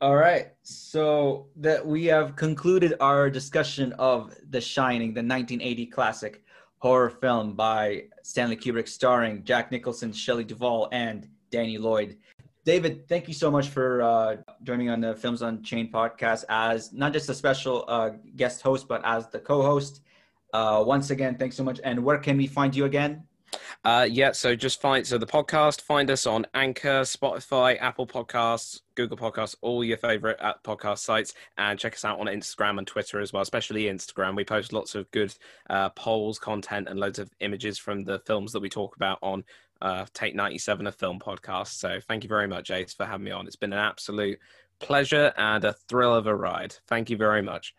[0.00, 6.44] All right, so that we have concluded our discussion of The Shining, the 1980 classic
[6.78, 12.18] horror film by Stanley Kubrick, starring Jack Nicholson, Shelley Duvall, and Danny Lloyd.
[12.64, 17.12] David, thank you so much for uh, joining on the Films Unchained podcast as not
[17.12, 20.02] just a special uh, guest host, but as the co-host.
[20.52, 21.80] Uh, once again, thanks so much.
[21.84, 23.22] And where can we find you again?
[23.86, 25.80] Uh, yeah, so just find so the podcast.
[25.80, 31.34] Find us on Anchor, Spotify, Apple Podcasts, Google Podcasts, all your favorite uh, podcast sites,
[31.56, 33.42] and check us out on Instagram and Twitter as well.
[33.42, 35.32] Especially Instagram, we post lots of good
[35.70, 39.44] uh, polls, content, and loads of images from the films that we talk about on
[39.80, 41.68] uh, Take Ninety Seven, a film podcast.
[41.68, 43.46] So thank you very much, Ace, for having me on.
[43.46, 44.40] It's been an absolute
[44.80, 46.74] pleasure and a thrill of a ride.
[46.88, 47.72] Thank you very much.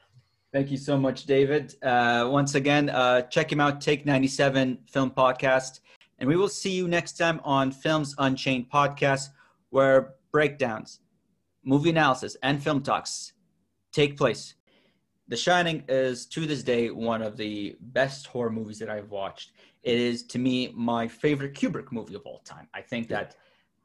[0.53, 1.75] Thank you so much, David.
[1.83, 5.81] Uh, once again, uh, check him out, Take 97 Film Podcast.
[6.19, 9.29] And we will see you next time on Films Unchained Podcast,
[9.69, 10.99] where breakdowns,
[11.63, 13.33] movie analysis, and film talks
[13.91, 14.55] take place.
[15.27, 19.51] The Shining is, to this day, one of the best horror movies that I've watched.
[19.83, 22.67] It is, to me, my favorite Kubrick movie of all time.
[22.73, 23.35] I think that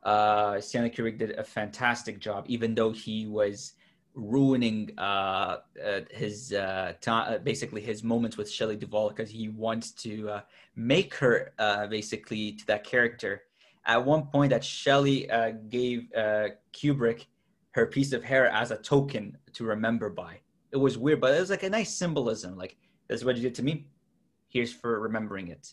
[0.05, 3.75] uh, Stanley Kubrick did a fantastic job, even though he was
[4.15, 9.91] ruining uh, uh, his uh, uh, basically his moments with Shelley Duvall because he wants
[9.93, 10.41] to uh,
[10.77, 13.43] make her uh, basically to that character.
[13.85, 15.29] At one point, that Shelley
[15.69, 16.09] gave
[16.73, 17.27] Kubrick
[17.73, 20.39] her piece of hair as a token to remember by.
[20.71, 22.57] It was weird, but it was like a nice symbolism.
[22.57, 22.77] Like
[23.09, 23.87] this is what you did to me.
[24.49, 25.73] Here's for remembering it.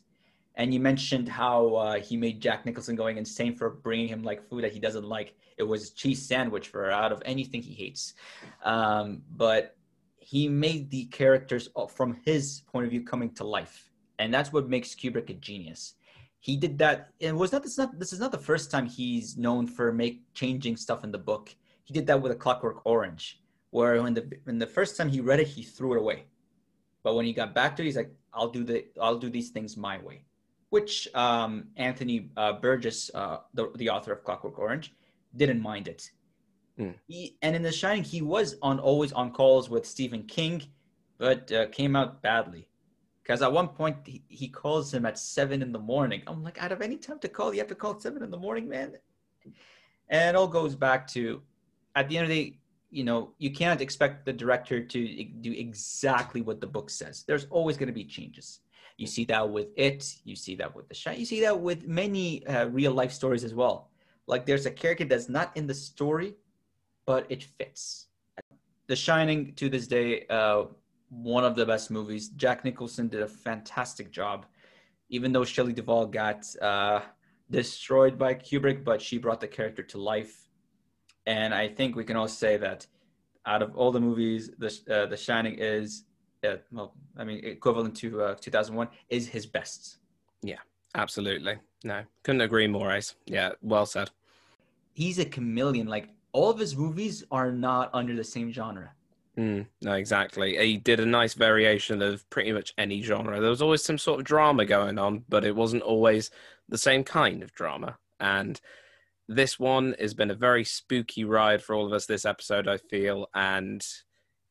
[0.59, 4.45] And you mentioned how uh, he made Jack Nicholson going insane for bringing him like
[4.49, 5.33] food that he doesn't like.
[5.57, 8.13] It was cheese sandwich for out of anything he hates.
[8.65, 9.77] Um, but
[10.17, 14.67] he made the characters from his point of view coming to life, and that's what
[14.67, 15.95] makes Kubrick a genius.
[16.41, 17.11] He did that.
[17.21, 17.77] It was not this.
[17.77, 21.17] Not this is not the first time he's known for make changing stuff in the
[21.17, 21.55] book.
[21.85, 25.21] He did that with A Clockwork Orange, where when the when the first time he
[25.21, 26.25] read it, he threw it away.
[27.01, 29.51] But when he got back to it, he's like, "I'll do the I'll do these
[29.51, 30.25] things my way."
[30.69, 34.93] Which um, Anthony uh, Burgess, uh, the, the author of Clockwork Orange,
[35.35, 36.11] didn't mind it.
[36.79, 36.95] Mm.
[37.07, 40.63] He, and in The Shining, he was on always on calls with Stephen King,
[41.17, 42.67] but uh, came out badly.
[43.23, 46.23] Because at one point he, he calls him at seven in the morning.
[46.25, 48.31] I'm like, out of any time to call, you have to call at seven in
[48.31, 48.93] the morning, man.
[50.09, 51.41] And it all goes back to,
[51.95, 52.57] at the end of the day,
[52.89, 57.23] you know, you can't expect the director to do exactly what the book says.
[57.27, 58.61] There's always going to be changes.
[58.99, 60.17] You see that with it.
[60.25, 61.17] You see that with the shine.
[61.17, 63.91] You see that with many uh, real life stories as well.
[64.27, 66.35] Like there's a character that's not in the story,
[67.05, 68.07] but it fits.
[68.87, 70.65] The Shining to this day, uh,
[71.07, 72.27] one of the best movies.
[72.29, 74.45] Jack Nicholson did a fantastic job,
[75.09, 76.99] even though Shelley Duvall got uh,
[77.49, 80.49] destroyed by Kubrick, but she brought the character to life.
[81.25, 82.85] And I think we can all say that
[83.45, 86.03] out of all the movies, the uh, The Shining is
[86.43, 89.97] yeah, well, I mean, equivalent to uh, 2001 is his best.
[90.41, 90.59] Yeah,
[90.95, 91.57] absolutely.
[91.83, 93.15] No, couldn't agree more, Ace.
[93.25, 94.09] Yeah, well said.
[94.93, 95.87] He's a chameleon.
[95.87, 98.91] Like all of his movies are not under the same genre.
[99.37, 100.57] Mm, no, exactly.
[100.57, 103.39] He did a nice variation of pretty much any genre.
[103.39, 106.29] There was always some sort of drama going on, but it wasn't always
[106.67, 107.97] the same kind of drama.
[108.19, 108.59] And
[109.29, 112.77] this one has been a very spooky ride for all of us this episode, I
[112.77, 113.27] feel.
[113.33, 113.85] And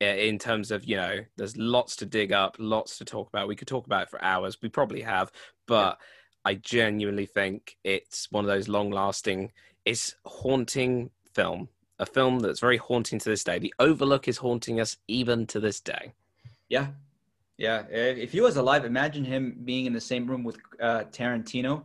[0.01, 3.49] in terms of you know there's lots to dig up lots to talk about.
[3.49, 4.59] We could talk about it for hours.
[4.63, 5.33] We probably have
[5.67, 5.99] but
[6.45, 9.51] i genuinely think it's one of those long lasting
[9.85, 11.69] it's haunting film
[11.99, 13.59] a film that's very haunting to this day.
[13.59, 16.13] The overlook is haunting us even to this day.
[16.69, 16.89] Yeah.
[17.57, 17.83] Yeah.
[17.91, 21.85] If he was alive imagine him being in the same room with uh, tarantino.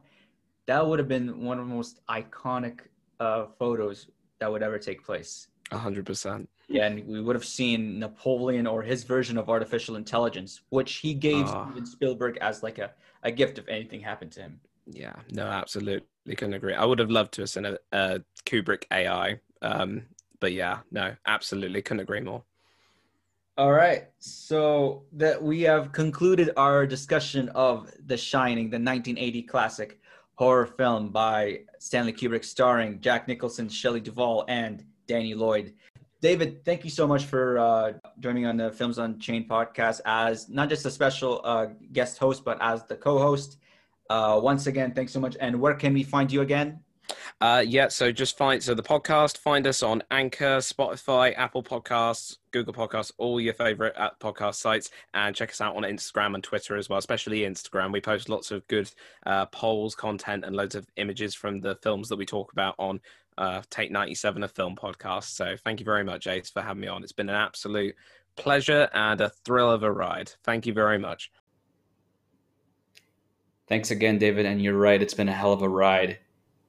[0.65, 2.81] That would have been one of the most iconic
[3.19, 4.07] uh, photos
[4.40, 5.48] that would ever take place.
[5.72, 6.49] Hundred percent.
[6.73, 11.13] Yeah, and we would have seen Napoleon or his version of artificial intelligence, which he
[11.13, 11.65] gave Ah.
[11.69, 12.91] Steven Spielberg as like a,
[13.21, 14.59] a gift if anything happened to him.
[14.87, 16.73] Yeah, no, absolutely couldn't agree.
[16.73, 20.01] I would have loved to have seen a, a Kubrick AI, um,
[20.39, 22.43] but yeah, no, absolutely couldn't agree more.
[23.55, 29.99] All right, so that we have concluded our discussion of The Shining, the 1980 classic
[30.33, 35.75] horror film by Stanley Kubrick, starring Jack Nicholson, Shelley Duvall, and Danny Lloyd.
[36.23, 37.91] David, thank you so much for uh,
[38.21, 42.57] joining on the Films Unchained podcast as not just a special uh, guest host, but
[42.61, 43.57] as the co-host.
[44.09, 45.35] Uh, once again, thanks so much.
[45.41, 46.79] And where can we find you again?
[47.41, 49.37] Uh, yeah, so just find so the podcast.
[49.37, 54.91] Find us on Anchor, Spotify, Apple Podcasts, Google Podcasts, all your favorite uh, podcast sites,
[55.13, 56.99] and check us out on Instagram and Twitter as well.
[56.99, 58.89] Especially Instagram, we post lots of good
[59.25, 63.01] uh, polls, content, and loads of images from the films that we talk about on
[63.38, 65.35] uh, Take Ninety Seven, a film podcast.
[65.35, 67.03] So thank you very much, Ace, for having me on.
[67.03, 67.95] It's been an absolute
[68.35, 70.31] pleasure and a thrill of a ride.
[70.43, 71.31] Thank you very much.
[73.68, 74.45] Thanks again, David.
[74.45, 76.19] And you're right, it's been a hell of a ride.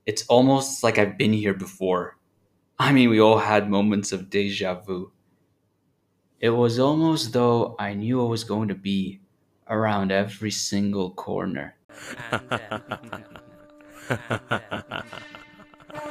[0.07, 2.19] It's almost like I've been here before.
[2.78, 5.12] I mean, we all had moments of deja vu.
[6.41, 9.20] It was almost though I knew I was going to be
[9.69, 11.77] around every single corner.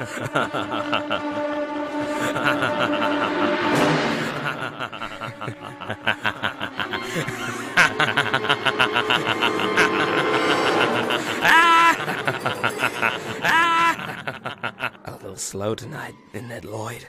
[15.22, 17.08] little slow tonight, isn't it, Lloyd?